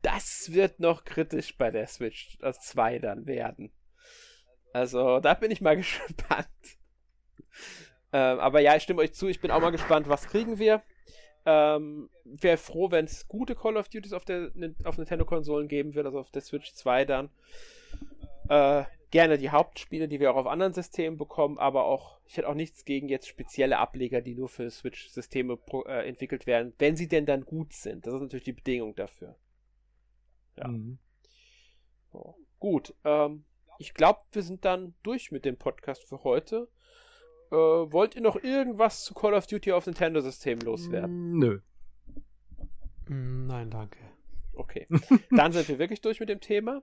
das 0.03 0.53
wird 0.53 0.81
noch 0.81 1.05
kritisch 1.05 1.57
bei 1.57 1.71
der 1.71 1.87
Switch 1.87 2.39
2 2.39 2.99
dann 2.99 3.27
werden. 3.27 3.73
Also, 4.73 5.21
da 5.21 5.35
bin 5.35 5.51
ich 5.51 5.61
mal 5.61 5.77
gespannt. 5.79 6.49
Ähm, 8.13 8.41
aber 8.41 8.61
ja, 8.61 8.77
ich 8.77 8.83
stimme 8.83 9.03
euch 9.03 9.13
zu, 9.15 9.29
ich 9.29 9.41
bin 9.41 9.51
auch 9.51 9.61
mal 9.61 9.71
gespannt, 9.71 10.09
was 10.09 10.27
kriegen 10.27 10.59
wir. 10.59 10.83
Ähm, 11.47 12.11
Wäre 12.25 12.57
froh, 12.57 12.91
wenn 12.91 13.07
es 13.07 13.29
gute 13.29 13.55
Call 13.55 13.77
of 13.77 13.89
Duties 13.89 14.13
auf, 14.13 14.25
der, 14.25 14.51
auf 14.85 14.99
Nintendo-Konsolen 14.99 15.69
geben 15.69 15.95
wird, 15.95 16.07
also 16.07 16.19
auf 16.19 16.31
der 16.31 16.43
Switch 16.43 16.73
2 16.75 17.05
dann. 17.05 17.31
Äh, 18.49 18.85
gerne 19.11 19.39
die 19.39 19.51
Hauptspiele, 19.51 20.09
die 20.09 20.21
wir 20.21 20.31
auch 20.31 20.37
auf 20.37 20.47
anderen 20.47 20.73
Systemen 20.73 21.19
bekommen, 21.19 21.59
aber 21.59 21.85
auch, 21.85 22.21
ich 22.27 22.37
hätte 22.37 22.49
auch 22.49 22.55
nichts 22.55 22.85
gegen 22.85 23.09
jetzt 23.09 23.29
spezielle 23.29 23.79
Ableger, 23.79 24.21
die 24.21 24.35
nur 24.35 24.49
für 24.49 24.71
Switch-Systeme 24.71 25.59
äh, 25.87 26.09
entwickelt 26.09 26.47
werden, 26.47 26.75
wenn 26.79 26.97
sie 26.97 27.09
denn 27.09 27.27
dann 27.27 27.45
gut 27.45 27.73
sind. 27.73 28.07
Das 28.07 28.15
ist 28.15 28.21
natürlich 28.21 28.45
die 28.45 28.53
Bedingung 28.53 28.95
dafür. 28.95 29.37
Ja. 30.57 30.69
Mhm. 30.69 30.99
So. 32.13 32.37
Gut, 32.59 32.95
ähm, 33.05 33.45
ich 33.79 33.95
glaube, 33.95 34.21
wir 34.33 34.43
sind 34.43 34.65
dann 34.65 34.95
durch 35.03 35.33
mit 35.33 35.45
dem 35.45 35.57
Podcast 35.57 36.05
für 36.05 36.23
heute. 36.23 36.69
Äh, 37.51 37.57
wollt 37.57 38.15
ihr 38.15 38.23
noch 38.23 38.37
irgendwas 38.43 39.05
zu 39.05 39.15
Call 39.15 39.35
of 39.35 39.47
Duty 39.47 39.73
auf 39.73 39.87
Nintendo-System 39.87 40.61
loswerden? 40.61 41.33
Mm, 41.33 41.39
nö. 41.39 41.61
Mm, 43.09 43.47
nein, 43.47 43.71
danke. 43.71 43.99
Okay. 44.55 44.87
Dann 45.31 45.53
sind 45.53 45.69
wir 45.69 45.79
wirklich 45.79 46.01
durch 46.01 46.21
mit 46.21 46.29
dem 46.29 46.41
Thema. 46.41 46.83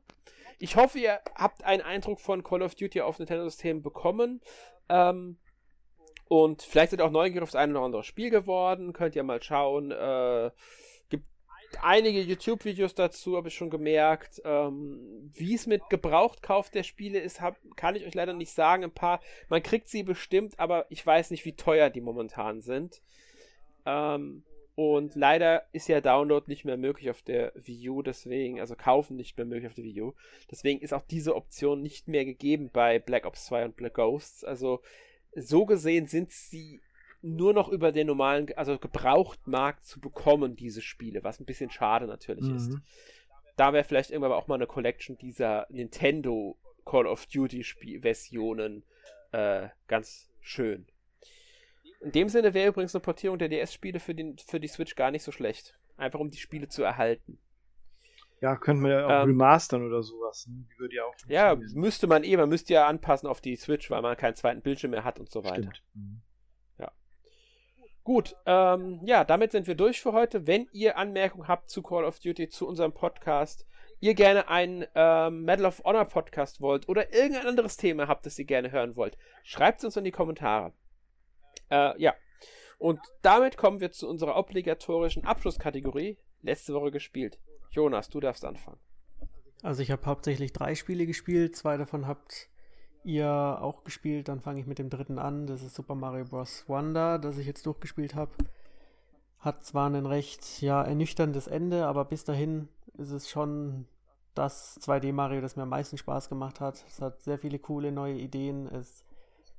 Ich 0.59 0.76
hoffe, 0.76 0.99
ihr 0.99 1.20
habt 1.36 1.63
einen 1.63 1.84
Eindruck 1.84 2.20
von 2.20 2.43
Call 2.43 2.63
of 2.63 2.76
Duty 2.76 3.01
auf 3.01 3.20
Nintendo-System 3.20 3.82
bekommen. 3.82 4.41
Ähm, 4.89 5.38
und 6.28 6.63
vielleicht 6.63 6.91
seid 6.91 6.99
ihr 6.99 7.05
auch 7.05 7.11
neugierig 7.11 7.43
auf 7.43 7.51
das 7.51 7.61
eine 7.61 7.74
oder 7.74 7.86
andere 7.86 8.03
Spiel 8.03 8.30
geworden. 8.30 8.91
Könnt 8.91 9.15
ihr 9.15 9.24
mal 9.24 9.41
schauen. 9.41 9.91
Äh, 9.91 10.51
einige 11.82 12.22
YouTube-Videos 12.22 12.95
dazu, 12.95 13.38
habe 13.38 13.49
ich 13.49 13.55
schon 13.55 13.70
gemerkt. 13.70 14.41
Ähm, 14.45 15.32
Wie 15.34 15.55
es 15.55 15.68
mit 15.68 15.89
Gebrauchtkauf 15.89 16.70
der 16.70 16.84
Spiele 16.84 17.20
ist, 17.20 17.41
hab, 17.41 17.57
kann 17.76 17.95
ich 17.95 18.05
euch 18.05 18.13
leider 18.13 18.34
nicht 18.34 18.51
sagen. 18.51 18.84
Ein 18.84 18.91
paar, 18.91 19.20
man 19.49 19.63
kriegt 19.63 19.89
sie 19.89 20.03
bestimmt, 20.03 20.59
aber 20.59 20.86
ich 20.89 21.05
weiß 21.05 21.32
nicht, 21.32 21.45
wie 21.45 21.55
teuer 21.55 21.89
die 21.89 22.01
momentan 22.01 22.61
sind. 22.61 23.01
Ähm, 23.86 24.43
und 24.76 25.15
leider 25.15 25.63
ist 25.72 25.88
ja 25.88 26.01
Download 26.01 26.45
nicht 26.47 26.63
mehr 26.63 26.78
möglich 26.78 27.09
auf 27.09 27.24
der 27.24 27.51
Wii 27.55 27.89
U, 27.89 28.01
deswegen, 28.03 28.59
also 28.59 28.76
kaufen 28.76 29.15
nicht 29.15 29.36
mehr 29.36 29.45
möglich 29.45 29.65
auf 29.65 29.74
der 29.74 29.84
Wii 29.84 30.01
U. 30.03 30.13
Deswegen 30.51 30.82
ist 30.82 30.93
auch 30.93 31.01
diese 31.01 31.36
Option 31.36 31.82
nicht 31.82 32.07
mehr 32.07 32.26
gegeben 32.26 32.70
bei 32.72 32.99
Black 32.99 33.26
Ops 33.26 33.47
2 33.47 33.65
und 33.65 33.76
Black 33.76 33.95
Ghosts. 33.95 34.43
Also 34.43 34.82
so 35.36 35.65
gesehen 35.65 36.05
sind 36.05 36.32
sie 36.32 36.82
nur 37.36 37.53
noch 37.53 37.69
über 37.69 37.91
den 37.91 38.07
normalen, 38.07 38.47
also 38.55 38.78
Gebrauchtmarkt 38.78 39.86
zu 39.86 39.99
bekommen, 39.99 40.55
diese 40.55 40.82
Spiele, 40.82 41.23
was 41.23 41.39
ein 41.39 41.45
bisschen 41.45 41.69
schade 41.69 42.07
natürlich 42.07 42.45
mhm. 42.45 42.55
ist. 42.55 42.78
Da 43.55 43.73
wäre 43.73 43.84
vielleicht 43.84 44.11
irgendwann 44.11 44.32
auch 44.32 44.47
mal 44.47 44.55
eine 44.55 44.67
Collection 44.67 45.17
dieser 45.17 45.67
Nintendo 45.69 46.57
Call 46.86 47.07
of 47.07 47.25
Duty 47.25 47.63
Versionen 48.01 48.84
äh, 49.32 49.69
ganz 49.88 50.30
schön. 50.41 50.88
In 52.01 52.11
dem 52.11 52.30
Sinne 52.30 52.53
wäre 52.53 52.69
übrigens 52.69 52.95
eine 52.95 53.01
Portierung 53.01 53.39
der 53.39 53.49
DS-Spiele 53.49 53.99
für, 53.99 54.15
für 54.45 54.59
die 54.59 54.67
Switch 54.67 54.95
gar 54.95 55.11
nicht 55.11 55.23
so 55.23 55.32
schlecht. 55.32 55.78
Einfach 55.97 56.19
um 56.19 56.30
die 56.30 56.38
Spiele 56.38 56.67
zu 56.67 56.84
erhalten. 56.84 57.39
Ja, 58.39 58.55
könnte 58.55 58.84
man 58.84 58.91
ja 58.91 59.05
auch 59.05 59.23
ähm, 59.23 59.30
remastern 59.30 59.84
oder 59.86 60.03
sowas. 60.03 60.45
Ne? 60.47 60.65
Die 60.71 60.80
würde 60.80 60.95
ja 60.95 61.03
auch. 61.05 61.15
Ja, 61.28 61.55
müsste 61.73 62.05
man 62.05 62.23
eh. 62.23 62.38
Man 62.38 62.49
müsste 62.49 62.73
ja 62.73 62.88
anpassen 62.88 63.28
auf 63.28 63.41
die 63.41 63.55
Switch, 63.55 63.89
weil 63.89 64.03
man 64.03 64.15
keinen 64.15 64.36
zweiten 64.36 64.61
Bildschirm 64.61 64.91
mehr 64.91 65.03
hat 65.03 65.19
und 65.19 65.32
so 65.32 65.43
weiter. 65.43 65.71
Mhm. 65.95 66.21
Gut, 68.07 68.37
ähm, 68.45 69.01
ja, 69.03 69.25
damit 69.25 69.51
sind 69.51 69.67
wir 69.67 69.75
durch 69.75 69.99
für 69.99 70.13
heute. 70.13 70.47
Wenn 70.47 70.69
ihr 70.71 70.97
Anmerkungen 70.97 71.49
habt 71.49 71.69
zu 71.69 71.81
Call 71.81 72.05
of 72.05 72.21
Duty, 72.21 72.47
zu 72.47 72.65
unserem 72.65 72.93
Podcast, 72.93 73.67
ihr 73.99 74.13
gerne 74.13 74.47
einen 74.47 74.85
ähm, 74.95 75.43
Medal 75.43 75.65
of 75.65 75.83
Honor 75.83 76.05
Podcast 76.05 76.61
wollt 76.61 76.87
oder 76.87 77.13
irgendein 77.13 77.47
anderes 77.47 77.75
Thema 77.75 78.07
habt, 78.07 78.25
das 78.25 78.39
ihr 78.39 78.45
gerne 78.45 78.71
hören 78.71 78.95
wollt, 78.95 79.17
schreibt 79.43 79.79
es 79.79 79.83
uns 79.83 79.97
in 79.97 80.05
die 80.05 80.11
Kommentare. 80.11 80.71
Äh, 81.69 82.01
ja, 82.01 82.15
und 82.77 83.01
damit 83.23 83.57
kommen 83.57 83.81
wir 83.81 83.91
zu 83.91 84.07
unserer 84.07 84.37
obligatorischen 84.37 85.25
Abschlusskategorie. 85.25 86.17
Letzte 86.41 86.73
Woche 86.75 86.91
gespielt. 86.91 87.39
Jonas, 87.71 88.07
du 88.07 88.21
darfst 88.21 88.45
anfangen. 88.45 88.79
Also 89.63 89.81
ich 89.81 89.91
habe 89.91 90.05
hauptsächlich 90.05 90.53
drei 90.53 90.75
Spiele 90.75 91.07
gespielt, 91.07 91.57
zwei 91.57 91.75
davon 91.75 92.07
habt 92.07 92.47
ihr 93.07 93.59
auch 93.61 93.83
gespielt. 93.83 94.27
Dann 94.27 94.41
fange 94.41 94.59
ich 94.59 94.67
mit 94.67 94.77
dem 94.77 94.89
dritten 94.89 95.17
an. 95.17 95.47
Das 95.47 95.63
ist 95.63 95.75
Super 95.75 95.95
Mario 95.95 96.25
Bros. 96.25 96.65
Wonder, 96.67 97.17
das 97.17 97.37
ich 97.37 97.47
jetzt 97.47 97.65
durchgespielt 97.65 98.13
habe. 98.13 98.31
Hat 99.39 99.63
zwar 99.65 99.89
ein 99.89 100.05
recht 100.05 100.61
ja, 100.61 100.83
ernüchterndes 100.83 101.47
Ende, 101.47 101.87
aber 101.87 102.05
bis 102.05 102.25
dahin 102.25 102.67
ist 102.97 103.11
es 103.11 103.29
schon 103.29 103.87
das 104.35 104.79
2D 104.81 105.13
Mario, 105.13 105.41
das 105.41 105.55
mir 105.55 105.63
am 105.63 105.69
meisten 105.69 105.97
Spaß 105.97 106.29
gemacht 106.29 106.59
hat. 106.59 106.83
Es 106.87 107.01
hat 107.01 107.21
sehr 107.23 107.39
viele 107.39 107.59
coole 107.59 107.91
neue 107.91 108.15
Ideen. 108.15 108.67
Es 108.67 109.03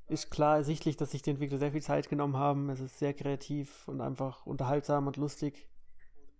ist 0.09 0.30
klar 0.30 0.57
ersichtlich, 0.57 0.96
dass 0.96 1.12
sich 1.12 1.22
die 1.22 1.30
Entwickler 1.30 1.59
sehr 1.59 1.72
viel 1.72 1.82
Zeit 1.82 2.09
genommen 2.09 2.36
haben. 2.36 2.70
Es 2.70 2.80
ist 2.80 2.99
sehr 2.99 3.14
kreativ 3.14 3.88
und 3.88 4.01
einfach 4.01 4.46
unterhaltsam 4.46 5.07
und 5.07 5.16
lustig 5.16 5.68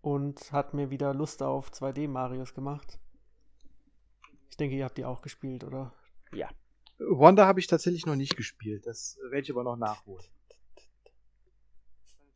und 0.03 0.53
hat 0.53 0.75
mir 0.75 0.91
wieder 0.91 1.15
Lust 1.15 1.43
auf 1.43 1.71
2D 1.71 2.09
Marios 2.09 2.55
gemacht. 2.55 2.99
Ich 4.51 4.57
denke, 4.57 4.77
ihr 4.77 4.85
habt 4.85 4.99
die 4.99 5.05
auch 5.05 5.23
gespielt, 5.23 5.65
oder? 5.65 5.93
Ja. 6.33 6.49
Wanda 6.99 7.47
habe 7.47 7.61
ich 7.61 7.67
tatsächlich 7.67 8.07
noch 8.07 8.17
nicht 8.17 8.37
gespielt. 8.37 8.87
Das 8.87 9.19
werde 9.31 9.41
ich 9.43 9.51
aber 9.51 9.65
noch 9.65 9.77
nachholen. 9.77 10.25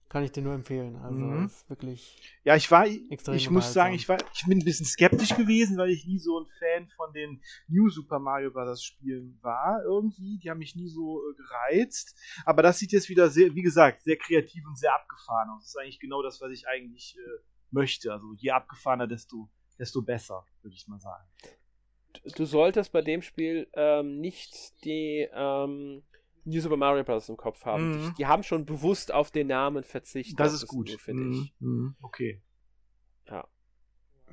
Kann 0.08 0.24
ich 0.24 0.32
dir 0.32 0.42
nur 0.42 0.52
empfehlen. 0.52 0.96
Also 0.96 1.18
Mhm. 1.18 1.46
ist 1.46 1.70
wirklich. 1.70 2.20
Ja, 2.44 2.54
ich 2.54 2.70
war, 2.70 2.86
ich 2.86 3.48
muss 3.48 3.72
sagen, 3.72 3.94
ich 3.94 4.06
war, 4.10 4.18
ich 4.34 4.44
bin 4.46 4.58
ein 4.58 4.64
bisschen 4.64 4.84
skeptisch 4.84 5.34
gewesen, 5.34 5.78
weil 5.78 5.88
ich 5.88 6.06
nie 6.06 6.18
so 6.18 6.38
ein 6.38 6.46
Fan 6.58 6.86
von 6.96 7.14
den 7.14 7.40
New 7.66 7.88
Super 7.88 8.18
Mario 8.18 8.50
Bros. 8.50 8.84
Spielen 8.84 9.38
war 9.40 9.82
irgendwie. 9.84 10.36
Die 10.38 10.50
haben 10.50 10.58
mich 10.58 10.76
nie 10.76 10.88
so 10.88 11.22
äh, 11.30 11.34
gereizt. 11.34 12.14
Aber 12.44 12.60
das 12.62 12.78
sieht 12.78 12.92
jetzt 12.92 13.08
wieder 13.08 13.30
sehr, 13.30 13.54
wie 13.54 13.62
gesagt, 13.62 14.02
sehr 14.02 14.18
kreativ 14.18 14.66
und 14.66 14.76
sehr 14.78 14.94
abgefahren 14.94 15.48
aus. 15.48 15.62
Das 15.62 15.68
ist 15.70 15.80
eigentlich 15.80 16.00
genau 16.00 16.22
das, 16.22 16.42
was 16.42 16.52
ich 16.52 16.68
eigentlich 16.68 17.16
äh, 17.16 17.42
möchte. 17.70 18.12
Also 18.12 18.34
je 18.36 18.50
abgefahrener, 18.50 19.06
desto, 19.06 19.48
desto 19.78 20.02
besser, 20.02 20.46
würde 20.60 20.76
ich 20.76 20.86
mal 20.88 21.00
sagen. 21.00 21.26
Du 22.36 22.44
solltest 22.44 22.92
bei 22.92 23.02
dem 23.02 23.22
Spiel 23.22 23.68
ähm, 23.74 24.20
nicht 24.20 24.84
die 24.84 25.28
ähm, 25.32 26.02
New 26.44 26.60
Super 26.60 26.76
Mario 26.76 27.04
Bros. 27.04 27.28
im 27.28 27.36
Kopf 27.36 27.64
haben. 27.64 27.90
Mhm. 27.90 28.08
Die, 28.10 28.14
die 28.18 28.26
haben 28.26 28.42
schon 28.42 28.66
bewusst 28.66 29.12
auf 29.12 29.30
den 29.30 29.46
Namen 29.48 29.84
verzichtet. 29.84 30.38
Das 30.40 30.52
ist 30.52 30.66
gut, 30.66 30.90
finde 30.90 31.24
Mhm, 31.24 31.32
ich. 31.32 31.54
mhm, 31.60 31.96
Okay. 32.02 32.42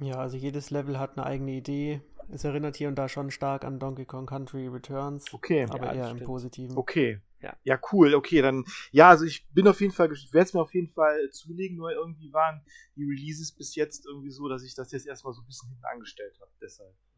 Ja, 0.02 0.18
also 0.20 0.38
jedes 0.38 0.70
Level 0.70 0.98
hat 0.98 1.18
eine 1.18 1.26
eigene 1.26 1.52
Idee. 1.52 2.02
Es 2.32 2.44
erinnert 2.44 2.76
hier 2.78 2.88
und 2.88 2.96
da 2.96 3.10
schon 3.10 3.32
stark 3.32 3.66
an 3.66 3.80
Donkey 3.80 4.06
Kong 4.06 4.26
Country 4.26 4.68
Returns, 4.68 5.34
Okay. 5.34 5.66
aber 5.70 5.88
Ja, 5.88 5.94
eher 5.94 6.06
im 6.12 6.18
stimmt. 6.18 6.28
Positiven. 6.28 6.78
Okay. 6.78 7.20
Ja. 7.42 7.58
Ja, 7.64 7.80
cool. 7.92 8.14
Okay, 8.16 8.42
dann, 8.42 8.66
ja, 8.92 9.10
also 9.10 9.26
ich 9.26 9.48
bin 9.50 9.68
auf 9.68 9.82
jeden 9.82 9.94
Fall, 9.94 10.12
ich 10.12 10.32
werde 10.34 10.46
es 10.46 10.54
mir 10.54 10.62
auf 10.62 10.74
jeden 10.74 10.90
Fall 10.90 11.30
zulegen, 11.32 11.78
nur 11.78 11.92
irgendwie 11.92 12.32
waren 12.34 12.64
die 12.96 13.04
Releases 13.06 13.54
bis 13.54 13.76
jetzt 13.76 14.06
irgendwie 14.06 14.30
so, 14.30 14.48
dass 14.48 14.64
ich 14.64 14.76
das 14.76 14.92
jetzt 14.92 15.08
erstmal 15.08 15.34
so 15.34 15.42
ein 15.42 15.48
bisschen 15.48 15.70
hinten 15.70 15.86
angestellt 15.86 16.38
habe. 16.40 16.52
Deshalb, 16.62 16.94
ja. 16.94 17.09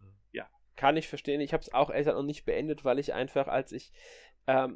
Kann 0.75 0.97
ich 0.97 1.07
verstehen. 1.07 1.41
Ich 1.41 1.53
habe 1.53 1.61
es 1.61 1.73
auch 1.73 1.91
gesagt 1.91 2.13
noch 2.13 2.23
nicht 2.23 2.45
beendet, 2.45 2.85
weil 2.85 2.99
ich 2.99 3.13
einfach, 3.13 3.47
als 3.47 3.71
ich 3.71 3.91
ähm, 4.47 4.69